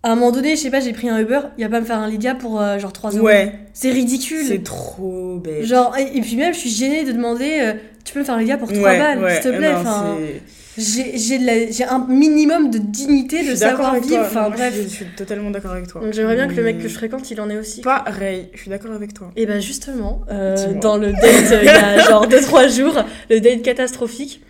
[0.02, 1.42] à un moment donné, je sais pas, j'ai pris un Uber.
[1.58, 3.26] Il va pas me faire un Lydia pour genre 3 euros.
[3.26, 4.46] Ouais, C'est ridicule.
[4.48, 5.66] c'est trop bête.
[5.66, 7.74] Genre, et, et puis même, je suis gênée de demander
[8.06, 9.84] Tu peux me faire un Lydia pour 3 ouais, balles, ouais, s'il te plaît non,
[10.18, 10.42] c'est-
[10.78, 14.08] J'ai un minimum de dignité, de savoir vivre.
[14.08, 14.22] toi.
[14.26, 14.74] Enfin, bref.
[14.76, 16.02] Je, je suis totalement d'accord avec toi.
[16.02, 17.82] Donc j'aimerais bien que le mec que je fréquente, il en ait aussi.
[17.82, 19.32] Pareil, je suis d'accord avec toi.
[19.36, 23.40] Et ben justement, euh, dans le date euh, il y a genre 2-3 jours, le
[23.40, 24.42] date catastrophique,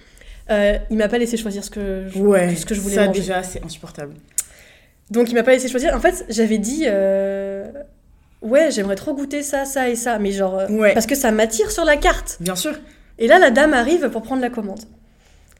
[0.50, 3.06] euh, il m'a pas laissé choisir ce que je, Ouais, ce que je voulais ça
[3.08, 3.20] manger.
[3.20, 4.14] déjà, c'est insupportable.
[5.12, 5.96] Donc il m'a pas laissé choisir.
[5.96, 7.66] En fait, j'avais dit euh,
[8.42, 11.70] ouais, j'aimerais trop goûter ça, ça et ça, mais genre Ouais, parce que ça m'attire
[11.70, 12.38] sur la carte.
[12.40, 12.74] bien sûr.
[13.20, 14.82] Et là, la dame arrive pour prendre la commande.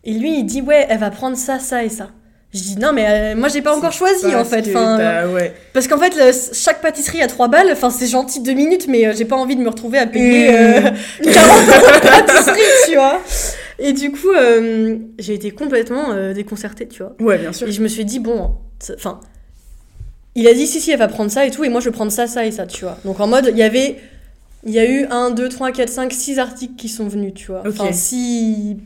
[0.06, 2.10] Et lui, il dit ouais, elle va prendre ça, ça et ça.
[2.54, 4.66] Je dis non, mais euh, moi j'ai pas encore choisi en fait.
[4.70, 5.54] Enfin, ouais.
[5.74, 7.68] parce qu'en fait, le- chaque pâtisserie a 3 balles.
[7.72, 10.56] Enfin, c'est gentil 2 minutes, mais euh, j'ai pas envie de me retrouver à payer
[10.56, 10.82] euh,
[11.24, 13.20] 40 euros de pâtisserie, tu vois.
[13.78, 17.14] Et du coup, euh, j'ai été complètement euh, déconcertée, tu vois.
[17.20, 17.68] Ouais, bien sûr.
[17.68, 19.20] Et je me suis dit, bon, c'est- enfin,
[20.36, 21.94] il a dit si, si, elle va prendre ça et tout, et moi je vais
[21.96, 22.98] prendre ça, ça et ça, tu vois.
[23.04, 23.98] Donc en mode, il y avait,
[24.66, 27.48] il y a eu 1, 2, 3, 4, 5, 6 articles qui sont venus, tu
[27.52, 27.62] vois.
[27.68, 27.74] Ok.
[27.80, 28.78] Enfin, 6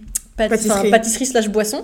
[0.92, 1.26] pâtisserie.
[1.26, 1.84] Slash boisson.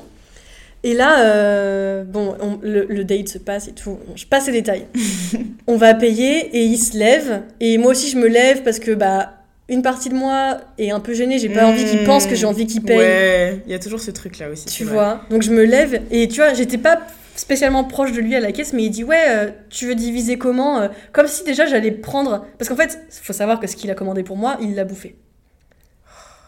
[0.84, 3.97] Et là, euh, bon, on- le, le date se passe et tout.
[4.16, 4.86] Je passe les détails.
[5.68, 7.41] on va payer et il se lève.
[7.60, 9.34] Et moi aussi, je me lève parce que, bah,
[9.68, 11.39] une partie de moi est un peu gênée.
[11.39, 12.97] J'ai pas envie qu'il pense que j'ai envie qu'il paye.
[12.97, 14.66] Ouais, il y a toujours ce truc-là aussi.
[14.68, 17.01] Tu vois Donc je me lève et tu vois, j'étais pas
[17.36, 20.38] spécialement proche de lui à la caisse, mais il dit ouais, euh, tu veux diviser
[20.38, 22.45] comment Euh, Comme si déjà j'allais prendre.
[22.60, 25.16] Parce qu'en fait, faut savoir que ce qu'il a commandé pour moi, il l'a bouffé.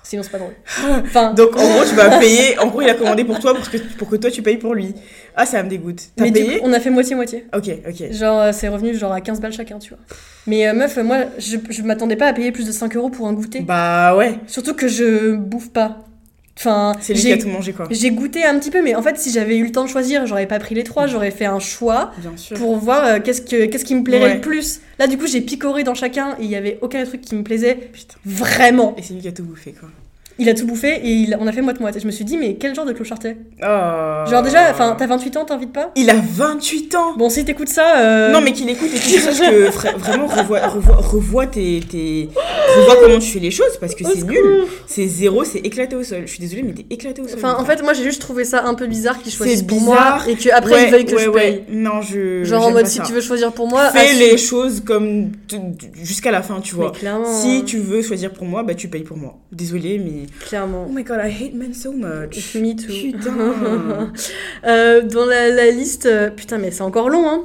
[0.07, 0.53] Sinon c'est pas drôle.
[1.03, 2.57] Enfin, Donc en gros, tu vas payer.
[2.59, 4.73] En gros, il a commandé pour toi pour que, pour que toi tu payes pour
[4.73, 4.93] lui.
[5.35, 6.01] Ah, ça me dégoûte.
[6.15, 7.45] T'as du payé coup, on a fait moitié-moitié.
[7.53, 8.11] Ok, ok.
[8.13, 9.99] Genre, euh, c'est revenu genre à 15 balles chacun, tu vois.
[10.45, 13.27] Mais euh, meuf, moi, je, je m'attendais pas à payer plus de 5 euros pour
[13.27, 13.59] un goûter.
[13.59, 15.97] Bah ouais, Surtout que je bouffe pas.
[16.57, 17.87] Enfin, c'est lui qui j'ai a tout mangé quoi.
[17.91, 20.25] j'ai goûté un petit peu, mais en fait, si j'avais eu le temps de choisir,
[20.25, 22.11] j'aurais pas pris les trois, j'aurais fait un choix.
[22.55, 24.33] Pour voir euh, qu'est-ce que qu'est-ce qui me plairait Ouais.
[24.35, 24.81] le plus.
[24.99, 27.43] Là du coup j'ai picoré dans chacun et il y avait aucun truc qui me
[27.43, 28.15] plaisait Putain.
[28.25, 28.95] vraiment.
[28.97, 29.89] Et c'est lui qui a tout bouffé quoi.
[30.39, 31.95] Il a tout bouffé et il- on a fait moite moite.
[31.95, 34.29] Et je me suis dit mais quel genre de clochard t'es Oh.
[34.29, 37.69] Genre déjà, enfin t'as 28 ans, t'invites pas Il a 28 ans Bon si t'écoutes
[37.69, 37.97] ça.
[37.99, 41.79] euh, Non mais qu'il écoute et qu'il sache que vra- vraiment revois, revois, revois tes,
[41.89, 42.29] tes...
[42.77, 44.31] Revois comment tu fais les choses parce que au c'est secours.
[44.31, 44.65] nul.
[44.87, 46.21] C'est zéro, c'est éclaté au sol.
[46.25, 47.37] Je suis désolée mais t'es éclaté au sol.
[47.39, 49.81] Enfin en fait moi j'ai juste trouvé ça un peu bizarre qu'ils choisissent C'est pour
[49.81, 51.41] moi et qu'après Ouais, ils veuillent que ouais, je ouais.
[51.41, 51.63] paye.
[51.69, 52.43] Non, je.
[52.43, 53.03] Genre en mode si ça.
[53.03, 54.19] tu veux choisir pour moi, Fais assume.
[54.19, 55.57] les choses comme t-
[56.03, 56.91] jusqu'à la fin, tu vois.
[56.93, 57.25] Mais clairement.
[57.41, 59.37] Si tu veux choisir pour moi, bah tu payes pour moi.
[59.51, 60.26] Désolée, mais.
[60.39, 60.85] Clairement.
[60.87, 62.55] Oh my god, I hate men so much.
[62.55, 62.87] Me too.
[63.11, 64.13] Putain.
[64.65, 67.43] Euh, dans la, la liste, euh, putain mais c'est encore long hein.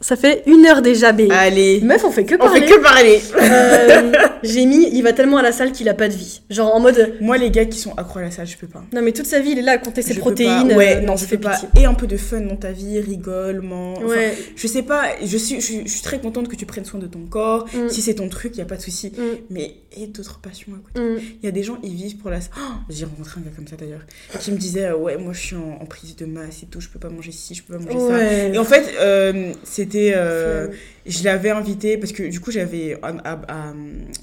[0.00, 1.22] Ça fait une heure déjà, B.
[1.30, 1.80] Allez.
[1.80, 2.60] Meuf, on fait que On parler.
[2.60, 3.20] fait que parler.
[3.40, 4.12] Euh,
[4.44, 6.40] j'ai mis, il va tellement à la salle qu'il a pas de vie.
[6.50, 8.84] Genre en mode, Moi, les gars qui sont accro à la salle, je peux pas.
[8.92, 10.72] non mais toute sa vie il est là à compter ses Je protéines.
[10.72, 11.54] Ouais, euh, non, ça je fait peux pas.
[11.54, 11.68] pitié.
[11.82, 13.62] Et un peu de fun dans ta vie, rigole.
[13.64, 14.36] Enfin, Ouais.
[14.56, 17.00] Je sais pas, je suis, je, suis, je suis très contente que tu prennes soin
[17.00, 17.66] de ton corps.
[17.74, 17.88] Mm.
[17.88, 19.08] Si c'est ton truc, y a pas de souci.
[19.16, 21.00] Mm, Mais et d'autres passions à côté.
[21.00, 21.18] mm.
[21.42, 22.38] Il y a des gens, ils vivent pour la.
[22.56, 24.02] Oh, J'ai rencontré un gars comme ça d'ailleurs,
[24.40, 26.80] qui me disait euh, Ouais, moi je suis en, en prise de masse et tout,
[26.80, 28.14] je peux pas manger ci, je peux pas manger ça.
[28.14, 28.52] Ouais.
[28.54, 29.52] Et en fait, euh,
[29.88, 30.12] c'était.
[30.16, 30.68] euh,
[31.06, 32.98] je l'avais invité parce que du coup, j'avais.
[33.02, 33.72] à- à- à-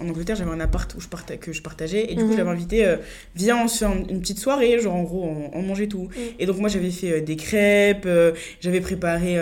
[0.02, 2.12] en Angleterre, j'avais un appart où je parta- que je partageais.
[2.12, 2.34] Et du coup, Mhm.
[2.34, 2.98] je l'avais invité euh,
[3.36, 6.04] Viens, on se fait un- une petite soirée, genre en gros, on, on mangeait tout.
[6.04, 6.24] Mhm.
[6.40, 9.38] Et donc, moi, j'avais fait euh, des crêpes, euh, j'avais préparé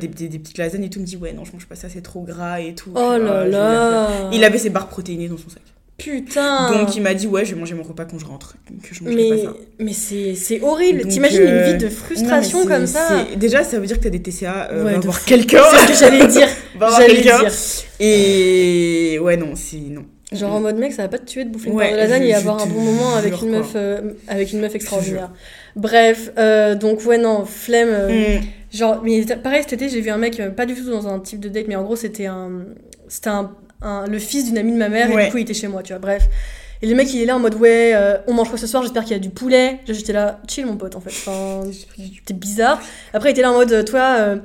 [0.00, 0.98] des, des- des petites lasagnes et tout.
[0.98, 2.92] Il me dit Ouais, non, je mange pas ça, c'est trop gras et tout.
[2.94, 4.30] Oh là là.
[4.32, 5.62] Il avait ses barres protéinées dans son sac.
[6.02, 6.72] Putain.
[6.72, 9.02] Donc il m'a dit ouais je vais manger mon repas quand je rentre, que je
[9.04, 9.56] mangerai mais pas ça.
[9.78, 11.06] mais c'est horrible.
[11.08, 13.24] T'imagines euh, une vie de Non, frustration comme ça.
[13.36, 15.62] Déjà ça veut dire que t'as des TCA, euh, Ouais, va de voir quelqu'un.
[15.70, 16.48] C'est ce que j'allais dire.
[16.98, 17.38] J'allais quelqu'un.
[17.40, 17.52] dire.
[18.00, 20.04] Et ouais non c'est non.
[20.32, 22.22] Genre en mode mec, ça va pas te tuer de bouffer une Ouais, de lasagne
[22.22, 25.30] je- et avoir un bon moment avec une meuf euh, avec une meuf extraordinaire.
[25.76, 27.88] Bref, euh, donc ouais non, flemme.
[27.90, 28.40] euh, Mm.
[28.72, 31.18] Genre, mais pareil, cet été, j'ai vu un mec, euh, pas du tout dans un
[31.20, 32.50] type de date, mais en gros, c'était un.
[33.08, 33.50] C'était un,
[33.82, 35.24] un- le fils d'une amie de ma mère, et Ouais.
[35.26, 36.00] du coup, il était chez moi, tu vois.
[36.00, 36.24] Bref.
[36.82, 38.82] Et le mec, il est là en mode, ouais, euh, on mange quoi ce soir
[38.82, 39.78] J'espère qu'il y a du poulet.
[39.86, 41.10] J'étais là, chill, mon pote, en fait.
[41.10, 41.62] Enfin,
[42.26, 42.80] t'es bizarre.
[43.14, 44.16] Après, il était là en mode, toi.
[44.18, 44.36] euh,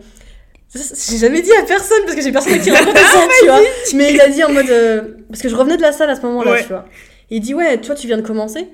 [0.76, 3.60] J'ai jamais dit à personne parce que j'ai personne qui racontait ça, tu vois.
[3.96, 4.70] Mais il a dit en mode.
[4.70, 6.62] euh, Parce que je revenais de la salle à ce moment-là, Ouais.
[6.62, 6.86] tu vois.
[7.32, 8.68] Et il dit, ouais, toi, tu viens de commencer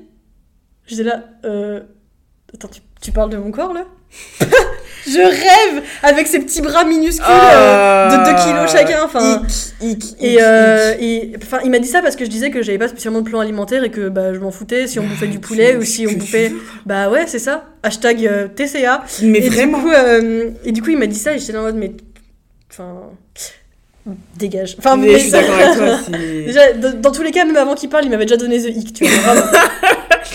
[0.86, 1.82] J'étais là, euh.
[2.54, 3.86] Attends, tu, tu parles de mon corps là
[5.06, 9.04] Je rêve avec ces petits bras minuscules euh, de 2 kilos chacun.
[9.04, 9.42] Enfin,
[9.82, 12.88] et, euh, et enfin, il m'a dit ça parce que je disais que j'avais pas
[12.88, 15.76] spécialement de plan alimentaire et que bah, je m'en foutais si on bouffait du poulet
[15.76, 16.54] ou si on bouffait.
[16.86, 17.66] Bah ouais, c'est ça.
[17.84, 19.04] Hashtag euh, TCA.
[19.24, 19.80] Mais et vraiment.
[19.80, 21.92] Du coup, euh, et du coup, il m'a dit ça et j'étais en mode, mais.
[22.72, 22.94] Enfin.
[24.38, 24.78] Dégage.
[24.80, 26.00] Enfin, mais mais je suis d'accord avec toi.
[26.18, 28.70] Déjà, dans, dans tous les cas, même avant qu'il parle, il m'avait déjà donné The
[28.74, 29.36] Hic, tu vois.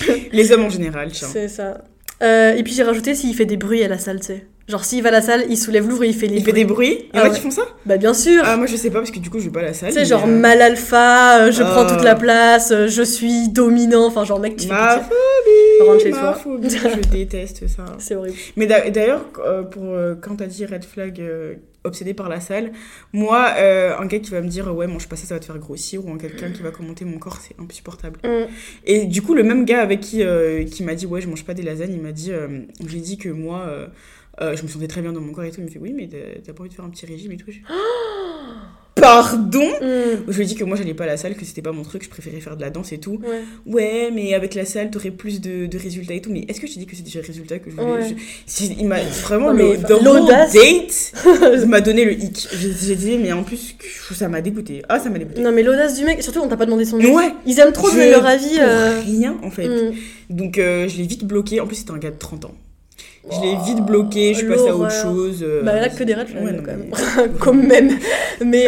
[0.32, 1.28] Les hommes en général, tiens.
[1.32, 1.78] c'est ça.
[2.22, 4.46] Euh, et puis j'ai rajouté s'il fait des bruits à la salle, tu sais.
[4.68, 6.52] Genre, s'il va à la salle, il soulève l'ouvre et il fait les Il fait
[6.52, 7.34] des bruits Il y en Ah a ouais.
[7.34, 8.42] qui font ça Bah, bien sûr.
[8.44, 9.88] Ah, moi je sais pas parce que du coup je vais pas à la salle.
[9.88, 11.94] Tu sais, mais, genre euh, mal alpha, euh, je prends Ah.
[11.94, 14.04] toute la place, euh, je suis dominant.
[14.06, 15.86] Enfin, genre, mec, tu fais Ma pitié.
[15.86, 16.20] Rentre chez toi.
[16.22, 17.84] ma phobie, je déteste ça.
[17.98, 18.36] C'est horrible.
[18.56, 21.54] Mais d'a- d'ailleurs, euh, pour euh, quand t'as dit red flag euh,
[21.88, 22.72] obsédé par la salle,
[23.12, 25.46] moi, euh, un gars qui va me dire ouais mange pas ça, ça va te
[25.46, 28.20] faire grossir, ou un quelqu'un qui va commenter mon corps, c'est insupportable.
[28.24, 28.46] Mm.
[28.84, 31.44] Et du coup, le même gars avec qui euh, qui m'a dit ouais je mange
[31.44, 33.66] pas des lasagnes, il m'a dit, euh, j'ai dit que moi.
[34.40, 35.60] je me sentais très bien dans mon corps et tout.
[35.60, 37.36] Il me fait oui, mais t'as t'as pas envie de faire un petit régime et
[37.36, 37.50] tout.
[38.98, 40.24] J'ai- Pardon Mm.
[40.28, 41.82] Je lui ai dit que moi j'allais pas à la salle, que c'était pas mon
[41.82, 43.20] truc, je préférais faire de la danse et tout.
[43.22, 43.42] Ouais.
[43.66, 46.30] Ouais, mais avec la salle, t'aurais plus de, de résultats et tout.
[46.30, 48.16] Mais est-ce que je t'ai dit que c'était des résultats que je voulais Ouais.
[48.46, 50.52] je- Il m'a vraiment Non, le l'audace.
[50.52, 52.48] date m'a donné le hic.
[52.58, 53.74] J'ai j'ai dit mais en plus
[54.14, 54.82] ça m'a dégoûté.
[54.88, 55.40] Ah ça m'a dégoûté.
[55.40, 57.06] Non, mais l'audace du mec, surtout on t'a pas demandé son avis.
[57.08, 57.32] Ouais.
[57.46, 58.56] Ils aiment trop donner leur avis.
[58.60, 59.68] euh, rien en fait.
[59.68, 59.92] mm.
[60.30, 61.60] Donc euh, je l'ai vite bloqué.
[61.60, 62.54] En plus c'était un gars de 30 ans.
[63.30, 65.02] Je l'ai vite bloqué, je suis passée à autre l'horreur.
[65.02, 65.42] chose.
[65.42, 67.32] euh, Bah là que des flags ouais, quand mais- même.
[67.38, 67.90] quand même.
[68.44, 68.66] Mais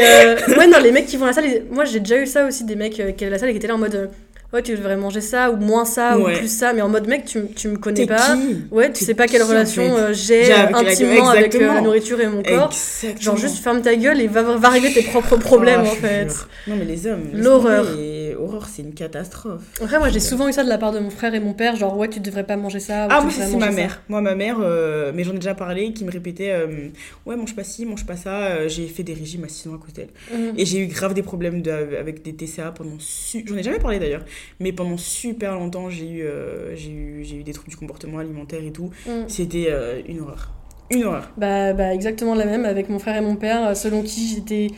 [0.57, 2.65] ouais non les mecs qui vont à la salle, moi j'ai déjà eu ça aussi
[2.65, 4.07] des mecs euh, qui allaient à la salle et qui étaient là en mode euh,
[4.53, 6.35] ouais tu devrais manger ça ou moins ça Ouais.
[6.35, 8.35] ou plus ça mais en mode mec tu, tu me connais pas.
[8.37, 11.81] qui Ouais tu sais pas quelle en relation fait j'ai la- intimement avec euh, la
[11.81, 12.71] nourriture et mon corps.
[12.73, 13.21] Exactement.
[13.21, 16.01] Genre juste ferme ta gueule et va, va régler tes propres problèmes Oh, en je
[16.01, 16.27] te fait.
[16.67, 17.29] Non mais les hommes.
[17.33, 17.87] L'horreur.
[17.99, 19.62] et Horreur c'est une catastrophe.
[19.82, 21.76] Après moi j'ai souvent eu ça de la part de mon frère et mon père
[21.76, 23.07] genre ouais tu devrais pas manger ça.
[23.11, 23.72] Ah, devrais c'est ma ça.
[23.72, 24.03] mère.
[24.09, 26.88] Moi, ma mère, euh, mais j'en ai déjà parlé, qui me répétait euh,
[27.26, 28.47] Ouais, mange pas ci, mange pas ça.
[28.47, 30.09] Euh, J'ai fait des régimes à 6 ans à cause d'elle.
[30.32, 30.59] Mm.
[30.59, 32.97] Et j'ai eu grave des problèmes de- avec des TCA pendant.
[32.99, 33.45] Su...
[33.47, 34.24] J'en ai jamais parlé d'ailleurs,
[34.59, 38.18] mais pendant super longtemps, j'ai eu, euh, j'ai eu, j'ai eu des troubles du comportement
[38.18, 38.91] alimentaire et tout.
[39.07, 39.11] Mm.
[39.28, 39.70] C'était
[40.09, 40.51] une horreur.
[40.91, 41.30] Une horreur.
[41.36, 44.68] Bah, bah exactement la même avec mon frère et mon père, selon qui j'étais...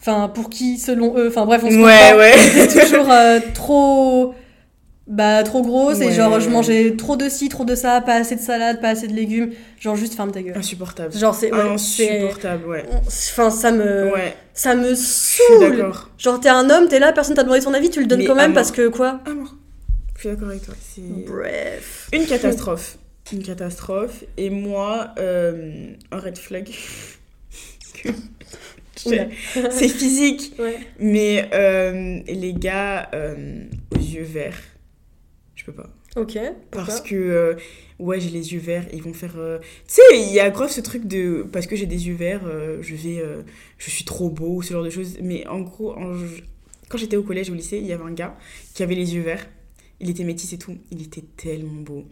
[0.00, 2.32] Enfin, pour qui, selon eux, enfin bref, on se Ouais, ouais.
[2.54, 4.34] J'étais toujours euh, trop...
[5.06, 8.36] Bah, trop grosse et genre je mangeais trop de ci, trop de ça, pas assez
[8.36, 9.50] de salade, pas assez de légumes.
[9.80, 10.56] Genre juste ferme ta gueule.
[10.56, 11.12] Insupportable.
[11.12, 11.52] Genre c'est...
[11.52, 12.84] ouais, Insupportable, ouais.
[13.08, 14.12] Enfin, ça me...
[14.12, 16.10] Ouais, Ça me je suis saoule d'accord.
[16.16, 18.26] Genre t'es un homme, t'es là, personne t'a demandé son avis, tu le donnes Mais
[18.26, 19.20] quand même à parce que quoi?
[19.26, 19.46] Ah non,
[20.14, 20.74] je suis d'accord avec toi.
[21.26, 22.08] Bref.
[22.12, 22.96] Une catastrophe.
[23.32, 24.22] Une catastrophe.
[24.36, 26.70] Et moi, euh, un red flag.
[29.70, 30.52] C'est physique.
[30.58, 30.76] Ouais.
[30.98, 34.60] Mais euh, les gars euh, aux yeux verts,
[35.54, 35.90] je peux pas.
[36.16, 36.36] Ok.
[36.72, 37.54] Parce que, euh,
[37.98, 39.34] ouais, j'ai les yeux verts, ils vont faire...
[39.86, 41.46] Tu sais, il y a grave ce truc de...
[41.52, 42.42] Parce que j'ai des yeux verts,
[42.80, 43.22] je vais...
[43.78, 45.18] je suis trop beau, ce genre de choses.
[45.22, 46.16] Mais en gros, en-
[46.88, 48.36] quand j'étais au collège, au lycée, il y avait un gars
[48.74, 49.46] qui avait les yeux verts.
[50.00, 50.76] Il était métis et tout.
[50.90, 52.04] Il était tellement beau.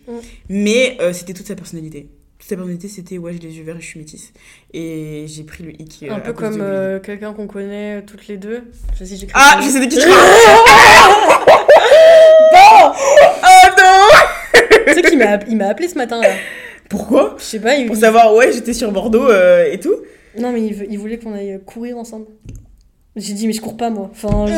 [0.48, 2.08] Mais c'était toute sa personnalité.
[2.38, 4.32] Toute sa personnalité, c'était, ouais, j'ai les yeux verts et je suis métisse.
[4.72, 6.04] Et j'ai pris le hic.
[6.04, 8.62] euh, Un peu comme euh, quelqu'un qu'on connaît euh, toutes les deux.
[8.98, 11.58] Je sais, j'écris Ah, je sais de qui tu parles.
[12.52, 12.92] bon
[13.42, 14.08] Oh non
[14.86, 16.28] Tu sais qu'il m'a il m'a appelé ce matin là.
[16.88, 19.96] Pourquoi Je sais pas, il, Pour savoir, ouais, j'étais sur Bordeaux euh, et tout.
[20.38, 22.26] Non, mais il, il voulait qu'on aille courir ensemble.
[23.16, 24.10] J'ai dit, mais je cours pas moi.
[24.12, 24.52] Enfin, je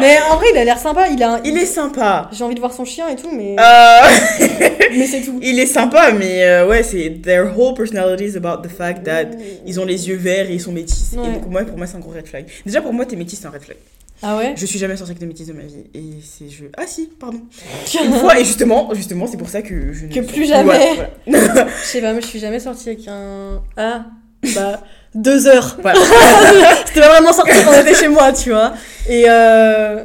[0.00, 1.08] mais en vrai, il a l'air sympa.
[1.08, 2.28] Il a, un- Il est sympa.
[2.32, 4.00] J'ai envie de voir son chien et tout, mais, Euh,
[4.92, 5.38] mais c'est tout.
[5.42, 9.30] il est sympa, mais euh, ouais, c'est their whole personality is about the fact that
[9.64, 11.12] ils ont les yeux verts et ils sont métis.
[11.16, 11.26] Ouais.
[11.28, 12.46] Et donc, moi, pour moi, c'est un gros red flag.
[12.66, 13.76] Déjà, pour moi, t'es métis, c'est un red flag.
[14.24, 14.52] Ah ouais?
[14.56, 15.84] Je suis jamais sortie avec des métis de ma vie.
[15.94, 16.66] Et c'est je.
[16.76, 17.40] Ah si, pardon.
[18.04, 20.12] Une fois, et justement, justement, c'est pour ça que je ne.
[20.12, 20.68] Que plus jamais.
[20.68, 21.66] Ouais, voilà.
[21.80, 23.62] Je sais pas, mais je suis jamais sortie avec un.
[23.76, 24.04] Ah,
[24.54, 24.80] bah,
[25.14, 25.76] deux heures.
[25.80, 25.98] Voilà.
[26.86, 28.74] C'était pas vraiment sorti quand on était chez moi, tu vois.
[29.08, 30.04] Et euh.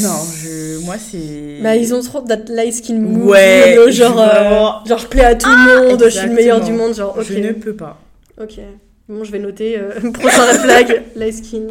[0.00, 0.78] Non, je.
[0.84, 1.60] Moi, c'est.
[1.62, 3.26] Bah, ils ont trop that light skin move.
[3.26, 6.72] Ouais, genre, euh, genre, je plais à tout le monde, je suis le meilleur du
[6.72, 7.24] monde, genre, ok.
[7.28, 7.98] Je ne peux pas.
[8.40, 8.60] Ok.
[9.08, 11.66] Bon, je vais noter euh, prochain flag, light skin.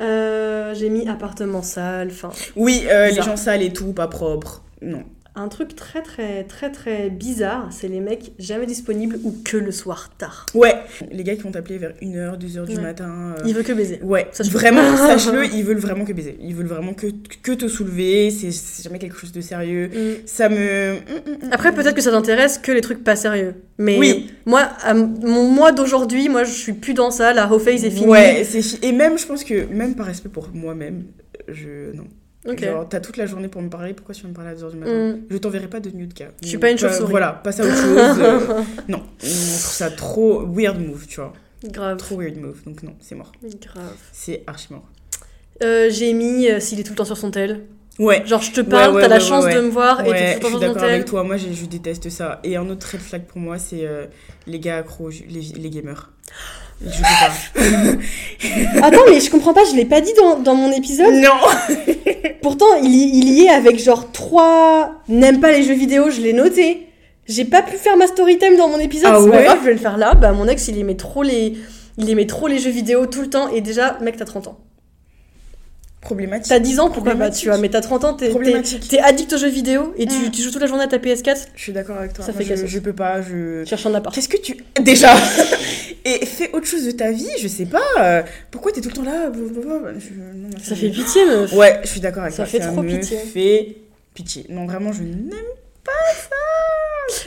[0.00, 2.30] Euh, j'ai mis appartement sale, enfin.
[2.56, 4.62] Oui, euh, les gens sales et tout, pas propres.
[4.80, 5.02] Non.
[5.34, 9.72] Un truc très très très très bizarre, c'est les mecs jamais disponibles ou que le
[9.72, 10.44] soir tard.
[10.52, 10.74] Ouais,
[11.10, 12.82] les gars qui vont t'appeler vers 1h, 2h du Ouais.
[12.82, 13.34] matin.
[13.38, 13.98] euh, Il veut que baiser.
[14.02, 14.44] Ouais, peux.
[14.44, 16.36] vraiment, sache-le, ils veulent vraiment que baiser.
[16.42, 17.06] Ils veulent vraiment que,
[17.42, 18.50] que te soulever, c'est
[18.82, 19.88] jamais quelque chose de sérieux.
[19.88, 20.26] Mm.
[20.26, 20.96] Ça me.
[21.50, 23.54] Après, peut-être que ça t'intéresse que les trucs pas sérieux.
[23.78, 24.30] Mais Oui.
[24.44, 27.32] moi, à mon mois d'aujourd'hui, moi, je suis plus dans ça.
[27.32, 28.06] La whole phase est finie.
[28.06, 31.04] Ouais, c'est et même, je pense que, même par respect pour moi-même,
[31.48, 31.94] je.
[31.96, 32.04] Non.
[32.48, 32.64] Ok.
[32.64, 34.70] Genre, t'as toute la journée pour me parler, pourquoi tu vas me parler à 2h
[34.72, 35.20] du matin Mm.
[35.30, 36.28] Je t'enverrai pas de nude cas.
[36.42, 37.10] Je suis pas une chauve-souris.
[37.10, 38.18] Voilà, passe à autre chose.
[38.20, 41.32] euh, non, on trouve ça trop weird move, tu vois.
[41.64, 41.96] Grave.
[41.98, 43.30] Trop weird move, donc non, c'est mort.
[43.60, 43.94] Grave.
[44.12, 44.88] C'est archi mort.
[45.62, 47.60] Euh, j'ai mis euh, s'il est tout le temps sur son tel.
[48.00, 48.24] Ouais.
[48.26, 50.24] Genre, je te parle, ouais, t'as la chance de me voir et t'es je tout
[50.24, 51.10] le suis temps sur ton d'accord avec tel.
[51.10, 52.40] toi, moi je déteste ça.
[52.42, 54.06] Et un autre red flag pour moi, c'est euh,
[54.48, 56.10] les gars accros, les, les gamers.
[56.84, 58.82] Je pas.
[58.86, 61.14] Attends, mais je comprends pas, je l'ai pas dit dans, dans mon épisode.
[61.14, 61.30] non
[62.42, 66.20] Pourtant, il y, il y est avec genre 3 n'aime pas les jeux vidéo, je
[66.20, 66.88] l'ai noté.
[67.26, 69.58] J'ai pas pu faire ma story time dans mon épisode, Ah c'est pas ouais grave,
[69.60, 70.14] je vais le faire là.
[70.14, 71.54] Bah, mon ex, il aimait trop les.
[71.98, 74.58] Il aimait trop les jeux vidéo tout le temps et déjà, mec, t'as 30 ans.
[76.02, 76.48] Problématique.
[76.48, 78.32] T'as 10 ans, pourquoi pas, tu vois, mais t'as 30 ans, t'es-
[78.88, 80.30] t'es addict aux jeux vidéo et tu, Mm.
[80.32, 82.24] tu joues toute la journée à ta PS4, Je suis d'accord avec toi.
[82.24, 83.62] Ça Moi, fait je, je peux pas, je...
[83.62, 84.12] tu cherches un appart.
[84.14, 84.56] Qu'est-ce que tu...
[84.80, 85.14] Déjà
[86.04, 88.24] Et fais autre chose de ta vie, je sais pas.
[88.50, 91.52] pourquoi t'es tout le temps là je- non, Ça fait pitié, meuf.
[91.52, 92.46] Ouais, je suis d'accord avec Ça toi.
[92.46, 93.16] fait trop me pitié.
[93.18, 93.76] fait
[94.12, 94.46] pitié.
[94.48, 95.30] Non, vraiment, je n'aime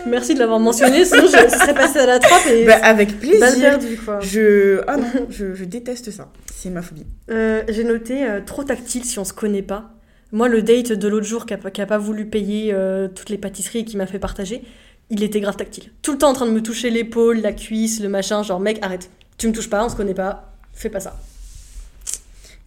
[0.08, 2.66] Merci de l'avoir mentionné, sinon je, ce serait passé à la trappe et.
[2.66, 3.60] Bah, avec balle plaisir.
[3.80, 4.20] perdue, quoi.
[4.20, 4.82] Je...
[4.88, 6.32] Ah non, je, je déteste ça.
[6.54, 7.06] C'est ma phobie.
[7.30, 9.92] Euh, J'ai noté euh, trop tactile si on se connaît pas.
[10.32, 13.08] Moi, le date de l'autre jour qui a, pas- qui a pas voulu payer euh,
[13.08, 14.64] toutes les pâtisseries et qui m'a fait partager,
[15.10, 15.92] il était grave tactile.
[16.02, 18.42] Tout le temps en train de me toucher l'épaule, la cuisse, le machin.
[18.44, 19.10] Genre, mec, arrête.
[19.38, 20.54] Tu me touches pas, on se connaît pas.
[20.74, 21.18] Fais pas ça.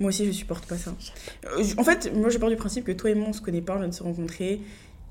[0.01, 0.93] Moi aussi, je supporte pas ça.
[1.77, 3.75] En fait, moi, je pars du principe que toi et moi, on se connaît pas,
[3.75, 4.61] on vient de se rencontrer.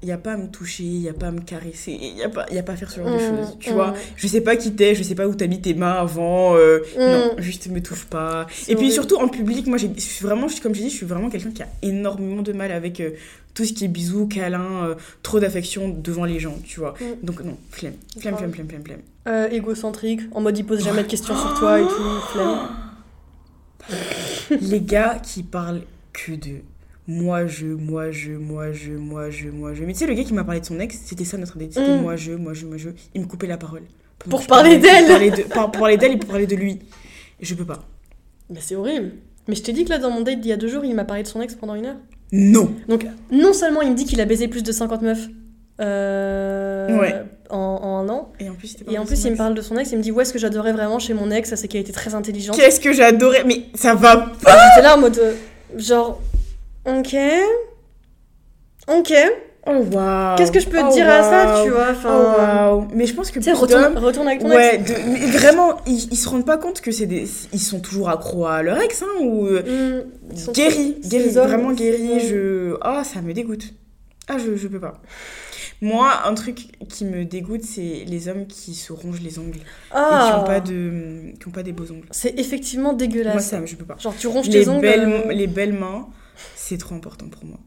[0.03, 2.13] Il n'y a pas à me toucher, il n'y a pas à me caresser, il
[2.13, 3.57] n'y a, pas- y a pas à faire ce genre de Mm, choses.
[3.59, 3.73] Tu mm.
[3.73, 6.55] vois, je sais pas qui t'es, je sais pas où t'as mis tes mains avant.
[6.55, 6.99] euh, Mm.
[7.01, 8.45] Non, juste me touche pas.
[8.67, 11.05] Et puis surtout en public, moi, j'ai- je suis vraiment, comme je dis, je suis
[11.07, 13.09] vraiment quelqu'un qui a énormément de mal avec euh,
[13.55, 16.93] tout ce qui est bisous, câlins, euh, trop d'affection devant les gens, tu vois.
[17.01, 17.25] Mm.
[17.25, 19.01] Donc non, flemme, flemme, flemme, flemme, flemme, flemme.
[19.27, 22.19] Euh, égocentrique, en mode il pose jamais de questions sur toi et tout.
[22.33, 22.59] Flemme.
[24.61, 25.81] les gars qui parlent
[26.13, 26.61] que de
[27.07, 29.83] moi je, moi je, moi je, moi je, moi je.
[29.83, 31.73] Mais tu sais, le gars qui m'a parlé de son ex, c'était ça notre date.
[31.73, 32.01] C'était Mm.
[32.01, 32.89] moi je, moi je, moi je.
[33.15, 33.83] Il me coupait la parole.
[34.19, 35.31] Pendant Pour parler d'elle.
[35.49, 36.79] Pour parler de, d'elle et pour parler de lui.
[37.39, 37.79] Je peux pas.
[38.49, 39.11] Mais c'est horrible.
[39.47, 40.93] Mais je t'ai dit que là, dans mon date d'il y a deux jours, il
[40.95, 41.95] m'a parlé de son ex pendant une heure.
[42.33, 42.73] Non.
[42.89, 45.27] Donc, non seulement il me dit qu'il a baisé plus de 50 meufs
[45.79, 47.15] euh, Ouais.
[47.49, 49.77] en, en un an, Et en plus, et en plus il me parle de son
[49.77, 51.91] ex, il me dit ouais ce que j'adorais vraiment chez mon ex, c'est qu'elle était
[51.93, 52.55] très intelligente.
[52.57, 53.43] Qu'est-ce que j'adorais?
[53.45, 54.33] Mais ça va pas.
[54.75, 55.33] J'étais là en mode euh,
[55.77, 56.21] genre
[56.87, 57.15] ok,
[58.87, 59.13] ok,
[59.69, 60.37] Oh waouh.
[60.37, 62.87] qu'est-ce que je peux Oh, te dire à ça tu vois Oh enfin, waouh.
[62.93, 64.89] Mais je pense que tu sais retourne, retourne avec ton Ouais, ex.
[64.93, 68.09] de- mais vraiment, ils, ils se rendent pas compte que c'est des, ils sont toujours
[68.09, 72.21] accros à leur ex, hein, ou Hmm, ils guéris, guéris, vraiment guéris.
[72.29, 73.73] Je, ah, ça me dégoûte.
[74.29, 75.01] Ah, je, je peux pas.
[75.81, 79.61] Moi, un truc qui me dégoûte, c'est les hommes qui se rongent les ongles et
[79.61, 82.07] qui Ah, ont pas de, qui ont pas des beaux ongles.
[82.11, 83.47] c'est effectivement Moi, dégueulasse.
[83.49, 83.97] ça, je peux pas.
[83.99, 84.81] Genre tu ronges Les tes ongles.
[84.81, 86.07] belles, euh, les belles mains,
[86.55, 87.57] c'est trop important pour moi.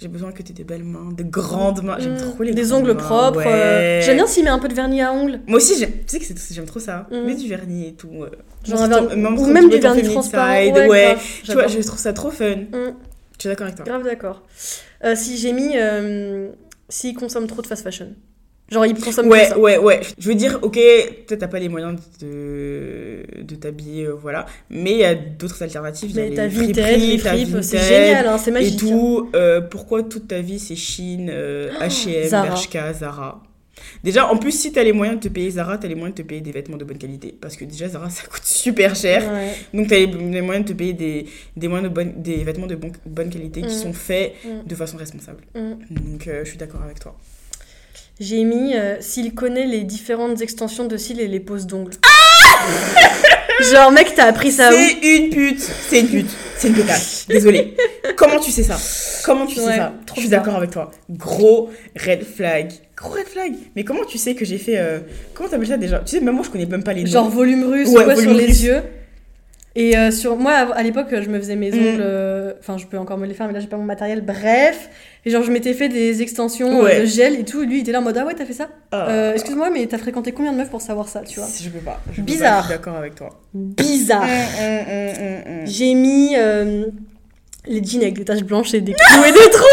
[0.00, 1.96] J'ai besoin que tu aies des belles mains, de grandes mains.
[1.98, 3.42] J'aime trop les Des ongles mains, propres.
[3.44, 4.00] euh.
[4.00, 5.40] J'aime bien s'il met un peu de vernis à ongles.
[5.48, 7.08] Moi aussi, j'aime, tu sais que j'aime trop ça.
[7.10, 7.16] Mm.
[7.26, 8.10] Mets du vernis et tout.
[8.22, 8.30] euh,
[8.64, 10.62] Genre un vernis- montre ou même du vernis transparent.
[10.62, 11.04] side, Ouais, ouais.
[11.14, 12.54] grave, Tu vois, je trouve ça trop fun.
[12.72, 12.94] Hmm.
[13.36, 13.84] Je suis d'accord avec toi.
[13.84, 14.42] Grave d'accord.
[15.04, 16.50] Euh, si j'ai mis euh,
[16.88, 18.14] s'il consomme trop de fast fashion.
[18.70, 19.58] Genre il consomme que Ouais, ça.
[19.58, 20.00] ouais, ouais.
[20.18, 24.44] Je veux dire, ok, peut-être t'as pas les moyens de, de t'habiller, euh, voilà.
[24.70, 26.10] Mais il y a d'autres alternatives.
[26.10, 28.38] Il y a Mais les ta friperies, vintage, les ta fripes, c'est Vinted génial, hein,
[28.38, 28.82] c'est Et magique.
[28.82, 28.86] hein.
[28.88, 29.30] tout.
[29.34, 32.46] euh, pourquoi toute ta vie c'est Shein, euh, H&M, Zara.
[32.46, 33.42] Bershka, Zara?
[34.02, 36.22] Déjà, en plus, si t'as les moyens de te payer Zara, t'as les moyens de
[36.22, 37.34] te payer des vêtements de bonne qualité.
[37.40, 39.22] Parce que déjà, Zara, ça coûte super cher.
[39.32, 39.52] Ouais.
[39.72, 42.42] Donc, tu as les, les moyens de te payer des, des, moyens de bonne, des
[42.44, 43.78] vêtements de bon- bonne qualité qui Mm.
[43.82, 44.66] sont faits Mm.
[44.68, 45.42] de façon responsable.
[45.54, 45.72] Mm.
[45.90, 47.16] Donc, euh, je suis d'accord avec toi.
[48.20, 51.92] J'ai mis euh, s'il connaît les différentes extensions de cils et les poses d'ongles.
[53.72, 57.26] Genre mec t'as appris ça où C'est une pute C'est une pute C'est une pétasse
[57.28, 57.74] Désolée.
[58.16, 58.76] Comment tu sais ça?
[59.24, 59.92] Comment tu sais Ouais, ça?
[60.14, 60.90] Je suis d'accord avec toi.
[61.10, 61.70] Gros
[62.04, 62.72] red flag.
[62.96, 64.78] Gros red flag Mais comment tu sais que j'ai fait...
[64.78, 64.98] euh,
[65.34, 65.98] Comment t'appelles ça déjà?
[66.00, 67.10] Tu sais, même moi, je connais même pas les noms.
[67.10, 68.82] Genre volume russe Ouais, ou quoi sur les yeux.
[69.74, 71.74] Et euh, sur moi à à l'époque je me faisais mes Mm.
[71.78, 74.22] ongles euh, enfin je peux encore me les faire mais là j'ai pas mon matériel
[74.22, 74.88] bref
[75.28, 77.00] et genre je m'étais fait des extensions euh, Ouais.
[77.00, 78.52] de gel et tout et lui il était là en mode ah ouais t'as fait
[78.54, 79.08] ça Ah.
[79.10, 81.78] Euh, excuse-moi mais t'as fréquenté combien de meufs pour savoir ça tu vois Je peux
[81.80, 82.00] pas.
[82.10, 82.62] Je peux pas, Bizarre.
[82.62, 83.30] je suis d'accord avec toi.
[83.54, 85.66] bizarre hum, hum, hum.
[85.66, 86.86] j'ai mis euh,
[87.66, 89.64] les jeans avec des taches blanches et des clous et des trous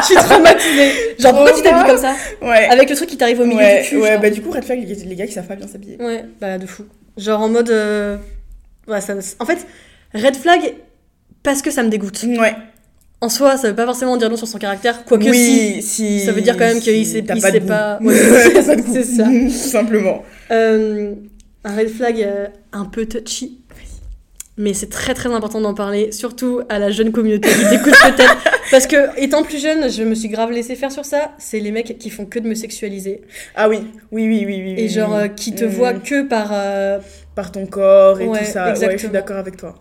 [0.00, 2.68] je suis traumatisée genre pourquoi tu t'habilles comme ça Ouais.
[2.68, 4.20] avec le truc qui t'arrive au milieu ouais, du cul ouais, genre.
[4.20, 5.96] bah du coup, red flag, les gars, les gars qui savent pas bien s'habiller.
[6.00, 6.84] Ouais, bah de fou.
[7.16, 7.70] Genre en mode.
[7.70, 8.16] euh,
[8.86, 9.66] ouais, ça, en fait,
[10.14, 10.74] red flag
[11.42, 12.22] parce que ça me dégoûte.
[12.24, 12.54] Ouais.
[13.22, 16.20] En soi, ça veut pas forcément dire non sur son caractère, quoique oui, si.
[16.20, 19.24] Ça veut dire quand même qu'il si sait- il pas sait pas- ouais, c'est ça.
[19.50, 20.22] Simplement.
[20.48, 20.52] si.
[20.52, 21.14] Euh,
[21.64, 23.60] un red flag euh, un peu touchy.
[24.58, 28.36] mais c'est très très important d'en parler, surtout à la jeune communauté qui t'écoute peut-être.
[28.70, 31.32] Parce que, étant plus jeune, je me suis grave laissé faire sur ça.
[31.38, 33.22] C'est les mecs qui font que de me sexualiser.
[33.54, 33.78] Ah oui,
[34.12, 34.62] oui, oui, oui.
[34.62, 35.68] oui Et oui, genre, euh, qui te Mm.
[35.68, 36.52] voient que par.
[37.34, 38.64] Par ton corps et Ouais, tout ça.
[38.66, 39.12] Ouais, je suis exactement.
[39.14, 39.74] d'accord avec toi.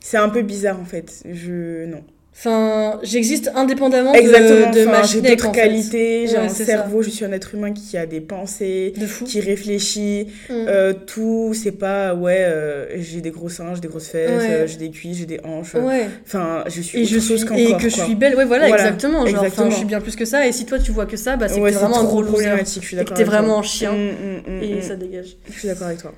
[0.00, 1.22] C'est un peu bizarre en fait.
[1.30, 1.84] Je.
[1.86, 2.02] Non.
[2.42, 4.70] Enfin, j'existe indépendamment de, Exactement.
[4.70, 6.26] de ma enfin, j'ai d'autres qualités.
[6.26, 7.02] J'ai Ouais, un cerveau.
[7.02, 9.26] Je suis un être humain qui a des pensées, De fou.
[9.26, 10.28] qui réfléchit.
[10.48, 10.52] Mm.
[10.52, 14.50] Euh, tout, c'est pas ouais, euh, j'ai des gros seins, j'ai des grosses fesses, Ouais.
[14.52, 15.74] euh, j'ai des cuisses, j'ai des hanches.
[15.74, 16.08] Ouais.
[16.26, 18.34] Enfin, je suis Et je suis et que je suis belle.
[18.34, 19.26] Ouais, voilà, Voilà, exactement.
[19.26, 19.68] Genre, exactement.
[19.70, 20.46] je suis bien plus que ça.
[20.46, 22.32] Et si toi tu vois que ça, bah c'est vraiment un gros loser.
[22.32, 22.82] problématique.
[22.82, 23.18] Je suis d'accord.
[23.18, 23.92] t'es vraiment un chien.
[23.92, 25.36] Mm, mm, Et ça dégage.
[25.52, 26.14] Je suis d'accord avec toi.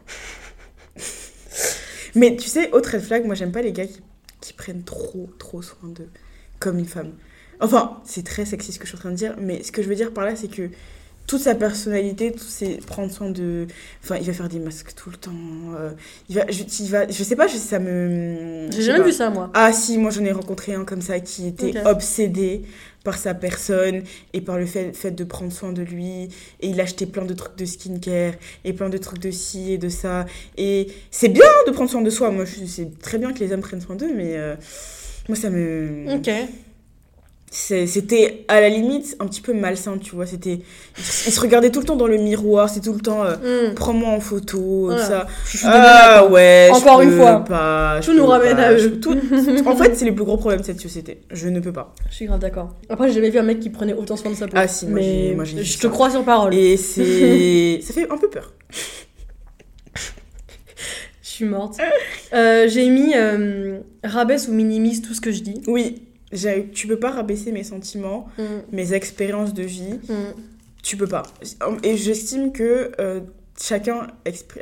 [2.15, 4.01] Mais tu sais, autre red flag, moi j'aime pas les gars qui,
[4.43, 6.11] qui prennent trop, trop soin d'eux,
[6.59, 7.13] comme une femme.
[7.61, 9.83] Enfin, c'est très sexy ce que je suis en train de dire, mais ce que
[9.83, 10.69] je veux dire par là, c'est que
[11.27, 13.67] toute sa personnalité, tout c'est prendre soin de.
[14.03, 15.31] Enfin, il va faire des masques tout le temps.
[15.79, 15.91] euh,
[16.29, 18.67] il va, je, il va, je sais pas, je, ça me.
[18.71, 19.05] je J'ai sais jamais pas.
[19.05, 19.51] vu ça, moi.
[19.55, 21.87] Ah si, moi j'en ai rencontré un comme ça qui était Ok.
[21.87, 22.63] obsédé
[23.05, 26.29] par sa personne et par le fait, fait de prendre soin de lui.
[26.61, 28.35] Et il achetait plein de trucs de skincare
[28.65, 30.27] et plein de trucs de ci et de ça.
[30.57, 32.31] Et c'est bien de prendre soin de soi.
[32.31, 34.55] Moi, je- c'est très bien que les hommes prennent soin d'eux, mais euh,
[35.29, 36.15] moi ça me...
[36.17, 36.31] Ok.
[37.55, 40.25] C'était à la limite un petit peu malsain, tu vois.
[40.25, 40.61] C'était...
[40.99, 43.25] Il se regardait tout le temps dans le miroir, c'est tout le temps...
[43.25, 43.75] euh, Mm.
[43.75, 45.05] Prends-moi en photo, Voilà.
[45.07, 45.27] ça.
[45.45, 47.45] Je suis Ah ouais, je Encore une peux fois.
[47.45, 49.01] Pas, je Tout nous ramène pas, à je- eux.
[49.01, 49.19] tout-
[49.67, 51.21] en fait, c'est le plus gros problème de cette société.
[51.31, 51.95] Je ne peux pas.
[52.09, 52.71] Je suis grave d'accord.
[52.89, 54.55] Après, j'ai jamais vu un mec qui prenait autant soin de sa peau.
[54.57, 56.55] Ah si, moi, mais moi, je te crois sur parole.
[56.55, 57.81] Et c'est.
[57.87, 58.55] ça fait un peu peur.
[61.23, 61.77] Je suis morte.
[62.35, 65.61] Euh, j'ai mis euh, rabaisse ou minimise tout ce que je dis.
[65.67, 66.03] Oui,
[66.73, 68.43] tu peux pas rabaisser mes sentiments, Mm,
[68.73, 69.99] mes expériences de vie.
[70.09, 70.35] mm.
[70.83, 71.23] Tu peux pas.
[71.85, 73.21] Et j'estime que euh,
[73.61, 74.09] chacun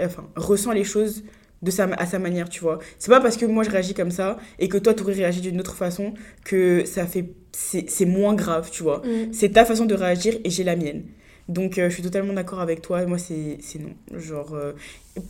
[0.05, 1.23] enfin, ressent les choses
[1.63, 2.79] de sa, à sa manière, tu vois.
[2.99, 5.41] C'est pas parce que moi je réagis comme ça et que toi tu aurais réagi
[5.41, 6.13] d'une autre façon
[6.45, 7.27] que ça fait.
[7.53, 8.99] C'est moins grave, tu vois.
[8.99, 9.33] Mm.
[9.33, 11.05] C'est ta façon de réagir et j'ai la mienne.
[11.49, 13.05] Donc euh, je suis totalement d'accord avec toi.
[13.07, 13.95] Moi, c'est c'est non.
[14.19, 14.73] Genre, euh,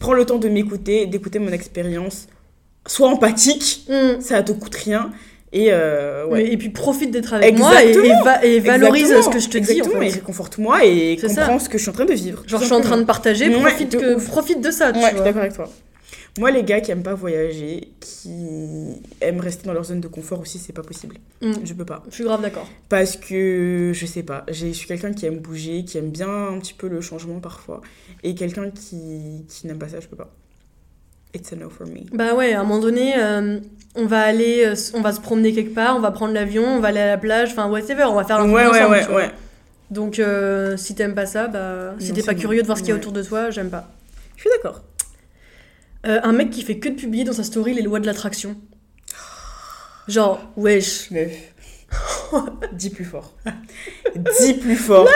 [0.01, 2.27] prends le temps de m'écouter, d'écouter mon expérience.
[2.87, 4.21] Sois empathique, Mm.
[4.21, 5.13] ça te coûte rien.
[5.53, 6.53] Et euh, ouais.
[6.53, 8.23] Et puis profite d'être avec moi et, et, Exactement.
[8.25, 9.33] va- et valorise Exactement.
[9.33, 9.83] ce que je te dis.
[9.83, 10.15] En et fait.
[10.19, 11.65] réconforte-moi et comprends ça.
[11.65, 12.43] ce que je suis en train de vivre.
[12.47, 14.27] Genre, je suis en train de partager, Ouais, profite, de que, ouf.
[14.27, 15.69] profite de ça, tu Ouais, je suis d'accord avec toi.
[16.39, 18.31] Moi, les gars qui aiment pas voyager, qui
[19.21, 21.17] aiment rester dans leur zone de confort aussi, c'est pas possible.
[21.43, 21.53] Mm.
[21.65, 22.05] Je peux pas.
[22.09, 22.69] Je suis grave d'accord.
[22.89, 26.59] Parce que, je sais pas, je suis quelqu'un qui aime bouger, qui aime bien un
[26.61, 27.81] petit peu le changement parfois.
[28.23, 30.31] Et quelqu'un qui, qui n'aime pas ça, je peux pas.
[31.35, 32.07] It's a no for me.
[32.13, 33.59] Bah ouais, à un moment donné, euh,
[33.95, 36.81] on va aller, euh, on va se promener quelque part, on va prendre l'avion, on
[36.81, 39.31] va aller à la plage, enfin whatever, on va faire un Ouais, ouais, ensemble, ouais.
[39.91, 42.41] Donc euh, si t'aimes pas ça, bah si t'es pas bon.
[42.41, 43.01] curieux de voir ce qu'il y a Ouais.
[43.01, 43.89] autour de toi, j'aime pas.
[44.37, 44.83] Je suis d'accord.
[46.07, 48.57] Euh, un mec qui fait que de publier dans sa story les lois de l'attraction.
[50.09, 51.11] Genre, wesh.
[51.11, 51.33] Meuf.
[52.73, 53.35] Dis plus fort.
[54.41, 55.09] Dis plus fort.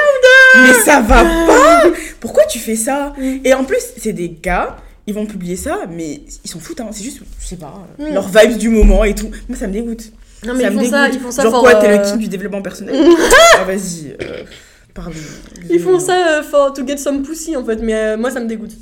[0.56, 1.82] Mais ça va pas
[2.20, 3.12] Pourquoi tu fais ça?
[3.44, 6.88] Et en plus, c'est des gars, ils vont publier ça, mais ils s'en foutent, hein.
[6.92, 8.14] c'est juste, je sais pas, Mm.
[8.14, 9.30] leur vibes du moment et tout.
[9.48, 10.12] Moi, ça me dégoûte.
[10.46, 11.20] Non mais ça ils me font ça, dégoûte.
[11.20, 12.94] ils font ça Genre for, quoi, t'es euh, le king du développement personnel
[13.56, 14.44] Ah, vas-y, euh,
[14.92, 15.16] pardon.
[15.70, 18.40] Ils font ça euh, for to get some pussy en fait, mais euh, moi ça
[18.40, 18.72] me dégoûte.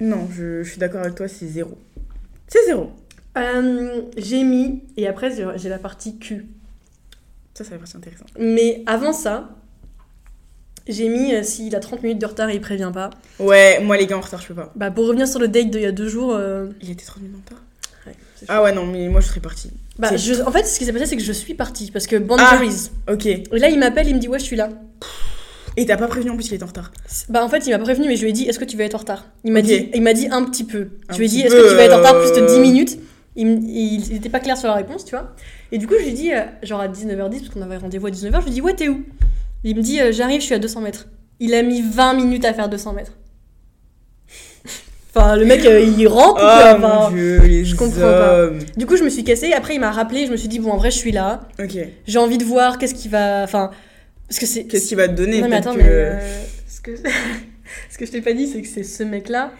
[0.00, 1.76] Non, je, je suis d'accord avec toi, c'est zéro.
[2.48, 2.90] C'est zéro.
[3.36, 6.46] Euh, j'ai mis, et après j'ai j'ai la partie Q.
[7.54, 8.24] Ça, ça va être intéressant.
[8.38, 9.50] Mais avant ça,
[10.88, 13.10] j'ai mis euh, s'il a 30 minutes de retard et il prévient pas.
[13.38, 14.72] Ouais, moi, les gars en retard, je peux pas.
[14.76, 17.22] Bah pour revenir sur le date d'il y a deux jours, euh, Il était 30
[17.22, 17.64] minutes en retard
[18.06, 18.52] ouais, c'est chaud.
[18.54, 19.70] Ah ouais, non, mais moi, je serais partie.
[19.98, 22.06] Bah, c'est- je- en fait, ce qui s'est passé, c'est que je suis partie parce
[22.06, 22.90] que boundaries.
[23.10, 23.26] Ok.
[23.26, 24.70] Et là, il m'appelle, il me dit ouais, je suis là.
[25.76, 26.90] Et t'as pas prévenu en plus qu'il était en retard
[27.28, 28.76] Bah en fait, il m'a pas prévenu, mais je lui ai dit est-ce que tu
[28.76, 29.26] vas être en retard?
[29.44, 29.66] Il m'a Ok.
[29.66, 30.88] dit, il m'a dit un petit peu.
[31.08, 32.32] Un je lui ai dit petit est-ce peu, que tu vas être en retard plus
[32.32, 32.98] de euh, 10 minutes?
[33.36, 35.32] Il, m- il, il était pas clair sur la réponse, tu vois.
[35.70, 38.10] Et du coup, je lui dis euh, genre à 19h10 parce qu'on avait rendez-vous à
[38.10, 39.04] 19h, je lui dis ouais, t'es où?
[39.64, 41.08] Il me dit euh, j'arrive, je suis à 200 mètres.
[41.38, 43.12] Il a mis 20 minutes à faire 200 mètres.
[45.14, 46.34] enfin, le mec, euh, il rentre.
[46.36, 48.48] ou quoi Enfin, mon dieu, les je comprends pas.
[48.76, 49.52] Du coup, je me suis cassée.
[49.52, 50.26] Après, il m'a rappelé.
[50.26, 51.40] Je me suis dit bon, en vrai, je suis là.
[51.58, 51.76] Ok.
[52.06, 53.42] J'ai envie de voir qu'est-ce qui va.
[53.42, 53.70] Enfin,
[54.28, 54.64] parce que c'est.
[54.64, 55.40] Qu'est-ce qu'il va te donner?
[55.40, 56.18] Non mais attends, que- mais euh,
[56.68, 56.92] ce que
[57.90, 59.52] ce que je t'ai pas dit, c'est que c'est ce mec-là,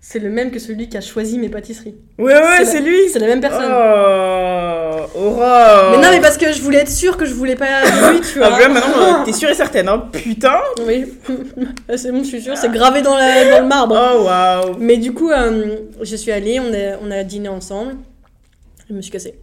[0.00, 1.96] c'est le même que celui qui a choisi mes pâtisseries.
[2.18, 3.70] Ouais, ouais, c'est lui C'est la même personne.
[3.70, 7.82] Oh, Aura Mais non, mais parce que je voulais être sûre que je voulais pas
[8.12, 8.60] lui, tu Ah, vois.
[8.60, 11.06] là, maintenant, euh, t'es sûre et certaine, hein Putain Oui,
[11.96, 13.96] c'est bon, je suis sûre, c'est gravé dans, la, dans le marbre.
[14.16, 17.96] Oh, waouh Mais du coup, euh, je suis allée, on a, on a dîné ensemble.
[18.88, 19.34] Je me suis cassée.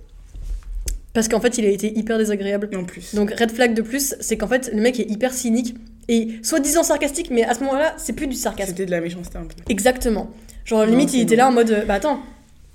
[1.14, 2.70] Parce qu'en fait, il a été hyper désagréable.
[2.76, 3.16] En plus.
[3.16, 5.76] Donc, red flag de plus, c'est qu'en fait, le mec est hyper cynique
[6.08, 8.70] et soi-disant sarcastique, mais à ce moment-là, c'est plus du sarcasme.
[8.72, 9.56] C'était de la méchanceté un peu.
[9.70, 10.30] Exactement.
[10.66, 11.42] Genre, Non, limite, il était bon.
[11.44, 12.20] là en mode euh, Bah attends,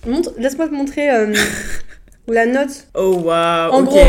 [0.07, 1.35] Montre- Laisse-moi te montrer euh,
[2.29, 2.71] la note.
[2.95, 3.89] Oh waouh, En ok.
[3.89, 4.01] gros,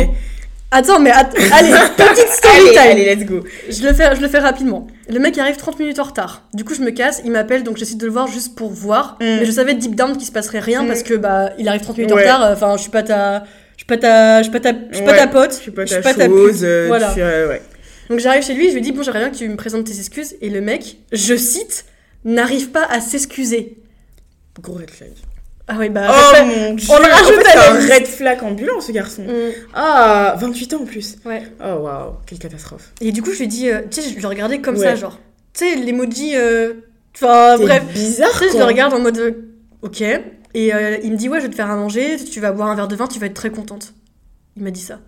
[0.73, 2.79] Attends, mais att- allez, petite story Allez, time.
[2.91, 3.41] allez, let's go.
[3.69, 4.87] Je le, fais, je le fais rapidement.
[5.09, 6.43] Le mec arrive 30 minutes en retard.
[6.53, 9.17] Du coup, je me casse, il m'appelle, donc j'essaie de le voir juste pour voir.
[9.19, 9.25] Mm.
[9.39, 10.87] Mais je savais deep down qu'il se passerait rien Mm.
[10.87, 12.21] parce que bah il arrive 30 minutes Ouais.
[12.29, 12.51] en retard.
[12.53, 13.39] Enfin, je suis pas ta.
[13.73, 14.37] Je suis pas ta.
[14.37, 15.51] Je suis pas ta, je suis pas ta pote.
[15.51, 16.61] Je suis pas ta pas ta chose.
[16.63, 17.11] euh, Voilà.
[17.13, 17.61] tu euh, ouais.
[18.11, 19.97] Donc j'arrive chez lui, je lui dis bon, j'aimerais bien que tu me présentes tes
[19.97, 20.35] excuses.
[20.41, 21.85] Et le mec, je cite,
[22.25, 23.77] n'arrive pas à s'excuser.
[24.61, 25.11] Gros red flag.
[25.67, 26.07] Ah oui, bah.
[26.09, 26.45] Oh respect.
[26.45, 26.87] mon dieu.
[26.91, 29.23] on le En rajoute fait, à c'est la un red flag ambulant, ce garçon.
[29.23, 31.15] Mm, Ah, 28 ans en plus.
[31.25, 31.43] ouais.
[31.63, 32.91] Oh waouh, quelle catastrophe.
[32.99, 34.83] Et du coup, je lui dis, euh, tu sais, je le regardais comme Ouais.
[34.83, 35.17] ça, genre.
[35.53, 36.35] Tu sais, l'emoji.
[36.35, 36.73] euh,
[37.15, 37.83] Enfin, C'est bref.
[37.93, 39.31] bizarre Tu sais, je le regarde en mode euh,
[39.81, 40.01] ok.
[40.53, 42.67] Et euh, il me dit ouais, je vais te faire à manger, tu vas boire
[42.69, 43.93] un verre de vin, tu vas être très contente.
[44.57, 44.99] Il m'a dit ça.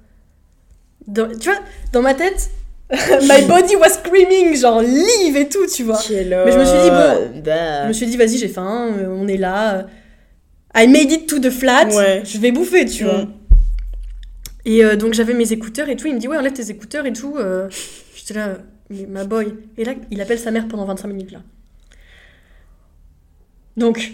[1.08, 1.60] Dans- tu vois,
[1.92, 2.50] dans ma tête,
[3.24, 6.00] my body was screaming, genre leave et tout, tu vois.
[6.08, 7.84] Quel Mais je me suis dit, bon, bah.
[7.84, 9.88] Je me suis dit vas-y, j'ai faim, euh, on est là.
[10.76, 12.22] I made it to the flat, Ouais.
[12.26, 13.08] je vais bouffer, tu Mm.
[13.08, 13.26] vois.
[14.66, 17.06] Et euh, donc j'avais mes écouteurs et tout, il me dit ouais, enlève tes écouteurs
[17.06, 17.36] et tout.
[17.38, 17.68] euh,
[18.16, 18.58] J'étais là,
[19.10, 19.54] ma boy.
[19.78, 21.40] Et là, il appelle sa mère pendant 25 minutes là.
[23.76, 24.12] Donc,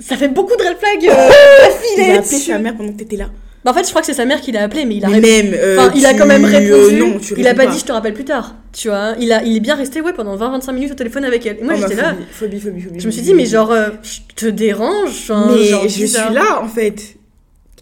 [0.00, 3.16] ça fait beaucoup de red flags euh, Il a appelé sa mère pendant que t'étais
[3.16, 3.30] là.
[3.64, 5.08] Bah, en fait, je crois que c'est sa mère qui l'a appelé, mais il a
[5.08, 5.32] Mais répondu.
[5.50, 5.54] même.
[5.58, 6.72] euh, Enfin, il a tu- quand même répondu.
[6.72, 8.56] euh, non, tu il a pas dit je te rappelle plus tard.
[8.72, 11.46] Tu vois, il, a, il est bien resté ouais, pendant 20-25 minutes au téléphone avec
[11.46, 11.58] elle.
[11.60, 12.14] Et moi Oh, ma j'étais là.
[12.30, 13.00] Phobie, phobie, phobie.
[13.00, 16.26] Je me suis dit, mais genre, euh, je te dérange enfin, Mais genre, je bizarre.
[16.26, 17.16] suis là en fait.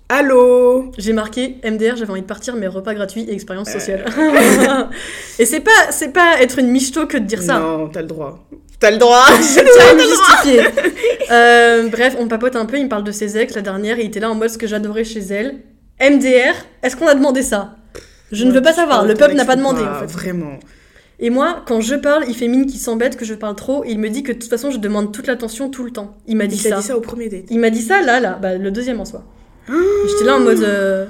[0.08, 4.04] Allô J'ai marqué MDR, j'avais envie de partir, mais repas gratuits et expérience sociale.
[5.38, 7.58] et c'est pas, c'est pas être une michto que de dire ça.
[7.58, 8.46] Non, t'as le droit.
[8.78, 9.24] T'as le droit.
[9.40, 10.60] Je tiens à me justifier.
[11.30, 13.54] Euh, bref, on papote un peu, il me parle de ses ex.
[13.54, 15.54] La dernière, il était là en mode ce que j'adorais chez elle.
[16.02, 17.76] MDR, est-ce qu'on a demandé ça?
[18.32, 20.06] Je ne veux pas savoir, le peuple n'a pas demandé en fait.
[20.06, 20.58] Vraiment.
[21.20, 23.90] Et moi, quand je parle, il fait mine qu'il s'embête que je parle trop et
[23.90, 26.16] il me dit que de toute façon, je demande toute l'attention tout le temps.
[26.26, 26.76] Il m'a dit Il ça.
[26.78, 27.44] dit ça au premier date.
[27.50, 29.22] Il m'a dit ça là, là, bah, le deuxième en soi.
[29.68, 30.62] J'étais là en mode.
[30.62, 31.06] euh,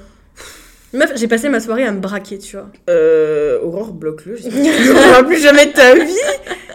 [0.93, 2.69] Meuf, j'ai passé ma soirée à me braquer, tu vois.
[2.91, 4.37] Euh, Aurore, bloque-le.
[4.37, 6.13] Je plus jamais de ta vie.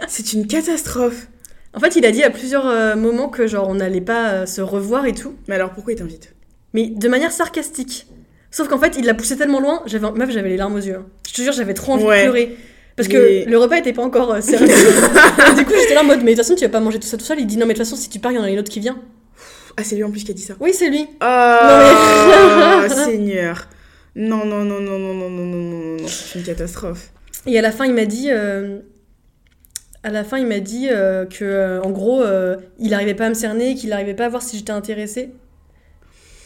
[0.08, 1.28] C'est une catastrophe.
[1.74, 4.46] En fait, il a dit à plusieurs euh, moments que genre on n'allait pas euh,
[4.46, 6.34] se revoir et tout, Mais alors pourquoi il t'invite?
[6.72, 8.06] Mais de manière sarcastique.
[8.50, 10.96] Sauf qu'en fait, il l'a poussé tellement loin, j'avais meuf, j'avais les larmes aux yeux.
[10.96, 11.06] hein.
[11.28, 12.18] Je te jure, j'avais trop envie Ouais.
[12.26, 12.56] de pleurer.
[12.96, 16.18] Parce que Mais- le repas était pas encore euh, du coup, j'étais là en mode,
[16.24, 17.38] mais de toute façon, tu vas pas manger tout ça tout seul.
[17.38, 18.58] Il dit, non, mais de toute façon, si tu pars, il y en a une
[18.58, 18.98] autre qui vient.
[19.76, 20.54] Ah, c'est lui en plus qui a dit ça.
[20.58, 21.06] Oui, c'est lui.
[21.20, 23.68] Ah, Seigneur.
[24.16, 27.10] Non, non, non, non, non, non, non, non, non, non, non, c'est une catastrophe.
[27.46, 28.28] Et à la fin, il m'a dit.
[28.30, 28.78] euh,
[30.02, 33.26] À la fin, il m'a dit euh, que, euh, en gros, euh, il arrivait pas
[33.26, 35.30] à me cerner, qu'il arrivait pas à voir si j'étais intéressée.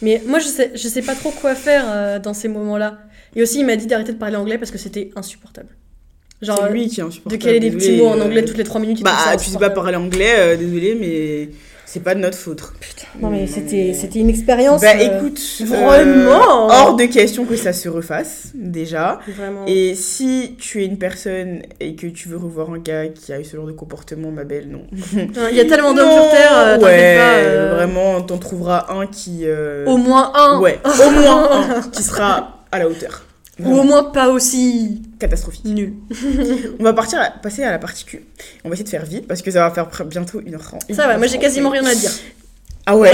[0.02, 2.98] Mais moi, je sais, je sais pas trop quoi faire euh, dans ces moments-là.
[3.34, 5.68] Et aussi, il m'a dit d'arrêter de parler anglais parce que c'était insupportable.
[6.42, 7.42] Genre, C'est lui qui est de insupportable.
[7.42, 9.02] caler des petits mots en euh, anglais toutes les 3 minutes.
[9.02, 11.48] Bah, tu sais pas parler anglais, euh, désolé, mais
[11.92, 12.72] c'est pas de notre faute.
[13.20, 14.80] Non, mais c'était c'était une expérience.
[14.80, 19.18] Bah, euh, écoute, euh, vraiment hors de question que ça se refasse, déjà.
[19.28, 19.66] Vraiment.
[19.66, 23.40] Et si tu es une personne et que tu veux revoir un gars qui a
[23.40, 24.84] eu ce genre de comportement, ma belle, non.
[25.50, 27.74] Il y a tellement d'hommes sur Terre, euh, ouais, pas.
[27.74, 29.44] vraiment, t'en trouveras un qui.
[29.84, 30.60] Au moins un.
[30.60, 33.22] Ouais, au moins un qui sera à la hauteur.
[33.60, 35.64] Ou au moins pas aussi Catastrophique.
[35.66, 35.94] nul.
[36.80, 38.24] On va partir à- passer à la partie Q.
[38.64, 40.94] On va essayer de faire vite parce que ça va faire bientôt 1h30.
[40.94, 42.10] Ça va, moi j'ai quasiment rien à dire.
[42.84, 43.12] Ah ouais.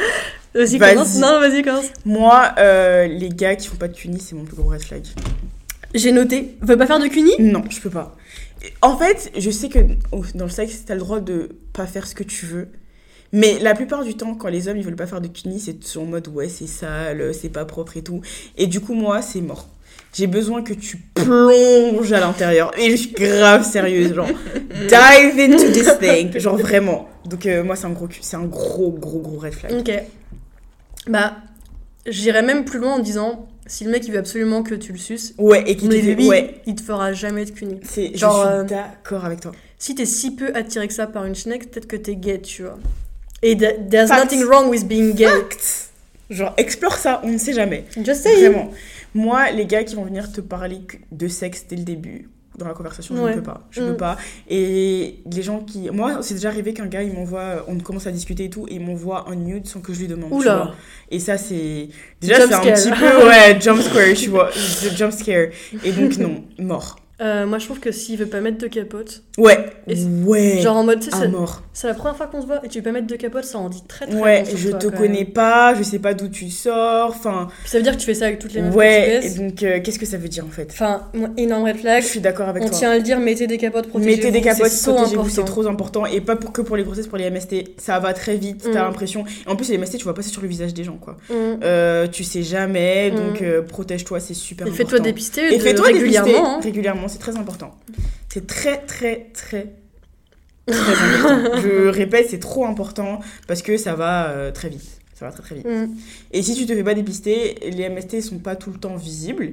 [0.54, 1.16] Vas-y, commence.
[1.18, 1.84] Non, vas-y, commence.
[2.04, 5.04] Moi, euh, les gars qui font pas de cunis, c'est mon plus gros red flag.
[5.94, 6.56] J'ai noté.
[6.62, 8.16] Veut pas faire de cuni Non, je peux pas.
[8.82, 9.78] En fait, je sais que
[10.10, 12.68] oh, dans le sexe, t'as le droit de pas faire ce que tu veux.
[13.34, 15.98] Mais la plupart du temps, quand les hommes ils veulent pas faire de cunis, c'est
[15.98, 18.20] en mode ouais, c'est sale, c'est pas propre et tout.
[18.56, 19.68] Et du coup, moi, c'est mort.
[20.12, 22.70] J'ai besoin que tu plonges à l'intérieur.
[22.78, 24.28] Et je suis grave sérieuse, genre
[24.88, 27.08] dive into this thing, genre vraiment.
[27.24, 29.72] Donc euh, moi, c'est un gros, c'est un gros, gros, gros red flag.
[29.80, 29.90] Ok.
[31.08, 31.38] Bah,
[32.06, 34.98] j'irais même plus loin en disant si le mec il veut absolument que tu le
[34.98, 37.80] suces, Ouais, et qui te lui, ouais, il te fera jamais de cuni.
[37.82, 39.50] c'est, je suis euh, d'accord avec toi.
[39.76, 42.62] Si t'es si peu attiré que ça par une schneck, peut-être que t'es gay, tu
[42.62, 42.78] vois.
[43.44, 44.24] Et th- there's Facts.
[44.24, 45.26] nothing wrong with being gay.
[45.26, 45.90] Facts.
[46.30, 47.84] Genre, explore ça, on ne sait jamais.
[47.96, 48.34] Je sais.
[48.48, 48.70] Vraiment.
[49.14, 50.80] Moi, les gars qui vont venir te parler
[51.12, 53.66] de sexe dès le début, dans la conversation, je ne peux pas.
[53.70, 53.86] Je Mm.
[53.88, 54.16] peux pas.
[54.48, 55.90] Et les gens qui.
[55.90, 57.64] Moi, c'est déjà arrivé qu'un gars, il m'envoie.
[57.68, 60.06] On commence à discuter et tout, et il m'envoie un nude sans que je lui
[60.08, 60.32] demande.
[60.32, 60.72] Oula.
[61.10, 61.88] Et ça, c'est.
[62.20, 63.26] Déjà, c'est un petit peu.
[63.28, 64.50] Ouais, jump scare, tu vois.
[64.96, 65.48] Jump scare.
[65.84, 66.96] Et donc, non, mort.
[67.24, 69.66] Euh, moi, je trouve que s'il veut pas mettre de capote, Ouais,
[70.26, 70.58] ouais.
[70.60, 71.16] genre en mode, tu sais,
[71.72, 73.58] c'est- la première fois qu'on se voit et tu veux pas mettre de capote, ça
[73.58, 75.32] en dit très très Ouais, je toi, te connais même.
[75.32, 78.26] pas, je sais pas d'où tu sors, enfin, ça veut dire que tu fais ça
[78.26, 80.44] avec toutes les meufs ouais, que et tu donc euh, qu'est-ce que ça veut dire
[80.44, 80.68] en fait?
[80.70, 81.02] Enfin,
[81.36, 82.02] énorme red Je flag.
[82.02, 82.76] suis d'accord avec On toi.
[82.78, 84.16] tient à le dire, mettez des capotes, protégez-vous.
[84.16, 86.06] Mettez des capotes, protégez-vous, c'est trop important.
[86.06, 87.74] Et pas pour, que pour les grossesses, pour les MST.
[87.78, 88.70] Ça va très vite, Mm.
[88.72, 89.24] t'as l'impression.
[89.46, 91.16] Et en plus, les MST, tu vois pas ça sur le visage des gens, quoi.
[91.30, 91.34] Mm.
[91.64, 93.14] Euh, tu sais jamais, Mm.
[93.16, 94.88] donc euh, protège-toi, c'est super Et important.
[94.90, 96.26] fais-toi dépister Et fais-toi régulièrement.
[96.28, 96.60] dépister hein.
[96.62, 97.78] régulièrement, c'est très important.
[98.28, 99.72] C'est très, très, très,
[100.66, 101.60] très important.
[101.62, 105.00] Je répète, c'est trop important parce que ça va euh, très vite.
[105.14, 105.66] Ça va très, très vite.
[105.66, 105.94] Mm.
[106.32, 109.52] Et si tu te fais pas dépister, les MST sont pas tout le temps visibles.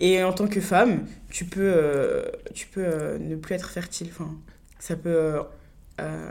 [0.00, 4.08] Et en tant que femme, tu peux, euh, tu peux euh, ne plus être fertile.
[4.12, 4.30] Enfin,
[4.78, 5.40] ça peut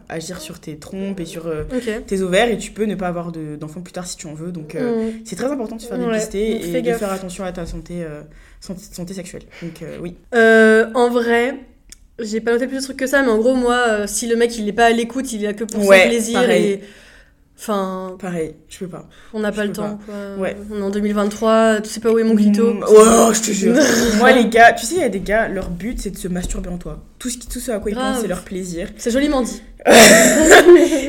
[0.10, 1.64] agir sur tes trompes et sur euh,
[2.08, 4.34] tes ovaires et tu peux ne pas avoir de- d'enfants plus tard si tu en
[4.34, 4.52] veux.
[4.52, 5.14] Donc, euh, Mm.
[5.26, 7.00] c'est très important de se faire dépister et de gaffe.
[7.00, 8.22] faire attention à ta santé, euh,
[8.62, 9.44] santé, santé sexuelle.
[9.62, 10.16] Donc, oui.
[10.34, 11.56] En vrai,
[12.20, 14.58] j'ai pas noté plus de trucs que ça, mais en gros, moi, si le mec
[14.58, 16.66] il est pas à l'écoute, il là que pour Ouais, son plaisir pareil.
[16.66, 16.84] et.
[17.60, 19.10] Enfin, Pareil, je peux pas.
[19.34, 20.16] on n'a pas le temps, quoi.
[20.38, 20.56] Ouais.
[20.72, 22.72] On est en 2023, tu sais pas où est mon clito.
[22.72, 23.76] Mm, oh, je te jure.
[24.20, 26.28] Moi, les gars, tu sais, il y a des gars, leur but, c'est de se
[26.28, 27.04] masturber en toi.
[27.18, 28.90] Tout ce, qui, tout ce à quoi ils pensent, c'est leur plaisir.
[28.98, 29.64] C'est joliment dit.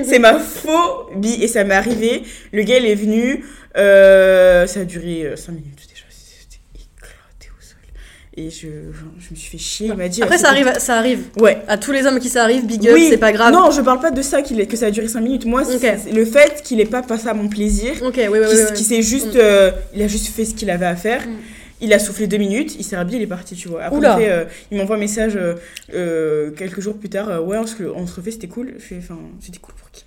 [0.05, 2.23] c'est ma phobie et ça m'est arrivé.
[2.53, 3.45] Le gars, il est venu,
[3.77, 6.05] euh, ça a duré 5 minutes déjà.
[6.09, 7.77] C'était éclaté au sol.
[8.39, 8.69] Et je,
[9.19, 9.89] je me suis fait chier.
[9.89, 10.23] Il m'a dit.
[10.23, 11.25] Après, euh, ça arrive, ça arrive.
[11.41, 11.61] Ouais.
[11.67, 13.53] À tous les hommes qui ça arrive, big up, Oui, c'est pas grave.
[13.53, 15.45] Non, je parle pas de ça, qu'il que ça a duré 5 minutes.
[15.45, 18.47] Moi, c'est- le fait qu'il ait pas passé à mon plaisir, Ok, oui, oui,
[18.77, 19.35] qui, s'est juste.
[19.35, 19.41] Mm.
[19.41, 21.27] euh, il a juste fait ce qu'il avait à faire.
[21.27, 21.33] Mm.
[21.81, 23.83] Il a soufflé deux minutes, il s'est rhabillé, il est parti, tu vois.
[23.83, 25.37] Après, fait, euh, il m'envoie un message
[25.95, 27.45] euh, quelques jours plus tard.
[27.45, 28.75] ouais, qu'on se refait, c'était cool.
[28.97, 30.05] Enfin, c'était cool pour qui?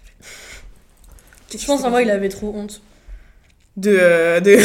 [1.58, 2.82] Je pense en vrai, il avait trop honte.
[3.78, 3.96] De.
[4.00, 4.58] euh, de...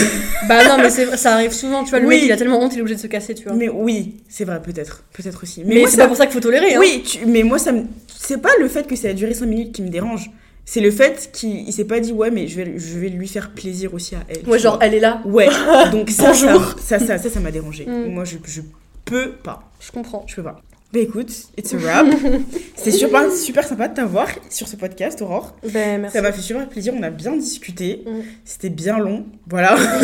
[0.49, 2.01] Bah non, mais ça arrive souvent, tu vois.
[2.01, 2.17] Le Oui.
[2.17, 3.55] mec, il a tellement honte, il est obligé de se casser, tu vois.
[3.55, 5.05] Mais, oui, c'est vrai, peut-être.
[5.13, 5.63] Peut-être aussi.
[5.65, 6.03] Mais, c'est ça...
[6.03, 6.79] pas pour ça qu'il faut tolérer, hein.
[6.81, 7.85] Oui, tu- mais moi, ça me.
[8.19, 10.31] C'est pas le fait que ça a duré 5 minutes qui me dérange.
[10.65, 13.29] C'est le fait qu'il il s'est pas dit, ouais, mais je vais, je vais lui
[13.29, 14.49] faire plaisir aussi à elle.
[14.49, 14.85] Ouais, genre, vois.
[14.87, 15.23] elle est là.
[15.25, 15.47] Ouais,
[15.93, 17.87] donc ça, ça, ça, ça, ça m'a dérangé.
[17.87, 18.13] Mm.
[18.13, 18.63] Moi, je, je
[19.05, 19.63] peux pas.
[19.81, 20.25] Je comprends.
[20.27, 20.61] Je peux pas.
[20.97, 22.07] Bah écoute, it's a wrap.
[22.75, 25.55] C'était super, super sympa de t'avoir sur ce podcast, Aurore.
[25.71, 26.17] Ben, merci.
[26.17, 28.03] Ça m'a fait super plaisir, on a bien discuté.
[28.07, 28.21] Mm.
[28.47, 29.77] C'était bien long, voilà.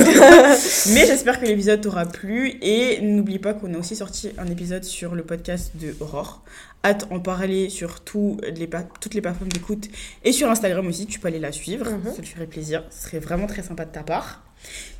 [0.92, 2.58] Mais j'espère que l'épisode t'aura plu.
[2.60, 6.44] Et n'oublie pas qu'on a aussi sorti un épisode sur le podcast de Aurore.
[6.84, 8.02] Hâte en parler sur
[8.54, 8.68] les
[9.00, 9.88] toutes les plateformes d'écoute
[10.24, 11.06] et sur Instagram aussi.
[11.06, 12.12] Tu peux aller la suivre, Mhm.
[12.14, 12.84] ça te ferait plaisir.
[12.90, 14.42] Ce serait vraiment très sympa de ta part.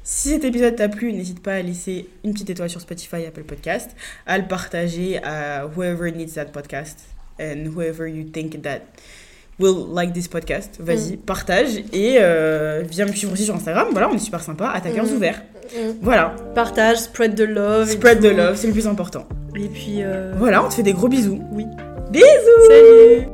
[0.04, 3.26] Si cet épisode t'a plu, n'hésite pas à laisser une petite étoile sur Spotify et
[3.28, 3.90] Apple Podcast,
[4.26, 7.00] à le partager à whoever needs that podcast
[7.40, 8.80] and whoever you think that
[9.60, 10.76] will like this podcast.
[10.80, 13.88] Vas-y, partage et euh, viens me suivre aussi sur Instagram.
[13.92, 15.14] Voilà, on est super sympa, attaqueurs Mhm.
[15.16, 15.42] ouverts.
[15.72, 15.90] Mm.
[16.02, 17.88] Voilà, Partage, spread the love.
[17.88, 19.26] spread the love, c'est le plus important.
[19.54, 20.02] Et puis.
[20.02, 21.40] euh, Voilà, on te fait des gros bisous.
[21.52, 21.64] Oui.
[22.10, 22.24] Bisous
[22.68, 23.28] Salut